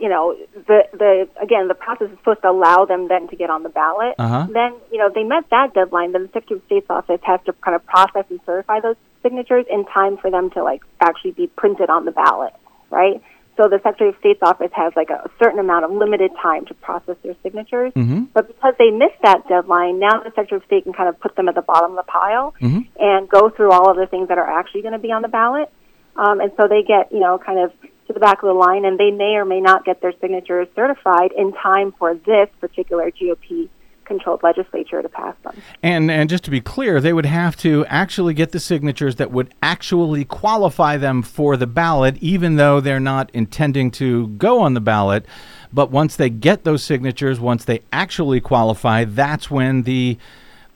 you 0.01 0.09
know 0.09 0.35
the 0.67 0.89
the 0.93 1.29
again 1.41 1.69
the 1.69 1.75
process 1.75 2.11
is 2.11 2.19
supposed 2.19 2.43
to 2.43 2.51
allow 2.51 2.85
them 2.87 3.07
then 3.09 3.29
to 3.29 3.37
get 3.37 3.51
on 3.51 3.62
the 3.62 3.69
ballot. 3.69 4.14
Uh-huh. 4.19 4.47
Then 4.51 4.75
you 4.91 4.99
know 4.99 5.11
they 5.14 5.23
met 5.23 5.45
that 5.51 5.75
deadline. 5.75 6.12
Then 6.12 6.23
the 6.23 6.29
Secretary 6.33 6.59
of 6.59 6.67
State's 6.67 6.91
office 6.91 7.21
has 7.23 7.41
to 7.47 7.53
kind 7.53 7.75
of 7.75 7.85
process 7.87 8.25
and 8.31 8.41
certify 8.47 8.81
those 8.81 8.97
signatures 9.23 9.67
in 9.71 9.85
time 9.85 10.17
for 10.17 10.31
them 10.31 10.51
to 10.51 10.64
like 10.64 10.83
actually 11.01 11.33
be 11.33 11.47
printed 11.47 11.91
on 11.91 12.07
the 12.07 12.12
ballot, 12.12 12.55
right? 12.91 13.23
So 13.57 13.68
the 13.68 13.80
Secretary 13.82 14.11
of 14.11 14.16
State's 14.20 14.42
office 14.42 14.70
has 14.74 14.92
like 14.96 15.09
a 15.11 15.30
certain 15.42 15.59
amount 15.59 15.84
of 15.86 15.90
limited 15.90 16.30
time 16.42 16.66
to 16.66 16.74
process 16.74 17.16
their 17.22 17.34
signatures. 17.42 17.92
But 18.34 18.48
because 18.48 18.74
they 18.78 18.90
missed 18.90 19.20
that 19.22 19.48
deadline, 19.48 19.98
now 19.98 20.22
the 20.22 20.30
Secretary 20.34 20.59
of 20.59 20.64
State 20.66 20.84
can 20.84 20.92
kind 20.92 21.09
of 21.09 21.18
put 21.20 21.36
them 21.36 21.48
at 21.48 21.54
the 21.54 21.62
bottom 21.62 21.92
of 21.92 21.96
the 21.96 22.11
pile 22.11 22.54
and 23.00 23.28
go 23.28 23.48
through 23.48 23.72
all 23.72 23.90
of 23.90 23.96
the 23.96 24.07
things 24.07 24.28
that 24.28 24.38
are 24.38 24.59
actually 24.59 24.82
going 24.82 24.92
to 24.92 24.98
be 24.98 25.11
on 25.11 25.22
the 25.22 25.28
ballot. 25.28 25.70
Um, 26.16 26.40
and 26.40 26.52
so 26.57 26.68
they 26.68 26.82
get, 26.82 27.12
you 27.12 27.20
know, 27.20 27.38
kind 27.38 27.59
of 27.59 27.72
to 28.07 28.12
the 28.12 28.20
back 28.20 28.42
of 28.42 28.46
the 28.46 28.54
line, 28.54 28.84
and 28.84 28.98
they 28.98 29.11
may 29.11 29.34
or 29.36 29.44
may 29.44 29.61
not 29.61 29.84
get 29.84 30.00
their 30.00 30.12
signatures 30.20 30.68
certified 30.76 31.32
in 31.36 31.52
time 31.52 31.92
for 31.98 32.14
this 32.14 32.48
particular 32.61 33.11
GOP 33.11 33.68
controlled 34.07 34.42
legislature 34.42 35.02
to 35.02 35.09
pass 35.09 35.34
them. 35.42 35.61
And 35.82 36.11
and 36.11 36.30
just 36.30 36.44
to 36.44 36.50
be 36.50 36.61
clear, 36.61 37.00
they 37.00 37.12
would 37.12 37.26
have 37.26 37.57
to 37.59 37.84
actually 37.86 38.34
get 38.34 38.52
the 38.52 38.61
signatures 38.61 39.16
that 39.16 39.30
would 39.30 39.52
actually 39.62 40.24
qualify 40.24 40.96
them 40.96 41.22
for 41.22 41.57
the 41.57 41.66
ballot, 41.66 42.16
even 42.20 42.57
though 42.57 42.80
they're 42.80 43.00
not 43.00 43.30
intending 43.34 43.90
to 43.92 44.28
go 44.28 44.61
on 44.61 44.74
the 44.74 44.80
ballot. 44.80 45.26
But 45.72 45.90
once 45.90 46.16
they 46.16 46.30
get 46.30 46.64
those 46.64 46.82
signatures, 46.82 47.38
once 47.40 47.64
they 47.64 47.82
actually 47.92 48.40
qualify, 48.40 49.04
that's 49.04 49.50
when 49.50 49.82
the 49.82 50.16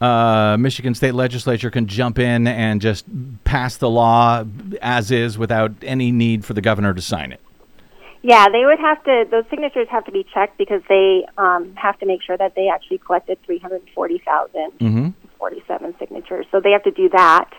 uh, 0.00 0.56
Michigan 0.58 0.94
State 0.94 1.14
Legislature 1.14 1.70
can 1.70 1.86
jump 1.86 2.18
in 2.18 2.46
and 2.46 2.80
just 2.80 3.04
pass 3.44 3.76
the 3.76 3.90
law 3.90 4.44
as 4.80 5.10
is 5.10 5.36
without 5.36 5.72
any 5.82 6.10
need 6.10 6.44
for 6.44 6.54
the 6.54 6.62
governor 6.62 6.94
to 6.94 7.02
sign 7.02 7.32
it. 7.32 7.40
Yeah, 8.22 8.46
they 8.52 8.64
would 8.66 8.78
have 8.78 9.02
to. 9.04 9.24
Those 9.30 9.44
signatures 9.48 9.88
have 9.90 10.04
to 10.04 10.12
be 10.12 10.26
checked 10.34 10.58
because 10.58 10.82
they 10.88 11.24
um, 11.38 11.74
have 11.76 11.98
to 12.00 12.06
make 12.06 12.22
sure 12.22 12.36
that 12.36 12.54
they 12.54 12.68
actually 12.68 12.98
collected 12.98 13.38
three 13.46 13.58
hundred 13.58 13.82
forty 13.94 14.18
thousand 14.18 15.14
forty-seven 15.38 15.94
signatures. 15.98 16.46
So 16.50 16.60
they 16.60 16.72
have 16.72 16.82
to 16.82 16.90
do 16.90 17.08
that, 17.10 17.50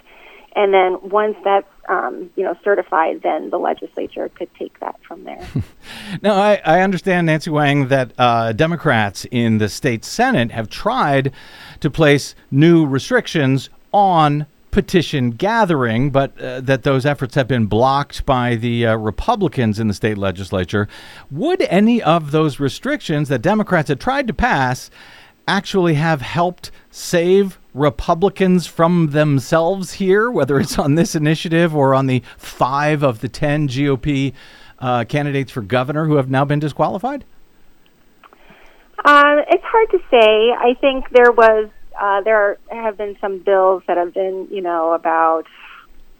and 0.56 0.72
then 0.72 1.10
once 1.10 1.36
that's 1.44 1.68
um, 1.90 2.30
you 2.36 2.44
know 2.44 2.56
certified, 2.64 3.22
then 3.24 3.50
the 3.50 3.58
legislature 3.58 4.30
could 4.30 4.54
take 4.54 4.80
that 4.82 5.00
from 5.04 5.24
there. 5.24 5.48
Now, 6.22 6.36
I, 6.36 6.62
I 6.64 6.82
understand, 6.82 7.26
Nancy 7.26 7.50
Wang, 7.50 7.88
that 7.88 8.12
uh, 8.18 8.52
Democrats 8.52 9.26
in 9.32 9.58
the 9.58 9.70
state 9.70 10.06
Senate 10.06 10.52
have 10.52 10.70
tried 10.70 11.32
to 11.80 11.90
place 11.90 12.36
new 12.52 12.86
restrictions 12.86 13.70
on 13.92 14.46
petition 14.72 15.32
gathering, 15.32 16.10
but 16.10 16.40
uh, 16.40 16.62
that 16.62 16.84
those 16.84 17.06
efforts 17.06 17.36
have 17.36 17.48
been 17.48 17.66
blocked 17.66 18.26
by 18.26 18.56
the 18.56 18.88
uh, 18.88 18.96
Republicans 18.96 19.80
in 19.80 19.88
the 19.88 19.94
state 19.94 20.18
legislature. 20.18 20.88
Would 21.30 21.62
any 21.64 22.02
of 22.02 22.32
those 22.32 22.60
restrictions 22.60 23.30
that 23.30 23.42
Democrats 23.42 23.90
had 23.90 24.00
tried 24.00 24.28
to 24.28 24.34
pass 24.34 24.90
actually 25.48 25.96
have 25.96 26.22
helped 26.22 26.72
save 26.90 27.60
Republicans 27.74 28.68
from 28.68 29.08
themselves 29.08 29.94
here, 29.94 30.30
whether 30.30 30.60
it's 30.60 30.80
on 30.80 30.96
this 30.96 31.16
initiative 31.16 31.76
or 31.76 31.94
on 31.94 32.08
the 32.08 32.22
five 32.38 33.04
of 33.04 33.22
the 33.22 33.30
10 33.30 33.68
GOP 33.68 34.34
uh, 34.80 35.04
candidates 35.06 35.52
for 35.52 35.62
governor 35.62 36.06
who 36.06 36.16
have 36.16 36.30
now 36.30 36.46
been 36.46 36.60
disqualified? 36.60 37.24
Um, 39.04 39.40
it's 39.50 39.64
hard 39.64 39.90
to 39.92 40.00
say. 40.12 40.52
I 40.52 40.76
think 40.80 41.10
there 41.12 41.32
was 41.32 41.70
uh, 42.02 42.22
there 42.22 42.58
have 42.72 42.98
been 42.98 43.16
some 43.22 43.38
bills 43.40 43.84
that 43.88 43.96
have 43.96 44.14
been 44.14 44.48
you 44.50 44.62
know 44.62 44.94
about 44.94 45.46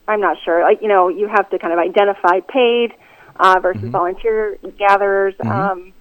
I'm 0.08 0.22
not 0.22 0.38
sure 0.46 0.62
like 0.62 0.82
you 0.82 0.88
know 0.88 1.10
you 1.10 1.28
have 1.28 1.50
to 1.50 1.58
kind 1.60 1.74
of 1.74 1.80
identify 1.80 2.40
paid 2.42 2.94
uh, 3.38 3.60
versus 3.60 3.90
volunteer 3.90 4.58
gatherers. 4.78 5.34
Um, 5.44 5.92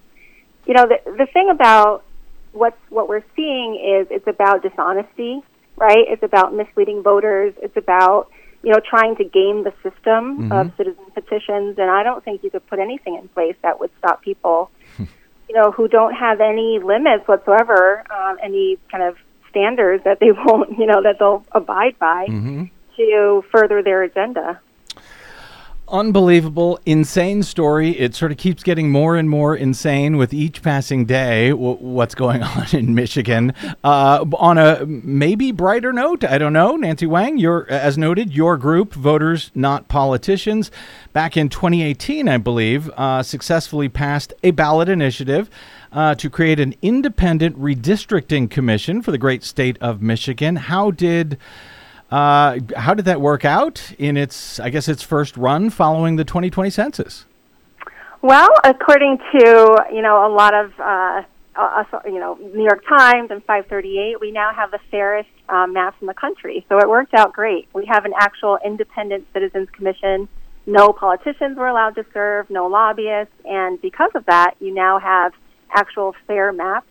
you 0.67 0.75
know 0.75 0.85
the 0.87 0.99
the 1.05 1.27
thing 1.33 1.49
about 1.49 2.03
what's 2.51 2.77
what 2.89 3.09
we're 3.09 3.23
seeing 3.35 3.75
is 3.75 4.07
it's 4.11 4.27
about 4.27 4.61
dishonesty, 4.61 5.41
right? 5.77 6.05
It's 6.07 6.23
about 6.23 6.53
misleading 6.53 7.01
voters. 7.01 7.55
It's 7.57 7.75
about 7.75 8.29
you 8.61 8.71
know 8.71 8.79
trying 8.87 9.15
to 9.15 9.23
game 9.23 9.63
the 9.63 9.73
system 9.81 10.51
of 10.51 10.71
citizen 10.77 11.05
petitions, 11.15 11.79
and 11.79 11.89
I 11.89 12.03
don't 12.03 12.23
think 12.23 12.43
you 12.43 12.51
could 12.51 12.67
put 12.67 12.77
anything 12.77 13.15
in 13.15 13.29
place 13.29 13.55
that 13.63 13.79
would 13.79 13.89
stop 13.97 14.21
people 14.21 14.69
you 15.49 15.59
know, 15.59 15.71
who 15.71 15.89
don't 15.89 16.13
have 16.13 16.39
any 16.39 16.79
limits 16.79 17.27
whatsoever, 17.27 18.05
um, 18.09 18.37
any 18.41 18.77
kind 18.89 19.03
of 19.03 19.17
standards 19.51 20.03
that 20.03 20.19
they 20.19 20.31
won't, 20.45 20.77
you 20.79 20.87
know, 20.87 21.01
that 21.03 21.19
they'll 21.19 21.45
abide 21.51 21.97
by 21.99 22.25
to 22.97 23.43
further 23.51 23.83
their 23.83 24.03
agenda. 24.03 24.59
Unbelievable, 25.91 26.79
insane 26.85 27.43
story. 27.43 27.89
It 27.99 28.15
sort 28.15 28.31
of 28.31 28.37
keeps 28.37 28.63
getting 28.63 28.91
more 28.91 29.17
and 29.17 29.29
more 29.29 29.57
insane 29.57 30.15
with 30.15 30.33
each 30.33 30.61
passing 30.61 31.03
day. 31.03 31.49
W- 31.49 31.75
what's 31.81 32.15
going 32.15 32.41
on 32.43 32.65
in 32.71 32.95
Michigan? 32.95 33.53
Uh, 33.83 34.23
on 34.37 34.57
a 34.57 34.85
maybe 34.85 35.51
brighter 35.51 35.91
note, 35.91 36.23
I 36.23 36.37
don't 36.37 36.53
know. 36.53 36.77
Nancy 36.77 37.05
Wang, 37.05 37.37
your 37.37 37.69
as 37.69 37.97
noted, 37.97 38.31
your 38.33 38.55
group, 38.55 38.93
Voters 38.93 39.51
Not 39.53 39.89
Politicians, 39.89 40.71
back 41.11 41.35
in 41.35 41.49
2018, 41.49 42.29
I 42.29 42.37
believe, 42.37 42.89
uh, 42.91 43.21
successfully 43.21 43.89
passed 43.89 44.33
a 44.43 44.51
ballot 44.51 44.87
initiative. 44.87 45.49
Uh, 45.93 46.15
to 46.15 46.29
create 46.29 46.57
an 46.57 46.73
independent 46.81 47.59
redistricting 47.59 48.49
commission 48.49 49.01
for 49.01 49.11
the 49.11 49.17
great 49.17 49.43
state 49.43 49.77
of 49.81 50.01
Michigan. 50.01 50.55
How 50.55 50.89
did 50.91 51.37
uh, 52.11 52.59
how 52.77 52.93
did 52.93 53.05
that 53.05 53.21
work 53.21 53.45
out 53.45 53.93
in 53.97 54.17
its, 54.17 54.59
I 54.59 54.69
guess, 54.69 54.87
its 54.87 55.01
first 55.01 55.37
run 55.37 55.69
following 55.69 56.17
the 56.17 56.25
2020 56.25 56.69
census? 56.69 57.25
Well, 58.21 58.49
according 58.63 59.17
to 59.17 59.77
you 59.91 60.01
know 60.01 60.27
a 60.27 60.31
lot 60.31 60.53
of 60.53 60.71
uh, 60.79 61.23
uh, 61.55 61.83
you 62.05 62.19
know 62.19 62.35
New 62.35 62.63
York 62.63 62.83
Times 62.87 63.31
and 63.31 63.43
538, 63.45 64.19
we 64.19 64.31
now 64.31 64.53
have 64.53 64.71
the 64.71 64.79
fairest 64.91 65.29
uh, 65.49 65.65
maps 65.67 65.97
in 66.01 66.07
the 66.07 66.13
country. 66.13 66.65
So 66.69 66.77
it 66.77 66.87
worked 66.87 67.13
out 67.13 67.33
great. 67.33 67.67
We 67.73 67.85
have 67.87 68.05
an 68.05 68.13
actual 68.19 68.59
independent 68.63 69.25
citizens 69.33 69.69
commission. 69.71 70.27
No 70.65 70.93
politicians 70.93 71.57
were 71.57 71.67
allowed 71.67 71.95
to 71.95 72.05
serve, 72.13 72.49
no 72.49 72.67
lobbyists, 72.67 73.33
and 73.45 73.81
because 73.81 74.11
of 74.13 74.25
that, 74.27 74.53
you 74.59 74.73
now 74.73 74.99
have 74.99 75.33
actual 75.73 76.15
fair 76.27 76.51
maps 76.51 76.87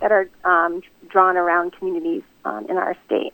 that 0.00 0.12
are 0.12 0.28
um, 0.44 0.82
drawn 1.08 1.36
around 1.36 1.72
communities 1.72 2.22
um, 2.44 2.66
in 2.68 2.76
our 2.76 2.96
state. 3.06 3.32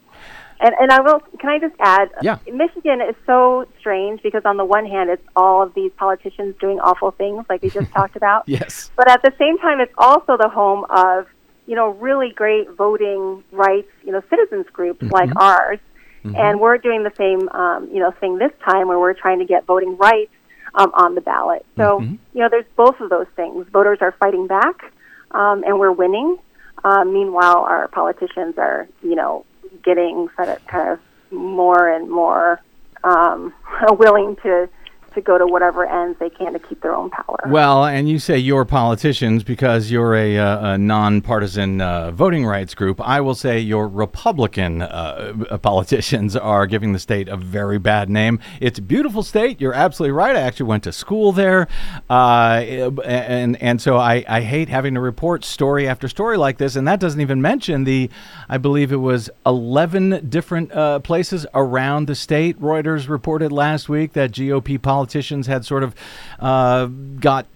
And, 0.61 0.75
and 0.81 0.91
I 0.91 1.01
will, 1.01 1.21
can 1.39 1.51
I 1.51 1.59
just 1.59 1.75
add? 1.79 2.11
Yeah. 2.21 2.39
Michigan 2.53 3.01
is 3.01 3.15
so 3.27 3.67
strange 3.79 4.23
because 4.23 4.43
on 4.45 4.57
the 4.57 4.65
one 4.65 4.87
hand, 4.87 5.09
it's 5.09 5.23
all 5.37 5.63
of 5.63 5.73
these 5.75 5.93
politicians 5.97 6.57
doing 6.61 6.81
awful 6.81 7.13
things 7.13 7.45
like 7.49 7.63
we 7.63 7.71
just 7.71 7.91
talked 7.95 8.17
about. 8.17 8.45
Yes. 8.47 8.91
But 8.97 9.09
at 9.09 9.23
the 9.23 9.33
same 9.39 9.59
time, 9.59 9.81
it's 9.81 9.95
also 9.99 10.37
the 10.37 10.49
home 10.49 10.85
of, 10.91 11.27
you 11.67 11.77
know, 11.77 11.91
really 11.91 12.31
great 12.31 12.71
voting 12.71 13.45
rights, 13.53 13.91
you 14.05 14.11
know, 14.11 14.23
citizens 14.31 14.67
groups 14.73 15.03
like 15.03 15.31
ours. 15.37 15.79
And 16.25 16.61
we're 16.61 16.77
doing 16.77 17.05
the 17.05 17.13
same, 17.17 17.49
um, 17.51 17.89
you 17.91 18.01
know, 18.01 18.11
thing 18.11 18.37
this 18.37 18.53
time 18.63 18.89
where 18.89 18.99
we're 18.99 19.15
trying 19.15 19.39
to 19.39 19.47
get 19.47 19.65
voting 19.65 19.97
rights 19.97 20.33
um, 20.75 20.91
on 20.95 21.15
the 21.15 21.21
ballot. 21.21 21.65
So, 21.77 22.01
you 22.01 22.19
know, 22.35 22.49
there's 22.49 22.67
both 22.77 23.01
of 23.01 23.11
those 23.11 23.27
things. 23.37 23.67
Voters 23.73 23.99
are 24.01 24.13
fighting 24.13 24.47
back, 24.47 24.93
um, 25.31 25.65
and 25.65 25.79
we're 25.79 25.93
winning. 25.93 26.39
Um, 26.85 27.13
meanwhile, 27.13 27.59
our 27.59 27.89
politicians 27.89 28.57
are, 28.59 28.89
you 29.03 29.15
know, 29.15 29.45
getting 29.83 30.29
sort 30.37 30.49
of 30.49 30.67
kind 30.67 30.91
of 30.91 31.01
more 31.33 31.89
and 31.89 32.11
more 32.11 32.61
um, 33.05 33.53
willing 33.91 34.37
to 34.43 34.69
to 35.15 35.21
go 35.21 35.39
to 35.39 35.47
whatever 35.47 35.87
ends 35.87 36.19
they 36.19 36.31
can 36.31 36.53
to 36.53 36.59
keep 36.59 36.83
their 36.83 36.95
own 36.95 37.11
power. 37.11 37.39
Well, 37.47 37.85
and 37.85 38.09
you 38.09 38.19
say 38.19 38.39
you're 38.39 38.65
politicians 38.65 39.43
because 39.43 39.91
you're 39.91 40.15
a, 40.15 40.39
uh, 40.39 40.75
a 40.75 40.79
nonpartisan 40.79 41.81
uh, 41.81 42.11
voting 42.11 42.47
rights 42.47 42.75
group. 42.75 43.01
I 43.01 43.21
will 43.21 43.35
say 43.35 43.59
your 43.59 43.89
Republican 43.89 44.83
uh, 44.83 45.59
politicians 45.63 46.37
are 46.37 46.67
giving 46.67 46.93
the 46.93 46.99
state 46.99 47.29
a 47.29 47.37
very 47.37 47.79
bad 47.79 48.11
name. 48.11 48.41
It's 48.61 48.79
a 48.79 48.83
beautiful 48.83 49.23
state. 49.23 49.61
You're 49.61 49.75
absolutely 49.75 50.13
right. 50.13 50.37
I 50.37 50.41
actually 50.41 50.67
went 50.67 50.85
to 50.85 50.93
school 50.93 51.33
there, 51.33 51.69
uh, 52.09 52.63
and 53.05 53.61
and 53.63 53.81
so 53.81 53.97
I, 53.97 54.25
I 54.29 54.41
hate 54.43 54.69
having 54.69 54.95
to 54.95 55.01
report 55.01 55.45
story 55.45 55.89
after 55.89 56.09
story 56.09 56.37
like 56.37 56.59
this. 56.59 56.77
And 56.77 56.87
that 56.87 57.01
doesn't 57.01 57.21
even 57.21 57.43
mention 57.43 57.85
the, 57.85 58.11
I 58.49 58.59
believe 58.59 58.93
it 58.93 58.97
was 58.97 59.31
11 59.47 60.29
different 60.29 60.73
uh, 60.73 61.01
places 61.01 61.47
around 61.55 62.07
the 62.07 62.15
state. 62.15 62.61
Reuters 62.61 63.09
reported 63.09 63.53
last 63.53 63.89
week 63.89 64.13
that 64.13 64.33
GOP 64.33 64.81
politicians 64.99 65.47
had 65.47 65.65
sort 65.65 65.85
of 65.85 65.95
uh, 66.41 66.87
got 67.21 67.47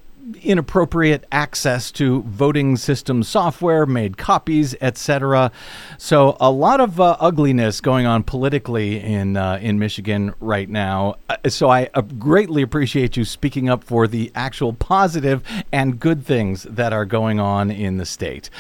inappropriate 0.43 1.25
access 1.33 1.91
to 1.93 2.23
voting 2.23 2.77
system 2.77 3.23
software, 3.23 3.87
made 3.87 4.17
copies, 4.17 4.75
etc. 4.81 5.51
So 5.99 6.37
a 6.41 6.51
lot 6.51 6.81
of 6.81 7.01
uh, 7.01 7.17
ugliness 7.21 7.81
going 7.81 8.07
on 8.07 8.23
politically 8.23 9.01
in 9.01 9.37
uh, 9.37 9.59
in 9.61 9.79
Michigan 9.79 10.35
right 10.41 10.69
now. 10.69 11.17
Uh, 11.29 11.37
so 11.49 11.69
I 11.69 11.89
uh, 11.95 12.03
greatly 12.03 12.63
appreciate 12.63 13.17
you 13.17 13.25
speaking 13.25 13.69
up 13.69 13.85
for 13.85 14.07
the 14.07 14.31
actual 14.35 14.73
positive 14.73 15.43
and 15.73 15.99
good 15.99 16.25
things 16.25 16.65
that 16.65 16.93
are 16.93 17.05
going 17.05 17.41
on 17.41 17.71
in 17.71 17.97
the 17.97 18.07
state. 18.07 18.51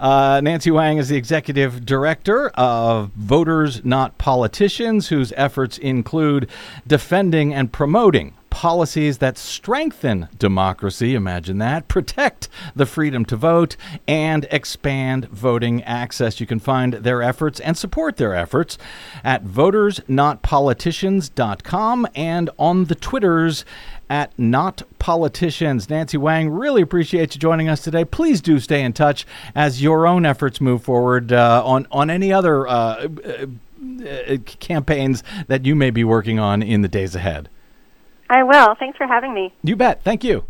Uh, 0.00 0.40
Nancy 0.42 0.70
Wang 0.70 0.98
is 0.98 1.08
the 1.08 1.16
executive 1.16 1.84
director 1.86 2.48
of 2.50 3.10
Voters 3.10 3.84
Not 3.84 4.18
Politicians, 4.18 5.08
whose 5.08 5.32
efforts 5.36 5.78
include 5.78 6.48
defending 6.86 7.54
and 7.54 7.72
promoting 7.72 8.34
policies 8.54 9.18
that 9.18 9.36
strengthen 9.36 10.28
democracy, 10.38 11.14
imagine 11.16 11.58
that, 11.58 11.88
protect 11.88 12.48
the 12.76 12.86
freedom 12.86 13.24
to 13.24 13.34
vote, 13.34 13.76
and 14.06 14.46
expand 14.48 15.24
voting 15.24 15.82
access. 15.82 16.38
You 16.38 16.46
can 16.46 16.60
find 16.60 16.94
their 16.94 17.20
efforts 17.20 17.58
and 17.58 17.76
support 17.76 18.16
their 18.16 18.32
efforts 18.32 18.78
at 19.24 19.44
votersnotpoliticians.com 19.44 22.06
and 22.14 22.50
on 22.56 22.84
the 22.84 22.94
Twitters 22.94 23.64
at 24.08 24.38
Not 24.38 24.82
Politicians. 25.00 25.90
Nancy 25.90 26.16
Wang, 26.16 26.48
really 26.48 26.82
appreciate 26.82 27.34
you 27.34 27.40
joining 27.40 27.68
us 27.68 27.80
today. 27.80 28.04
Please 28.04 28.40
do 28.40 28.60
stay 28.60 28.82
in 28.82 28.92
touch 28.92 29.26
as 29.56 29.82
your 29.82 30.06
own 30.06 30.24
efforts 30.24 30.60
move 30.60 30.84
forward 30.84 31.32
uh, 31.32 31.60
on, 31.66 31.88
on 31.90 32.08
any 32.08 32.32
other 32.32 32.68
uh, 32.68 32.72
uh, 32.72 33.08
uh, 34.06 34.36
campaigns 34.60 35.24
that 35.48 35.66
you 35.66 35.74
may 35.74 35.90
be 35.90 36.04
working 36.04 36.38
on 36.38 36.62
in 36.62 36.82
the 36.82 36.88
days 36.88 37.16
ahead. 37.16 37.48
I 38.28 38.42
will. 38.42 38.74
Thanks 38.78 38.96
for 38.96 39.06
having 39.06 39.34
me. 39.34 39.52
You 39.62 39.76
bet. 39.76 40.02
Thank 40.02 40.24
you. 40.24 40.44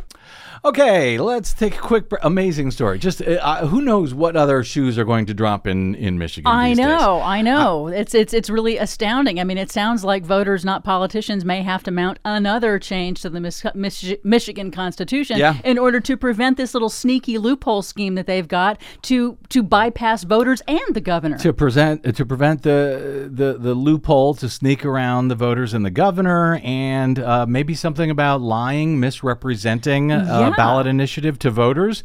Okay, 0.66 1.18
let's 1.18 1.52
take 1.52 1.74
a 1.74 1.78
quick, 1.78 2.06
amazing 2.22 2.70
story. 2.70 2.98
Just 2.98 3.20
uh, 3.20 3.32
uh, 3.42 3.66
who 3.66 3.82
knows 3.82 4.14
what 4.14 4.34
other 4.34 4.64
shoes 4.64 4.96
are 4.98 5.04
going 5.04 5.26
to 5.26 5.34
drop 5.34 5.66
in 5.66 5.94
in 5.96 6.16
Michigan? 6.16 6.50
I 6.50 6.68
these 6.70 6.78
days. 6.78 6.86
know, 6.86 7.20
I 7.20 7.42
know. 7.42 7.88
it's 7.88 8.14
it's 8.14 8.32
it's 8.32 8.48
really 8.48 8.78
astounding. 8.78 9.38
I 9.38 9.44
mean, 9.44 9.58
it 9.58 9.70
sounds 9.70 10.04
like 10.04 10.24
voters, 10.24 10.64
not 10.64 10.82
politicians, 10.82 11.44
may 11.44 11.62
have 11.62 11.82
to 11.82 11.90
mount 11.90 12.18
another 12.24 12.78
change 12.78 13.20
to 13.22 13.28
the 13.28 13.40
Mis- 13.40 13.62
Mich- 13.74 14.18
Michigan 14.24 14.70
Constitution 14.70 15.36
Yeah. 15.36 15.58
in 15.64 15.76
order 15.76 16.00
to 16.00 16.16
prevent 16.16 16.56
this 16.56 16.72
little 16.72 16.88
sneaky 16.88 17.36
loophole 17.36 17.82
scheme 17.82 18.14
that 18.14 18.26
they've 18.26 18.48
got 18.48 18.80
to 19.02 19.36
to 19.50 19.62
bypass 19.62 20.24
voters 20.24 20.62
and 20.66 20.80
the 20.94 21.00
governor. 21.02 21.36
to 21.40 21.52
present 21.52 22.06
uh, 22.06 22.12
to 22.12 22.24
prevent 22.24 22.62
the 22.62 23.28
the 23.30 23.58
the 23.58 23.74
loophole 23.74 24.32
to 24.36 24.48
sneak 24.48 24.82
around 24.82 25.28
the 25.28 25.34
voters 25.34 25.74
and 25.74 25.84
the 25.84 25.90
governor, 25.90 26.58
and 26.64 27.18
uh, 27.18 27.44
maybe 27.46 27.74
something 27.74 28.08
about 28.10 28.40
lying, 28.40 28.98
misrepresenting 28.98 30.10
uh, 30.10 30.53
Yeah. 30.56 30.64
ballot 30.64 30.86
initiative 30.86 31.38
to 31.40 31.50
voters. 31.50 32.02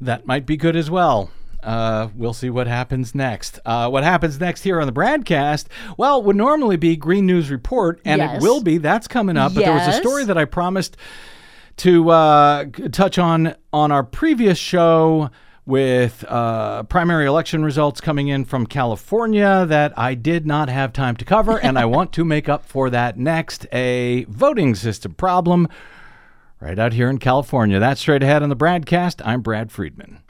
That 0.00 0.26
might 0.26 0.46
be 0.46 0.56
good 0.56 0.76
as 0.76 0.90
well. 0.90 1.30
Uh, 1.62 2.08
we'll 2.16 2.32
see 2.32 2.50
what 2.50 2.66
happens 2.66 3.14
next. 3.14 3.60
Uh, 3.64 3.88
what 3.88 4.02
happens 4.02 4.40
next 4.40 4.62
here 4.64 4.80
on 4.80 4.86
the 4.86 4.92
BradCast? 4.92 5.66
Well, 5.96 6.20
would 6.22 6.34
normally 6.36 6.76
be 6.76 6.96
Green 6.96 7.24
News 7.24 7.50
Report, 7.50 8.00
and 8.04 8.20
it 8.20 8.42
will 8.42 8.60
be. 8.62 8.78
That's 8.78 9.06
coming 9.06 9.36
up. 9.36 9.54
But 9.54 9.64
there 9.64 9.72
was 9.74 9.86
a 9.86 9.92
story 9.92 10.24
that 10.24 10.36
I 10.36 10.44
promised 10.44 10.96
to 11.78 12.10
uh, 12.10 12.64
touch 12.90 13.18
on 13.18 13.54
on 13.72 13.92
our 13.92 14.02
previous 14.02 14.58
show 14.58 15.30
with 15.64 16.24
uh, 16.28 16.82
primary 16.84 17.26
election 17.26 17.64
results 17.64 18.00
coming 18.00 18.26
in 18.26 18.44
from 18.44 18.66
California 18.66 19.64
that 19.66 19.96
I 19.96 20.14
did 20.14 20.44
not 20.44 20.68
have 20.68 20.92
time 20.92 21.14
to 21.16 21.24
cover, 21.24 21.58
and 21.60 21.78
I 21.78 21.84
want 21.96 22.12
to 22.14 22.24
make 22.24 22.48
up 22.48 22.66
for 22.66 22.90
that 22.90 23.16
next. 23.16 23.66
A 23.72 24.24
voting 24.24 24.74
system 24.74 25.14
problem 25.14 25.68
right 26.62 26.78
out 26.78 26.92
here 26.92 27.10
in 27.10 27.18
California. 27.18 27.78
That's 27.80 28.00
straight 28.00 28.22
ahead 28.22 28.42
on 28.42 28.48
the 28.48 28.56
BradCast. 28.56 29.20
I'm 29.24 29.42
Brad 29.42 29.72
Friedman. 29.72 30.20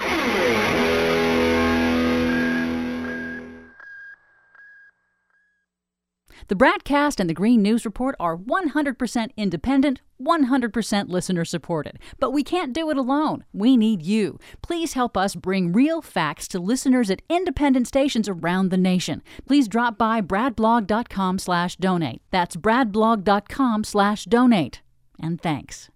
The 6.48 6.56
BradCast 6.56 7.20
and 7.20 7.30
the 7.30 7.34
Green 7.34 7.62
News 7.62 7.84
Report 7.84 8.16
are 8.18 8.36
100% 8.36 9.30
independent, 9.36 10.00
100% 10.20 11.08
listener 11.08 11.44
supported. 11.44 11.98
But 12.18 12.32
we 12.32 12.42
can't 12.42 12.72
do 12.72 12.90
it 12.90 12.96
alone. 12.96 13.44
We 13.52 13.76
need 13.76 14.02
you. 14.02 14.38
Please 14.60 14.94
help 14.94 15.16
us 15.16 15.36
bring 15.36 15.72
real 15.72 16.02
facts 16.02 16.48
to 16.48 16.58
listeners 16.58 17.10
at 17.10 17.22
independent 17.28 17.86
stations 17.86 18.28
around 18.28 18.70
the 18.70 18.76
nation. 18.76 19.22
Please 19.46 19.68
drop 19.68 19.96
by 19.96 20.20
bradblog.com 20.20 21.38
slash 21.38 21.76
donate. 21.76 22.22
That's 22.30 22.56
bradblog.com 22.56 23.84
slash 23.84 24.24
donate. 24.24 24.82
And 25.20 25.40
thanks. 25.40 25.91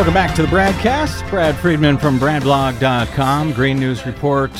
Welcome 0.00 0.14
back 0.14 0.34
to 0.36 0.40
the 0.40 0.48
BradCast. 0.48 1.28
Brad 1.28 1.54
Friedman 1.56 1.98
from 1.98 2.18
bradblog.com. 2.18 3.52
Green 3.52 3.78
News 3.78 4.06
Report 4.06 4.50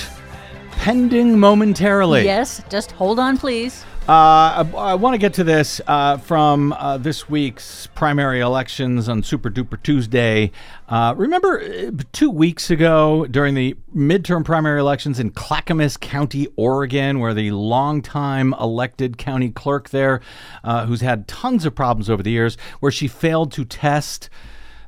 pending 0.72 1.38
momentarily. 1.38 2.24
Yes, 2.26 2.62
just 2.68 2.92
hold 2.92 3.18
on, 3.18 3.38
please. 3.38 3.82
Uh, 4.06 4.12
I, 4.12 4.70
I 4.76 4.94
want 4.96 5.14
to 5.14 5.18
get 5.18 5.32
to 5.34 5.44
this 5.44 5.80
uh, 5.86 6.18
from 6.18 6.74
uh, 6.74 6.98
this 6.98 7.30
week's 7.30 7.86
primary 7.94 8.40
elections 8.40 9.08
on 9.08 9.22
Super 9.22 9.48
Duper 9.48 9.82
Tuesday. 9.82 10.52
Uh, 10.90 11.14
remember 11.16 11.62
uh, 11.62 11.90
two 12.12 12.28
weeks 12.28 12.70
ago 12.70 13.24
during 13.24 13.54
the 13.54 13.74
midterm 13.96 14.44
primary 14.44 14.78
elections 14.78 15.18
in 15.18 15.30
Clackamas 15.30 15.96
County, 15.96 16.48
Oregon, 16.56 17.18
where 17.18 17.32
the 17.32 17.50
longtime 17.52 18.52
elected 18.60 19.16
county 19.16 19.48
clerk 19.48 19.88
there, 19.88 20.20
uh, 20.64 20.84
who's 20.84 21.00
had 21.00 21.26
tons 21.26 21.64
of 21.64 21.74
problems 21.74 22.10
over 22.10 22.22
the 22.22 22.30
years, 22.30 22.58
where 22.80 22.92
she 22.92 23.08
failed 23.08 23.50
to 23.52 23.64
test 23.64 24.28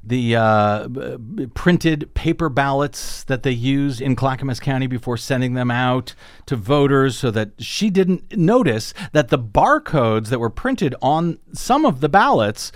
the 0.05 0.35
uh, 0.35 0.89
b- 0.89 1.47
printed 1.55 2.13
paper 2.15 2.49
ballots 2.49 3.25
that 3.25 3.43
they 3.45 3.53
use 3.53 4.01
in 4.01 4.17
Clackamas 4.17 4.59
County 4.59 4.87
before 4.87 5.17
sending 5.17 5.55
them 5.55 5.71
out 5.71 6.15
to 6.47 6.57
voters 6.57 7.17
so 7.17 7.31
that 7.31 7.51
she 7.59 7.89
didn't 7.89 8.37
notice 8.37 8.93
that 9.13 9.29
the 9.29 9.39
barcodes 9.39 10.29
that 10.29 10.41
were 10.41 10.51
printed 10.51 10.95
on 11.01 11.39
some 11.53 11.87
of 11.87 12.01
the 12.01 12.09
ballots 12.09 12.73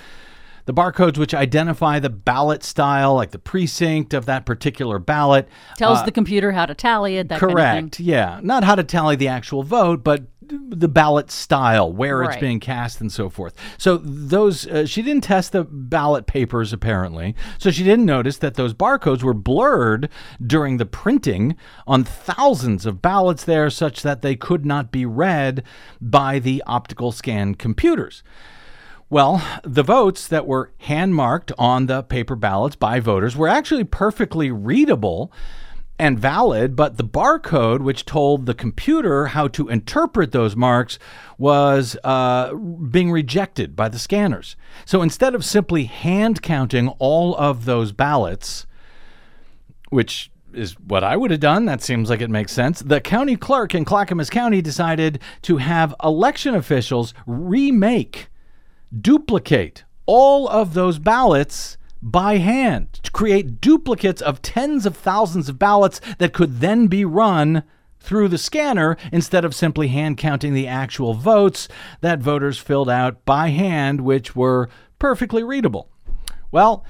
the 0.66 0.74
barcodes 0.74 1.16
which 1.16 1.32
identify 1.32 1.98
the 1.98 2.10
ballot 2.10 2.62
style 2.62 3.14
like 3.14 3.30
the 3.30 3.38
precinct 3.38 4.12
of 4.12 4.26
that 4.26 4.44
particular 4.44 4.98
ballot 4.98 5.48
Tells 5.76 6.04
the 6.04 6.12
computer 6.12 6.52
how 6.52 6.66
to 6.66 6.74
tally 6.74 7.16
it, 7.16 7.28
that 7.28 7.38
Correct. 7.38 7.56
kind 7.56 7.94
of. 7.94 8.00
Yeah. 8.00 8.40
Not 8.42 8.64
how 8.64 8.74
to 8.74 8.82
tally 8.82 9.14
the 9.16 9.28
actual 9.28 9.62
vote, 9.62 10.02
but 10.02 10.24
the 10.48 10.88
ballot 10.88 11.30
style, 11.30 11.92
where 11.92 12.22
it's 12.22 12.36
being 12.36 12.60
cast, 12.60 13.00
and 13.00 13.10
so 13.10 13.28
forth. 13.28 13.54
So 13.78 13.96
those 13.98 14.66
uh, 14.66 14.86
she 14.86 15.02
didn't 15.02 15.24
test 15.24 15.52
the 15.52 15.64
ballot 15.64 16.26
papers 16.26 16.72
apparently, 16.72 17.34
so 17.58 17.70
she 17.70 17.84
didn't 17.84 18.06
notice 18.06 18.38
that 18.38 18.54
those 18.54 18.74
barcodes 18.74 19.22
were 19.22 19.34
blurred 19.34 20.08
during 20.44 20.76
the 20.76 20.86
printing 20.86 21.56
on 21.86 22.04
thousands 22.04 22.86
of 22.86 23.02
ballots 23.02 23.44
there, 23.44 23.70
such 23.70 24.02
that 24.02 24.22
they 24.22 24.36
could 24.36 24.64
not 24.64 24.90
be 24.90 25.06
read 25.06 25.62
by 26.00 26.38
the 26.38 26.62
optical 26.66 27.12
scan 27.12 27.54
computers. 27.54 28.22
Well, 29.08 29.40
the 29.62 29.84
votes 29.84 30.26
that 30.26 30.46
were 30.46 30.72
hand 30.78 31.14
marked 31.14 31.52
on 31.58 31.86
the 31.86 32.02
paper 32.02 32.34
ballots 32.34 32.74
by 32.74 32.98
voters 32.98 33.36
were 33.36 33.46
actually 33.46 33.84
perfectly 33.84 34.50
readable 34.50 35.32
and 35.98 36.18
valid, 36.18 36.76
but 36.76 36.96
the 36.96 37.04
barcode, 37.04 37.80
which 37.80 38.04
told 38.04 38.46
the 38.46 38.54
computer 38.54 39.26
how 39.26 39.48
to 39.48 39.68
interpret 39.68 40.32
those 40.32 40.54
marks, 40.54 40.98
was 41.38 41.96
uh, 42.04 42.54
being 42.54 43.10
rejected 43.10 43.74
by 43.74 43.88
the 43.88 43.98
scanners. 43.98 44.56
So 44.84 45.02
instead 45.02 45.34
of 45.34 45.44
simply 45.44 45.84
hand 45.84 46.42
counting 46.42 46.88
all 46.98 47.34
of 47.36 47.64
those 47.64 47.92
ballots, 47.92 48.66
which 49.90 50.30
is 50.52 50.78
what 50.80 51.04
I 51.04 51.16
would 51.16 51.30
have 51.30 51.40
done. 51.40 51.66
That 51.66 51.82
seems 51.82 52.08
like 52.08 52.20
it 52.20 52.30
makes 52.30 52.52
sense. 52.52 52.80
The 52.80 53.00
county 53.00 53.36
clerk 53.36 53.74
in 53.74 53.84
Clackamas 53.84 54.30
County 54.30 54.62
decided 54.62 55.20
to 55.42 55.58
have 55.58 55.94
election 56.02 56.54
officials 56.54 57.12
remake, 57.26 58.28
duplicate 58.98 59.84
all 60.06 60.48
of 60.48 60.74
those 60.74 60.98
ballots 60.98 61.76
by 62.10 62.38
hand 62.38 62.92
to 63.02 63.10
create 63.10 63.60
duplicates 63.60 64.22
of 64.22 64.40
tens 64.40 64.86
of 64.86 64.96
thousands 64.96 65.48
of 65.48 65.58
ballots 65.58 66.00
that 66.18 66.32
could 66.32 66.60
then 66.60 66.86
be 66.86 67.04
run 67.04 67.62
through 67.98 68.28
the 68.28 68.38
scanner 68.38 68.96
instead 69.10 69.44
of 69.44 69.54
simply 69.54 69.88
hand 69.88 70.16
counting 70.16 70.54
the 70.54 70.68
actual 70.68 71.14
votes 71.14 71.66
that 72.00 72.20
voters 72.20 72.58
filled 72.58 72.88
out 72.88 73.24
by 73.24 73.48
hand, 73.48 74.00
which 74.00 74.36
were 74.36 74.68
perfectly 74.98 75.42
readable. 75.42 75.90
Well, 76.52 76.84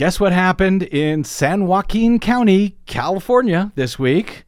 Guess 0.00 0.18
what 0.18 0.32
happened 0.32 0.84
in 0.84 1.24
San 1.24 1.66
Joaquin 1.66 2.20
County, 2.20 2.78
California 2.86 3.70
this 3.74 3.98
week? 3.98 4.44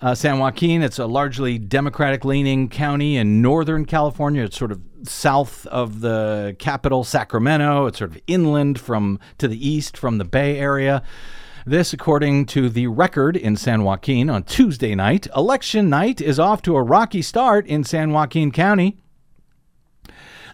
Uh, 0.00 0.14
San 0.14 0.38
Joaquin, 0.38 0.82
it's 0.82 0.98
a 0.98 1.06
largely 1.06 1.56
Democratic 1.56 2.24
leaning 2.24 2.68
county 2.68 3.16
in 3.16 3.40
Northern 3.40 3.84
California. 3.84 4.42
It's 4.44 4.58
sort 4.58 4.72
of 4.72 4.80
south 5.04 5.66
of 5.66 6.00
the 6.00 6.56
capital, 6.58 7.04
Sacramento. 7.04 7.86
It's 7.86 7.98
sort 7.98 8.10
of 8.10 8.20
inland 8.26 8.80
from 8.80 9.20
to 9.38 9.46
the 9.46 9.68
east 9.68 9.96
from 9.96 10.18
the 10.18 10.24
Bay 10.24 10.58
Area. 10.58 11.02
This, 11.64 11.92
according 11.92 12.46
to 12.46 12.68
the 12.68 12.88
record 12.88 13.36
in 13.36 13.56
San 13.56 13.84
Joaquin 13.84 14.28
on 14.28 14.42
Tuesday 14.42 14.94
night. 14.94 15.28
Election 15.34 15.88
night 15.88 16.20
is 16.20 16.38
off 16.38 16.60
to 16.62 16.76
a 16.76 16.82
rocky 16.82 17.22
start 17.22 17.66
in 17.66 17.84
San 17.84 18.12
Joaquin 18.12 18.50
County. 18.50 18.98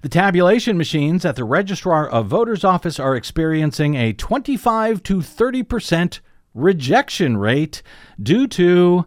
The 0.03 0.09
tabulation 0.09 0.79
machines 0.79 1.25
at 1.25 1.35
the 1.35 1.45
Registrar 1.45 2.09
of 2.09 2.27
Voters 2.27 2.63
office 2.63 3.01
are 3.01 3.17
experiencing 3.17 3.97
a 3.97 4.13
25 4.13 5.03
to 5.03 5.21
30 5.21 5.63
percent 5.63 6.21
rejection 6.55 7.37
rate 7.37 7.83
due 8.23 8.47
to 8.47 9.07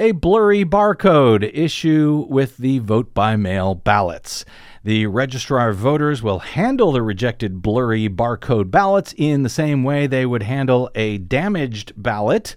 a 0.00 0.12
blurry 0.12 0.64
barcode 0.64 1.50
issue 1.52 2.24
with 2.30 2.56
the 2.56 2.78
vote 2.78 3.12
by 3.12 3.36
mail 3.36 3.74
ballots. 3.74 4.46
The 4.82 5.06
Registrar 5.06 5.68
of 5.68 5.76
Voters 5.76 6.22
will 6.22 6.38
handle 6.38 6.90
the 6.90 7.02
rejected 7.02 7.60
blurry 7.60 8.08
barcode 8.08 8.70
ballots 8.70 9.14
in 9.18 9.42
the 9.42 9.50
same 9.50 9.84
way 9.84 10.06
they 10.06 10.24
would 10.24 10.42
handle 10.42 10.90
a 10.94 11.18
damaged 11.18 11.92
ballot. 11.98 12.56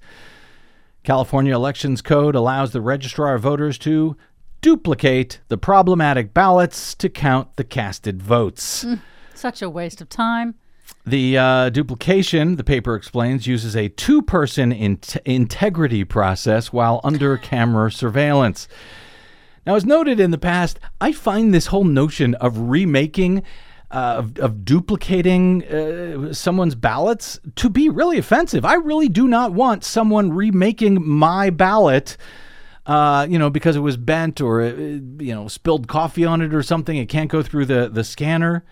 California 1.04 1.54
Elections 1.54 2.02
Code 2.02 2.34
allows 2.34 2.72
the 2.72 2.80
Registrar 2.80 3.36
of 3.36 3.42
Voters 3.42 3.78
to 3.80 4.16
duplicate 4.62 5.42
the 5.50 5.58
problematic 5.58 6.34
ballots 6.34 6.96
to 6.96 7.10
count 7.10 7.58
the 7.58 7.66
casted 7.66 8.24
votes. 8.24 8.84
Hmm. 8.84 8.96
Such 9.36 9.62
a 9.62 9.70
waste 9.70 10.00
of 10.00 10.08
time. 10.08 10.56
The 11.06 11.38
uh, 11.38 11.70
duplication, 11.70 12.56
the 12.56 12.64
paper 12.64 12.96
explains, 12.96 13.46
uses 13.46 13.76
a 13.76 13.90
two 13.90 14.22
person 14.22 14.72
in- 14.72 15.00
integrity 15.26 16.06
process 16.06 16.72
while 16.72 17.02
under 17.04 17.38
camera 17.38 17.92
surveillance. 17.92 18.70
Now, 19.66 19.76
as 19.76 19.86
noted 19.86 20.20
in 20.20 20.32
the 20.32 20.38
past, 20.38 20.80
I 21.02 21.12
find 21.12 21.54
this 21.54 21.68
whole 21.68 21.84
notion 21.84 22.36
of 22.36 22.58
remaking 22.58 23.44
uh, 23.92 24.16
of, 24.18 24.40
of 24.40 24.66
duplicating 24.66 25.64
uh, 25.66 26.34
someone's 26.34 26.74
ballots 26.74 27.40
to 27.56 27.70
be 27.70 27.90
really 27.90 28.18
offensive. 28.18 28.66
I 28.66 28.74
really 28.74 29.08
do 29.08 29.28
not 29.28 29.54
want 29.54 29.84
someone 29.84 30.34
remaking 30.34 31.08
my 31.08 31.52
ballot. 31.52 32.18
Uh, 32.88 33.28
you 33.30 33.38
know, 33.38 33.50
because 33.50 33.76
it 33.76 33.82
was 33.82 33.96
bent 33.96 34.42
or 34.42 34.62
uh, 34.62 34.70
you 34.70 35.34
know 35.34 35.48
spilled 35.48 35.88
coffee 35.88 36.26
on 36.26 36.42
it 36.42 36.54
or 36.54 36.64
something, 36.64 36.98
it 36.98 37.06
can't 37.06 37.30
go 37.30 37.44
through 37.44 37.66
the 37.66 37.88
the 37.88 38.04
scanner. 38.04 38.66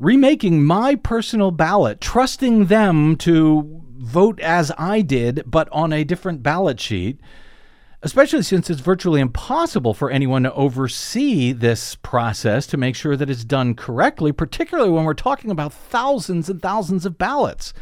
Remaking 0.00 0.64
my 0.64 0.96
personal 0.96 1.52
ballot, 1.52 2.00
trusting 2.00 2.66
them 2.66 3.14
to 3.16 3.82
vote 3.98 4.40
as 4.40 4.72
I 4.76 5.02
did, 5.02 5.44
but 5.46 5.68
on 5.70 5.92
a 5.92 6.04
different 6.04 6.42
ballot 6.42 6.80
sheet 6.80 7.20
especially 8.02 8.42
since 8.42 8.70
it's 8.70 8.80
virtually 8.80 9.20
impossible 9.20 9.92
for 9.92 10.10
anyone 10.10 10.42
to 10.42 10.52
oversee 10.54 11.52
this 11.52 11.96
process 11.96 12.66
to 12.66 12.76
make 12.76 12.96
sure 12.96 13.16
that 13.16 13.28
it's 13.28 13.44
done 13.44 13.74
correctly, 13.74 14.32
particularly 14.32 14.90
when 14.90 15.04
we're 15.04 15.14
talking 15.14 15.50
about 15.50 15.72
thousands 15.72 16.48
and 16.48 16.62
thousands 16.62 17.04
of 17.04 17.18
ballots. 17.18 17.74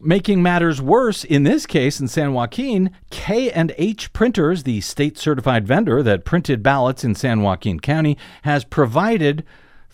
Making 0.00 0.42
matters 0.42 0.80
worse, 0.80 1.24
in 1.24 1.42
this 1.42 1.66
case 1.66 2.00
in 2.00 2.08
San 2.08 2.32
Joaquin, 2.32 2.90
K&H 3.10 4.12
Printers, 4.12 4.62
the 4.62 4.80
state 4.80 5.18
certified 5.18 5.66
vendor 5.66 6.02
that 6.02 6.24
printed 6.24 6.62
ballots 6.62 7.04
in 7.04 7.14
San 7.14 7.42
Joaquin 7.42 7.80
County, 7.80 8.16
has 8.42 8.64
provided 8.64 9.44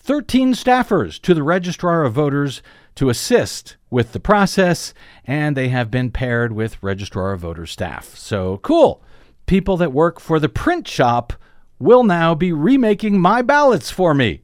13 0.07 0.53
staffers 0.53 1.19
to 1.19 1.33
the 1.33 1.43
registrar 1.43 2.05
of 2.05 2.13
voters 2.13 2.61
to 2.95 3.09
assist 3.09 3.75
with 3.89 4.13
the 4.13 4.21
process, 4.21 4.93
and 5.25 5.57
they 5.57 5.67
have 5.67 5.91
been 5.91 6.11
paired 6.11 6.53
with 6.53 6.81
registrar 6.81 7.33
of 7.33 7.41
Voters 7.41 7.71
staff. 7.71 8.15
So 8.15 8.57
cool. 8.59 9.03
People 9.47 9.75
that 9.75 9.91
work 9.91 10.21
for 10.21 10.39
the 10.39 10.47
print 10.47 10.87
shop 10.87 11.33
will 11.77 12.03
now 12.03 12.33
be 12.33 12.53
remaking 12.53 13.19
my 13.19 13.41
ballots 13.41 13.91
for 13.91 14.13
me 14.13 14.43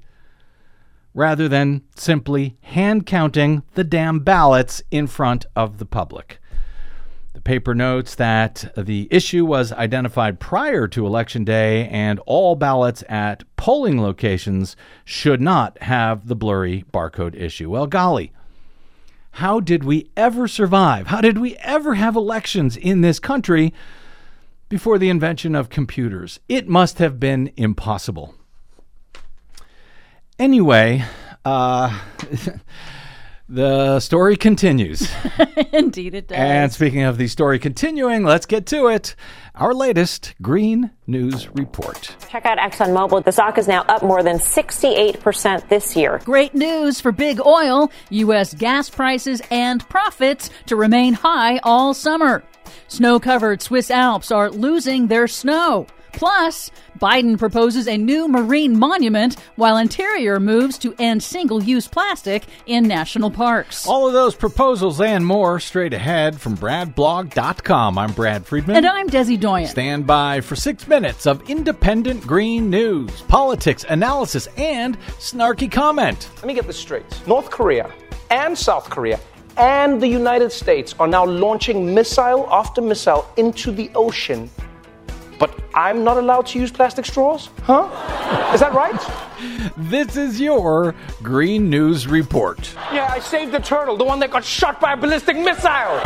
rather 1.13 1.47
than 1.47 1.83
simply 1.95 2.57
hand 2.63 3.05
counting 3.05 3.63
the 3.75 3.85
damn 3.85 4.19
ballots 4.19 4.83
in 4.91 5.07
front 5.07 5.45
of 5.55 5.77
the 5.77 5.85
public. 5.85 6.41
The 7.33 7.41
paper 7.41 7.73
notes 7.73 8.15
that 8.15 8.71
the 8.77 9.07
issue 9.09 9.43
was 9.43 9.71
identified 9.71 10.39
prior 10.39 10.87
to 10.89 11.05
Election 11.05 11.43
Day, 11.43 11.87
and 11.87 12.19
all 12.27 12.55
ballots 12.55 13.03
at 13.09 13.43
polling 13.57 13.99
locations 13.99 14.75
should 15.03 15.41
not 15.41 15.81
have 15.81 16.27
the 16.27 16.35
blurry 16.35 16.85
barcode 16.93 17.35
issue. 17.35 17.71
Well, 17.71 17.87
golly, 17.87 18.31
how 19.37 19.59
did 19.59 19.83
we 19.83 20.11
ever 20.15 20.47
survive? 20.47 21.07
How 21.07 21.21
did 21.21 21.39
we 21.39 21.55
ever 21.57 21.95
have 21.95 22.15
elections 22.15 22.77
in 22.77 23.01
this 23.01 23.17
country 23.19 23.73
before 24.69 24.99
the 24.99 25.09
invention 25.09 25.55
of 25.55 25.69
computers? 25.69 26.39
It 26.47 26.67
must 26.67 26.99
have 26.99 27.19
been 27.19 27.51
impossible. 27.57 28.35
Anyway, 30.37 31.03
uh, 31.45 31.99
the 33.49 33.99
story 33.99 34.35
continues. 34.37 35.09
Indeed, 35.73 36.15
it 36.15 36.27
does. 36.27 36.37
And 36.37 36.71
speaking 36.71 37.03
of 37.03 37.17
the 37.17 37.27
story 37.27 37.59
continuing, 37.59 38.23
let's 38.23 38.45
get 38.45 38.65
to 38.67 38.87
it. 38.87 39.15
Our 39.55 39.73
latest 39.73 40.33
Green 40.41 40.91
News 41.05 41.47
Report. 41.49 42.15
Check 42.29 42.45
out 42.45 42.57
ExxonMobil. 42.57 43.23
The 43.23 43.31
stock 43.31 43.57
is 43.57 43.67
now 43.67 43.81
up 43.83 44.01
more 44.01 44.23
than 44.23 44.37
68% 44.37 45.69
this 45.69 45.95
year. 45.95 46.19
Great 46.23 46.55
news 46.55 46.99
for 46.99 47.11
big 47.11 47.39
oil. 47.39 47.91
U.S. 48.09 48.53
gas 48.53 48.89
prices 48.89 49.41
and 49.51 49.87
profits 49.89 50.49
to 50.67 50.75
remain 50.75 51.13
high 51.13 51.59
all 51.63 51.93
summer. 51.93 52.43
Snow 52.87 53.19
covered 53.19 53.61
Swiss 53.61 53.91
Alps 53.91 54.31
are 54.31 54.49
losing 54.49 55.07
their 55.07 55.27
snow. 55.27 55.87
Plus, 56.13 56.71
Biden 56.99 57.37
proposes 57.37 57.87
a 57.87 57.97
new 57.97 58.27
marine 58.27 58.77
monument 58.77 59.35
while 59.55 59.77
Interior 59.77 60.39
moves 60.39 60.77
to 60.77 60.95
end 60.99 61.21
single 61.21 61.61
use 61.61 61.87
plastic 61.87 62.45
in 62.65 62.87
national 62.87 63.29
parks. 63.29 63.85
All 63.87 64.07
of 64.07 64.13
those 64.13 64.35
proposals 64.35 65.01
and 65.01 65.25
more 65.25 65.59
straight 65.59 65.93
ahead 65.93 66.39
from 66.39 66.55
BradBlog.com. 66.55 67.97
I'm 67.97 68.13
Brad 68.13 68.45
Friedman. 68.45 68.77
And 68.77 68.85
I'm 68.85 69.09
Desi 69.09 69.39
Doyen. 69.39 69.67
Stand 69.67 70.07
by 70.07 70.39
for 70.39 70.55
six 70.55 70.87
minutes 70.87 71.25
of 71.25 71.49
independent 71.49 72.25
green 72.25 72.69
news, 72.69 73.21
politics, 73.23 73.83
analysis, 73.89 74.47
and 74.55 74.97
snarky 75.19 75.69
comment. 75.69 76.29
Let 76.37 76.45
me 76.45 76.53
get 76.53 76.67
this 76.67 76.79
straight 76.79 77.05
North 77.27 77.49
Korea 77.49 77.91
and 78.29 78.57
South 78.57 78.89
Korea 78.89 79.19
and 79.57 80.01
the 80.01 80.07
United 80.07 80.51
States 80.51 80.95
are 80.99 81.07
now 81.07 81.25
launching 81.25 81.93
missile 81.93 82.47
after 82.51 82.81
missile 82.81 83.27
into 83.37 83.71
the 83.71 83.91
ocean 83.93 84.49
but 84.55 84.62
I'm 85.75 86.03
not 86.03 86.17
allowed 86.17 86.45
to 86.47 86.59
use 86.59 86.71
plastic 86.71 87.05
straws? 87.05 87.49
Huh? 87.63 87.89
Is 88.53 88.59
that 88.59 88.73
right? 88.73 88.93
This 89.75 90.15
is 90.15 90.39
your 90.39 90.95
Green 91.21 91.69
News 91.69 92.07
Report. 92.07 92.73
Yeah, 92.93 93.07
I 93.11 93.19
saved 93.19 93.51
the 93.51 93.59
turtle, 93.59 93.97
the 93.97 94.05
one 94.05 94.19
that 94.19 94.31
got 94.31 94.45
shot 94.45 94.79
by 94.79 94.93
a 94.93 94.97
ballistic 94.97 95.35
missile. 95.35 95.99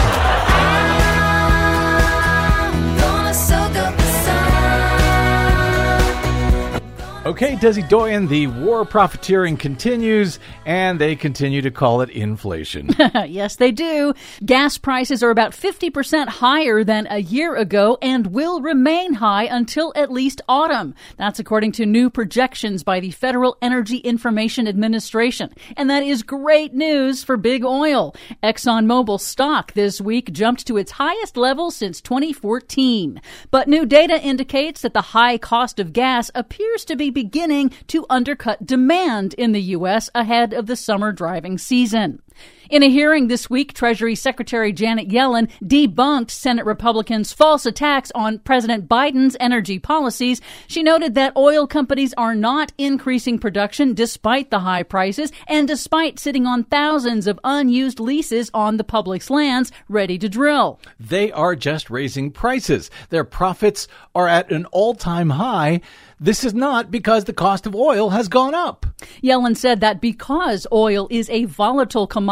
Okay, 7.28 7.58
Desi 7.58 7.88
Doyen, 7.90 8.28
the 8.30 8.48
war 8.48 8.86
profiteering 8.86 9.58
continues, 9.58 10.40
and 10.66 10.98
they 10.98 11.14
continue 11.14 11.62
to 11.62 11.70
call 11.70 12.00
it 12.00 12.10
inflation. 12.10 12.90
yes, 13.28 13.58
they 13.58 13.74
do. 13.74 14.14
Gas 14.46 14.78
prices 14.78 15.22
are 15.22 15.30
about 15.30 15.52
50% 15.52 16.30
higher 16.30 16.86
than 16.86 17.06
a 17.10 17.18
year 17.18 17.54
ago 17.58 17.98
and 18.02 18.28
will 18.28 18.62
remain 18.62 19.16
high 19.16 19.44
until 19.44 19.92
at 19.94 20.10
least 20.10 20.40
autumn. 20.48 20.96
That's 21.18 21.38
according 21.38 21.74
to 21.74 21.86
new 21.86 22.10
projections 22.10 22.82
by 22.84 23.02
the 23.02 23.12
Federal 23.12 23.58
Energy 23.62 23.98
Information 23.98 24.66
Administration. 24.66 25.54
And 25.76 25.90
that 25.90 26.04
is 26.04 26.24
great 26.24 26.74
news 26.74 27.26
for 27.26 27.36
big 27.36 27.66
oil. 27.66 28.16
ExxonMobil 28.42 29.20
stock 29.20 29.74
this 29.74 30.00
week 30.00 30.32
jumped 30.32 30.66
to 30.68 30.78
its 30.78 30.92
highest 30.92 31.36
level 31.36 31.72
since 31.72 32.00
2014. 32.00 33.22
But 33.52 33.68
new 33.68 33.86
data 33.86 34.18
indicates 34.18 34.82
that 34.84 34.94
the 34.94 35.02
high 35.02 35.38
cost 35.38 35.78
of 35.78 35.92
gas 35.92 36.32
appears 36.34 36.86
to 36.86 36.96
be 36.96 37.17
beginning 37.18 37.72
to 37.88 38.06
undercut 38.12 38.64
demand 38.64 39.34
in 39.40 39.52
the 39.52 39.62
U.S. 39.74 40.08
ahead 40.14 40.54
of 40.54 40.68
the 40.68 40.76
summer 40.76 41.12
driving 41.12 41.58
season. 41.58 42.22
In 42.70 42.84
a 42.84 42.90
hearing 42.90 43.28
this 43.28 43.50
week, 43.50 43.72
Treasury 43.72 44.14
Secretary 44.14 44.74
Janet 44.74 45.08
Yellen 45.08 45.50
debunked 45.64 46.32
Senate 46.32 46.66
Republicans' 46.66 47.32
false 47.32 47.66
attacks 47.66 48.12
on 48.14 48.40
President 48.40 48.90
Biden's 48.90 49.38
energy 49.40 49.80
policies. 49.80 50.42
She 50.68 50.84
noted 50.84 51.16
that 51.16 51.38
oil 51.38 51.66
companies 51.66 52.14
are 52.18 52.36
not 52.36 52.74
increasing 52.78 53.40
production 53.40 53.94
despite 53.94 54.52
the 54.52 54.60
high 54.60 54.84
prices 54.84 55.32
and 55.48 55.66
despite 55.66 56.20
sitting 56.20 56.46
on 56.46 56.66
thousands 56.66 57.26
of 57.26 57.40
unused 57.46 58.02
leases 58.02 58.52
on 58.54 58.76
the 58.76 58.84
public's 58.84 59.30
lands 59.30 59.72
ready 59.88 60.18
to 60.18 60.28
drill. 60.28 60.78
They 61.00 61.32
are 61.32 61.56
just 61.56 61.90
raising 61.90 62.32
prices. 62.32 62.92
Their 63.12 63.24
profits 63.24 63.88
are 64.14 64.28
at 64.28 64.52
an 64.52 64.66
all 64.68 64.94
time 64.94 65.30
high. 65.30 65.80
This 66.20 66.44
is 66.44 66.54
not 66.54 66.90
because 66.92 67.26
the 67.26 67.34
cost 67.34 67.66
of 67.68 67.76
oil 67.76 68.10
has 68.10 68.28
gone 68.28 68.56
up. 68.56 68.88
Yellen 69.24 69.56
said 69.56 69.82
that 69.82 70.02
because 70.02 70.66
oil 70.72 71.08
is 71.12 71.30
a 71.30 71.46
volatile 71.46 72.08
commodity 72.08 72.27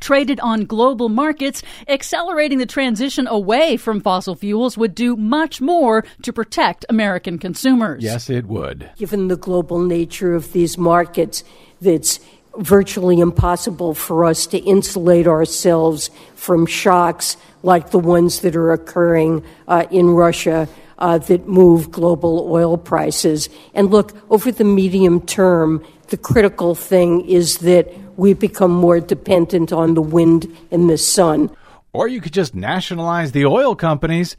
traded 0.00 0.40
on 0.40 0.64
global 0.64 1.08
markets, 1.08 1.62
accelerating 1.88 2.58
the 2.58 2.66
transition 2.66 3.26
away 3.26 3.76
from 3.76 4.00
fossil 4.00 4.34
fuels 4.34 4.76
would 4.76 4.94
do 4.94 5.16
much 5.16 5.60
more 5.60 6.04
to 6.22 6.32
protect 6.32 6.84
American 6.88 7.38
consumers. 7.38 8.02
Yes, 8.02 8.30
it 8.30 8.46
would. 8.46 8.90
Given 8.96 9.28
the 9.28 9.36
global 9.36 9.78
nature 9.78 10.34
of 10.34 10.52
these 10.52 10.78
markets, 10.78 11.44
that's 11.80 12.20
virtually 12.56 13.20
impossible 13.20 13.94
for 13.94 14.24
us 14.24 14.46
to 14.46 14.58
insulate 14.58 15.26
ourselves 15.26 16.10
from 16.34 16.66
shocks 16.66 17.36
like 17.62 17.90
the 17.90 17.98
ones 17.98 18.40
that 18.40 18.54
are 18.54 18.72
occurring 18.72 19.44
uh, 19.66 19.86
in 19.90 20.10
Russia 20.10 20.68
uh, 20.98 21.18
that 21.18 21.48
move 21.48 21.90
global 21.90 22.46
oil 22.50 22.76
prices. 22.76 23.48
And 23.74 23.90
look, 23.90 24.12
over 24.30 24.52
the 24.52 24.64
medium 24.64 25.20
term, 25.26 25.84
the 26.08 26.16
critical 26.16 26.74
thing 26.74 27.28
is 27.28 27.58
that 27.58 27.92
we 28.16 28.34
become 28.34 28.70
more 28.70 29.00
dependent 29.00 29.72
on 29.72 29.94
the 29.94 30.02
wind 30.02 30.46
and 30.70 30.88
the 30.88 30.98
sun. 30.98 31.50
Or 31.92 32.08
you 32.08 32.20
could 32.20 32.32
just 32.32 32.54
nationalize 32.54 33.32
the 33.32 33.46
oil 33.46 33.76
companies 33.76 34.36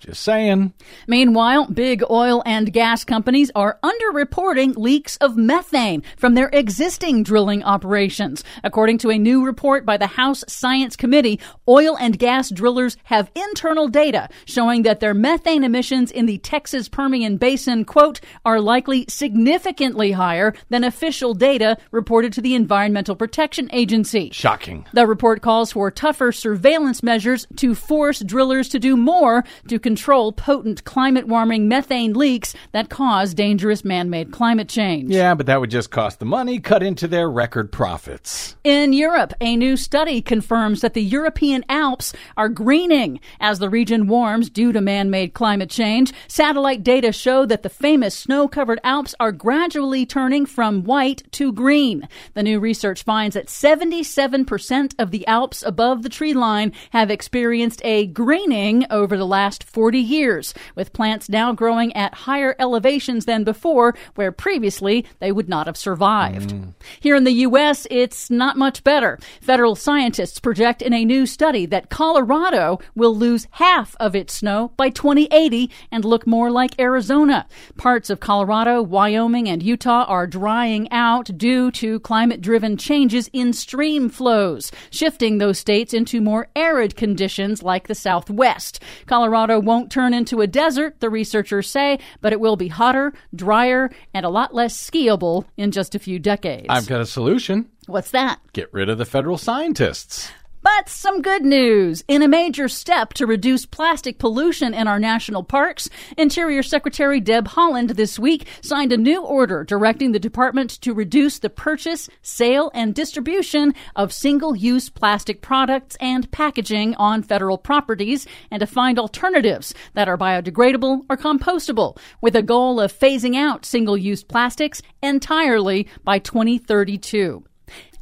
just 0.00 0.22
saying. 0.22 0.72
Meanwhile, 1.06 1.66
big 1.66 2.02
oil 2.10 2.42
and 2.46 2.72
gas 2.72 3.04
companies 3.04 3.50
are 3.54 3.78
underreporting 3.82 4.76
leaks 4.76 5.18
of 5.18 5.36
methane 5.36 6.02
from 6.16 6.34
their 6.34 6.48
existing 6.54 7.22
drilling 7.22 7.62
operations. 7.62 8.42
According 8.64 8.98
to 8.98 9.10
a 9.10 9.18
new 9.18 9.44
report 9.44 9.84
by 9.84 9.98
the 9.98 10.06
House 10.06 10.42
Science 10.48 10.96
Committee, 10.96 11.38
oil 11.68 11.98
and 11.98 12.18
gas 12.18 12.50
drillers 12.50 12.96
have 13.04 13.30
internal 13.34 13.88
data 13.88 14.30
showing 14.46 14.82
that 14.82 15.00
their 15.00 15.12
methane 15.12 15.64
emissions 15.64 16.10
in 16.10 16.24
the 16.24 16.38
Texas 16.38 16.88
Permian 16.88 17.36
Basin, 17.36 17.84
quote, 17.84 18.20
are 18.44 18.60
likely 18.60 19.04
significantly 19.08 20.12
higher 20.12 20.54
than 20.70 20.82
official 20.82 21.34
data 21.34 21.76
reported 21.90 22.32
to 22.32 22.40
the 22.40 22.54
Environmental 22.54 23.14
Protection 23.14 23.68
Agency. 23.72 24.30
Shocking. 24.32 24.86
The 24.94 25.06
report 25.06 25.42
calls 25.42 25.72
for 25.72 25.90
tougher 25.90 26.32
surveillance 26.32 27.02
measures 27.02 27.46
to 27.56 27.74
force 27.74 28.20
drillers 28.20 28.70
to 28.70 28.78
do 28.78 28.96
more 28.96 29.44
to 29.68 29.78
control 29.90 30.30
potent 30.30 30.84
climate 30.84 31.26
warming 31.26 31.66
methane 31.66 32.12
leaks 32.12 32.54
that 32.70 32.88
cause 32.88 33.34
dangerous 33.34 33.84
man 33.84 34.08
made 34.08 34.30
climate 34.30 34.68
change. 34.68 35.10
Yeah, 35.10 35.34
but 35.34 35.46
that 35.46 35.58
would 35.60 35.68
just 35.68 35.90
cost 35.90 36.20
the 36.20 36.24
money 36.24 36.60
cut 36.60 36.80
into 36.80 37.08
their 37.08 37.28
record 37.28 37.72
profits. 37.72 38.54
In 38.62 38.92
Europe, 38.92 39.34
a 39.40 39.56
new 39.56 39.76
study 39.76 40.22
confirms 40.22 40.80
that 40.82 40.94
the 40.94 41.02
European 41.02 41.64
Alps 41.68 42.12
are 42.36 42.48
greening 42.48 43.18
as 43.40 43.58
the 43.58 43.68
region 43.68 44.06
warms 44.06 44.48
due 44.48 44.70
to 44.70 44.80
man 44.80 45.10
made 45.10 45.34
climate 45.34 45.70
change. 45.70 46.12
Satellite 46.28 46.84
data 46.84 47.10
show 47.10 47.44
that 47.46 47.64
the 47.64 47.68
famous 47.68 48.14
snow 48.14 48.46
covered 48.46 48.78
Alps 48.84 49.16
are 49.18 49.32
gradually 49.32 50.06
turning 50.06 50.46
from 50.46 50.84
white 50.84 51.24
to 51.32 51.52
green. 51.52 52.06
The 52.34 52.44
new 52.44 52.60
research 52.60 53.02
finds 53.02 53.34
that 53.34 53.48
77% 53.48 54.94
of 55.00 55.10
the 55.10 55.26
Alps 55.26 55.64
above 55.64 56.04
the 56.04 56.08
tree 56.08 56.34
line 56.34 56.70
have 56.90 57.10
experienced 57.10 57.80
a 57.84 58.06
greening 58.06 58.86
over 58.88 59.16
the 59.16 59.26
last 59.26 59.64
40 59.64 59.79
years, 59.88 60.52
with 60.74 60.92
plants 60.92 61.28
now 61.28 61.52
growing 61.52 61.94
at 61.96 62.14
higher 62.14 62.54
elevations 62.58 63.24
than 63.24 63.44
before, 63.44 63.96
where 64.14 64.32
previously 64.32 65.06
they 65.18 65.32
would 65.32 65.48
not 65.48 65.66
have 65.66 65.76
survived. 65.76 66.50
Mm. 66.50 66.74
Here 67.00 67.16
in 67.16 67.24
the 67.24 67.32
U.S., 67.32 67.86
it's 67.90 68.30
not 68.30 68.56
much 68.56 68.84
better. 68.84 69.18
Federal 69.40 69.74
scientists 69.74 70.38
project 70.38 70.82
in 70.82 70.92
a 70.92 71.04
new 71.04 71.26
study 71.26 71.66
that 71.66 71.88
Colorado 71.88 72.78
will 72.94 73.16
lose 73.16 73.46
half 73.52 73.96
of 73.98 74.14
its 74.14 74.34
snow 74.34 74.72
by 74.76 74.90
2080 74.90 75.70
and 75.90 76.04
look 76.04 76.26
more 76.26 76.50
like 76.50 76.78
Arizona. 76.78 77.46
Parts 77.76 78.10
of 78.10 78.20
Colorado, 78.20 78.82
Wyoming, 78.82 79.48
and 79.48 79.62
Utah 79.62 80.04
are 80.04 80.26
drying 80.26 80.90
out 80.90 81.30
due 81.36 81.70
to 81.72 82.00
climate 82.00 82.40
driven 82.40 82.76
changes 82.76 83.30
in 83.32 83.52
stream 83.52 84.08
flows, 84.08 84.70
shifting 84.90 85.38
those 85.38 85.58
states 85.58 85.94
into 85.94 86.20
more 86.20 86.48
arid 86.56 86.96
conditions 86.96 87.62
like 87.62 87.88
the 87.88 87.94
Southwest. 87.94 88.82
Colorado 89.06 89.60
won't 89.70 89.92
turn 89.92 90.12
into 90.12 90.40
a 90.40 90.48
desert, 90.48 90.98
the 90.98 91.08
researchers 91.08 91.70
say, 91.70 92.00
but 92.20 92.32
it 92.32 92.40
will 92.40 92.56
be 92.56 92.66
hotter, 92.66 93.12
drier, 93.32 93.88
and 94.12 94.26
a 94.26 94.28
lot 94.28 94.52
less 94.52 94.76
skiable 94.76 95.44
in 95.56 95.70
just 95.70 95.94
a 95.94 96.00
few 96.00 96.18
decades. 96.18 96.66
I've 96.68 96.88
got 96.88 97.00
a 97.00 97.06
solution. 97.06 97.70
What's 97.86 98.10
that? 98.10 98.40
Get 98.52 98.72
rid 98.72 98.88
of 98.88 98.98
the 98.98 99.04
federal 99.04 99.38
scientists. 99.38 100.32
But 100.62 100.90
some 100.90 101.22
good 101.22 101.42
news. 101.42 102.04
In 102.06 102.20
a 102.20 102.28
major 102.28 102.68
step 102.68 103.14
to 103.14 103.26
reduce 103.26 103.64
plastic 103.64 104.18
pollution 104.18 104.74
in 104.74 104.86
our 104.86 104.98
national 104.98 105.42
parks, 105.42 105.88
Interior 106.18 106.62
Secretary 106.62 107.18
Deb 107.18 107.48
Haaland 107.48 107.96
this 107.96 108.18
week 108.18 108.46
signed 108.60 108.92
a 108.92 108.98
new 108.98 109.24
order 109.24 109.64
directing 109.64 110.12
the 110.12 110.18
department 110.18 110.78
to 110.82 110.92
reduce 110.92 111.38
the 111.38 111.48
purchase, 111.48 112.10
sale, 112.20 112.70
and 112.74 112.94
distribution 112.94 113.72
of 113.96 114.12
single 114.12 114.54
use 114.54 114.90
plastic 114.90 115.40
products 115.40 115.96
and 115.98 116.30
packaging 116.30 116.94
on 116.96 117.22
federal 117.22 117.56
properties 117.56 118.26
and 118.50 118.60
to 118.60 118.66
find 118.66 118.98
alternatives 118.98 119.72
that 119.94 120.08
are 120.08 120.18
biodegradable 120.18 121.06
or 121.08 121.16
compostable, 121.16 121.96
with 122.20 122.36
a 122.36 122.42
goal 122.42 122.78
of 122.78 122.92
phasing 122.92 123.34
out 123.34 123.64
single 123.64 123.96
use 123.96 124.22
plastics 124.22 124.82
entirely 125.02 125.88
by 126.04 126.18
2032. 126.18 127.44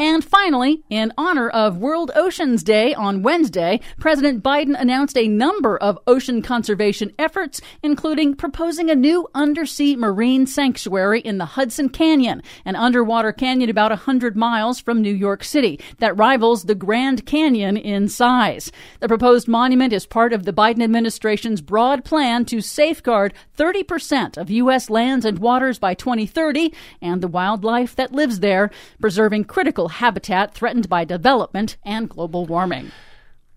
And 0.01 0.25
finally, 0.25 0.85
in 0.89 1.13
honor 1.19 1.49
of 1.49 1.79
World 1.79 2.13
Oceans 2.15 2.63
Day 2.63 2.95
on 2.95 3.25
Wednesday, 3.25 3.81
President 3.99 4.45
Biden 4.45 4.81
announced 4.81 5.19
a 5.19 5.27
number 5.27 5.77
of 5.77 5.99
ocean 6.07 6.41
conservation 6.41 7.13
efforts, 7.19 7.61
including 7.83 8.37
proposing 8.37 8.91
a 8.91 8.95
new 8.95 9.27
undersea 9.35 9.97
marine 9.97 10.47
sanctuary 10.47 11.21
in 11.21 11.39
the 11.39 11.47
Hudson 11.47 11.89
Canyon, 11.89 12.45
an 12.65 12.77
underwater 12.77 13.33
canyon 13.33 13.71
about 13.71 13.91
100 13.91 14.37
miles 14.37 14.79
from 14.79 15.03
New 15.03 15.13
York 15.13 15.43
City 15.43 15.81
that 15.99 16.17
rivals 16.17 16.63
the 16.65 16.77
Grand 16.77 17.27
Canyon 17.27 17.77
in 17.77 18.09
size. 18.09 18.71
The 19.01 19.09
proposed 19.09 19.49
monument 19.49 19.93
is 19.93 20.07
part 20.07 20.33
of 20.33 20.45
the 20.45 20.53
Biden 20.53 20.81
administration's 20.81 21.61
broad 21.61 22.05
plan 22.05 22.45
to 22.45 22.61
safeguard 22.61 23.35
30% 23.57 24.37
of 24.37 24.49
U.S. 24.49 24.91
lands 24.91 25.25
and 25.25 25.41
waters 25.41 25.81
by 25.81 25.95
2030 25.95 26.73
and 27.03 27.21
the 27.21 27.27
wildlife 27.27 27.97
that 27.97 28.13
lives 28.13 28.39
there, 28.39 28.71
preserving 29.01 29.43
critical 29.47 29.88
habitat 29.89 30.55
threatened 30.55 30.89
by 30.89 31.05
development 31.05 31.77
and 31.85 32.09
global 32.09 32.47
warming. 32.47 32.93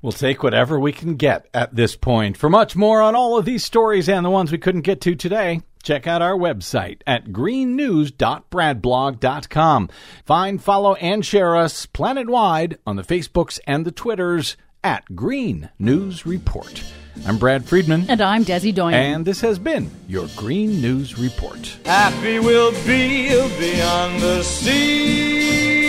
We'll 0.02 0.12
take 0.12 0.42
whatever 0.42 0.80
we 0.80 0.94
can 0.94 1.16
get 1.16 1.46
at 1.54 1.76
this 1.76 1.96
point. 1.96 2.36
For 2.36 2.50
much 2.50 2.76
more 2.76 3.02
on 3.02 3.16
all 3.16 3.38
of 3.38 3.46
these 3.46 3.64
stories 3.64 4.10
and 4.10 4.26
the 4.26 4.32
ones 4.32 4.52
we 4.52 4.58
couldn't 4.58 4.82
get 4.82 5.00
to 5.02 5.14
today, 5.14 5.62
check 5.84 6.08
out 6.08 6.24
our 6.24 6.36
website 6.36 7.02
at 7.06 7.28
greennews.bradblog.com. 7.28 9.90
Find, 10.26 10.64
follow, 10.64 10.96
and 10.96 11.24
share 11.24 11.56
us 11.56 11.86
planet 11.86 12.28
wide 12.28 12.80
on 12.88 12.96
the 12.96 13.04
Facebooks 13.04 13.60
and 13.68 13.86
the 13.86 13.92
Twitters 13.92 14.58
at 14.84 15.16
Green 15.16 15.70
News 15.78 16.26
Report. 16.26 16.84
I'm 17.26 17.38
Brad 17.38 17.66
Friedman. 17.66 18.06
And 18.10 18.22
I'm 18.22 18.44
Desi 18.46 18.74
Doyen. 18.74 18.94
And 18.96 19.26
this 19.26 19.42
has 19.42 19.60
been 19.60 19.92
your 20.08 20.28
Green 20.36 20.82
News 20.82 21.20
Report. 21.20 21.78
Happy 21.86 22.40
we'll 22.40 22.72
be 22.86 23.30
beyond 23.60 24.22
the 24.22 24.42
sea, 24.44 25.82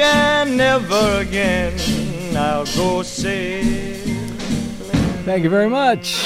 and 0.00 0.56
never 0.56 1.18
again 1.20 1.78
I'll 2.36 2.66
go 2.76 3.02
sailing. 3.02 4.28
Thank 5.24 5.44
you 5.44 5.50
very 5.50 5.68
much. 5.68 6.16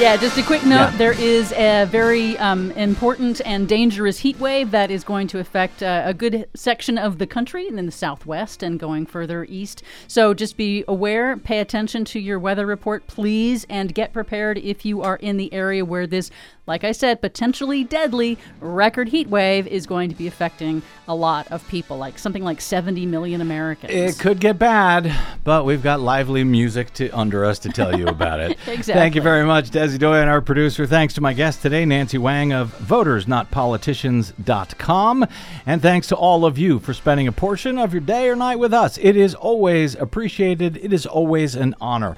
Yeah, 0.00 0.16
just 0.16 0.38
a 0.38 0.42
quick 0.42 0.64
note 0.64 0.92
Yeah. 0.92 0.96
there 0.96 1.12
is 1.12 1.52
a 1.52 1.84
very 1.84 2.38
um, 2.38 2.70
important 2.70 3.42
and 3.44 3.68
dangerous 3.68 4.20
heat 4.20 4.40
wave 4.40 4.70
that 4.70 4.90
is 4.90 5.04
going 5.04 5.26
to 5.26 5.38
affect 5.40 5.82
uh, 5.82 6.04
a 6.06 6.14
good 6.14 6.48
section 6.54 6.96
of 6.96 7.18
the 7.18 7.26
country 7.26 7.68
in 7.68 7.76
the 7.84 7.92
southwest 7.92 8.62
and 8.62 8.80
going 8.80 9.04
further 9.04 9.44
east. 9.44 9.82
So 10.08 10.32
just 10.32 10.56
be 10.56 10.84
aware, 10.88 11.36
pay 11.36 11.58
attention 11.58 12.06
to 12.06 12.18
your 12.18 12.38
weather 12.38 12.64
report, 12.64 13.08
please, 13.08 13.66
and 13.68 13.94
get 13.94 14.14
prepared 14.14 14.56
if 14.56 14.86
you 14.86 15.02
are 15.02 15.16
in 15.16 15.36
the 15.36 15.52
area 15.52 15.84
where 15.84 16.06
this, 16.06 16.30
like 16.70 16.84
I 16.84 16.92
said, 16.92 17.20
potentially 17.20 17.82
deadly 17.82 18.38
record 18.60 19.08
heat 19.08 19.28
wave 19.28 19.66
is 19.66 19.88
going 19.88 20.08
to 20.08 20.14
be 20.14 20.28
affecting 20.28 20.82
a 21.08 21.14
lot 21.16 21.50
of 21.50 21.66
people, 21.66 21.98
like 21.98 22.16
something 22.16 22.44
like 22.44 22.60
70 22.60 23.06
million 23.06 23.40
Americans. 23.40 23.92
It 23.92 24.20
could 24.20 24.38
get 24.38 24.56
bad, 24.56 25.12
but 25.42 25.64
we've 25.64 25.82
got 25.82 25.98
lively 25.98 26.44
music 26.44 26.94
to 26.94 27.10
under 27.10 27.44
us 27.44 27.58
to 27.60 27.70
tell 27.70 27.98
you 27.98 28.06
about 28.06 28.38
it. 28.38 28.56
Exactly. 28.70 29.00
Thank 29.00 29.16
you 29.16 29.22
very 29.22 29.44
much, 29.44 29.70
Desi 29.70 29.98
Doyen, 29.98 30.28
our 30.28 30.40
producer. 30.40 30.86
Thanks 30.86 31.14
to 31.14 31.20
my 31.20 31.32
guest 31.32 31.60
today, 31.60 31.84
Nancy 31.84 32.18
Wang 32.18 32.52
of 32.52 32.72
VotersNotPoliticians.com. 32.78 35.26
And 35.66 35.82
thanks 35.82 36.06
to 36.08 36.14
all 36.14 36.44
of 36.44 36.56
you 36.56 36.78
for 36.78 36.94
spending 36.94 37.26
a 37.26 37.32
portion 37.32 37.78
of 37.78 37.92
your 37.92 38.00
day 38.00 38.28
or 38.28 38.36
night 38.36 38.60
with 38.60 38.72
us. 38.72 38.96
It 38.98 39.16
is 39.16 39.34
always 39.34 39.96
appreciated. 39.96 40.76
It 40.76 40.92
is 40.92 41.04
always 41.04 41.56
an 41.56 41.74
honor. 41.80 42.14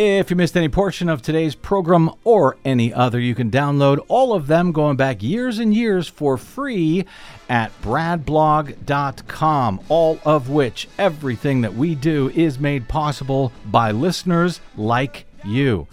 If 0.00 0.30
you 0.30 0.36
missed 0.36 0.56
any 0.56 0.68
portion 0.68 1.08
of 1.08 1.22
today's 1.22 1.56
program 1.56 2.12
or 2.22 2.56
any 2.64 2.94
other, 2.94 3.18
you 3.18 3.34
can 3.34 3.50
download 3.50 3.98
all 4.06 4.32
of 4.32 4.46
them 4.46 4.70
going 4.70 4.96
back 4.96 5.24
years 5.24 5.58
and 5.58 5.74
years 5.74 6.06
for 6.06 6.36
free 6.36 7.04
at 7.48 7.72
bradblog.com. 7.82 9.80
All 9.88 10.20
of 10.24 10.50
which, 10.50 10.88
everything 10.98 11.62
that 11.62 11.74
we 11.74 11.96
do 11.96 12.30
is 12.30 12.60
made 12.60 12.86
possible 12.86 13.50
by 13.66 13.90
listeners 13.90 14.60
like 14.76 15.26
you. 15.44 15.88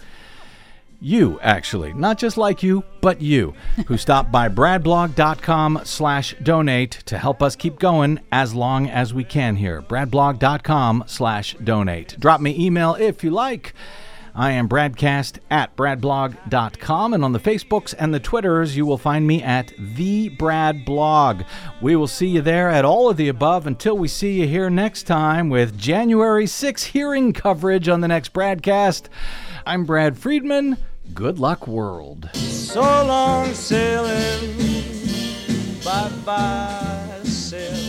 You, 1.00 1.38
actually, 1.42 1.92
not 1.92 2.18
just 2.18 2.36
like 2.36 2.62
you, 2.62 2.82
but 3.00 3.20
you, 3.20 3.54
who 3.86 3.96
stop 3.98 4.32
by 4.32 4.48
bradblog.com 4.48 5.82
slash 5.84 6.34
donate 6.42 7.02
to 7.06 7.18
help 7.18 7.42
us 7.42 7.54
keep 7.54 7.78
going 7.78 8.20
as 8.32 8.54
long 8.54 8.88
as 8.88 9.12
we 9.12 9.22
can 9.24 9.56
here. 9.56 9.82
bradblog.com 9.82 11.04
slash 11.06 11.54
donate. 11.62 12.18
Drop 12.18 12.40
me 12.40 12.56
email 12.58 12.94
if 12.94 13.22
you 13.22 13.30
like. 13.30 13.74
I 14.38 14.50
am 14.52 14.68
Bradcast 14.68 15.38
at 15.50 15.74
bradblog.com, 15.76 17.14
and 17.14 17.24
on 17.24 17.32
the 17.32 17.40
Facebooks 17.40 17.94
and 17.98 18.12
the 18.12 18.20
Twitters, 18.20 18.76
you 18.76 18.84
will 18.84 18.98
find 18.98 19.26
me 19.26 19.42
at 19.42 19.72
the 19.78 20.28
Brad 20.28 20.84
Blog. 20.84 21.42
We 21.80 21.96
will 21.96 22.06
see 22.06 22.26
you 22.26 22.42
there 22.42 22.68
at 22.68 22.84
all 22.84 23.08
of 23.08 23.16
the 23.16 23.28
above 23.28 23.66
until 23.66 23.96
we 23.96 24.08
see 24.08 24.40
you 24.40 24.46
here 24.46 24.68
next 24.68 25.04
time 25.04 25.48
with 25.48 25.78
January 25.78 26.46
6 26.46 26.84
hearing 26.84 27.32
coverage 27.32 27.88
on 27.88 28.02
the 28.02 28.08
next 28.08 28.34
BradCast. 28.34 29.08
I'm 29.68 29.84
Brad 29.84 30.16
Friedman. 30.16 30.76
Good 31.12 31.40
luck, 31.40 31.66
world. 31.66 32.30
So 32.34 32.82
long 32.82 33.52
sailing, 33.52 34.56
bye 35.84 36.08
bye 36.24 37.20
sailing. 37.24 37.85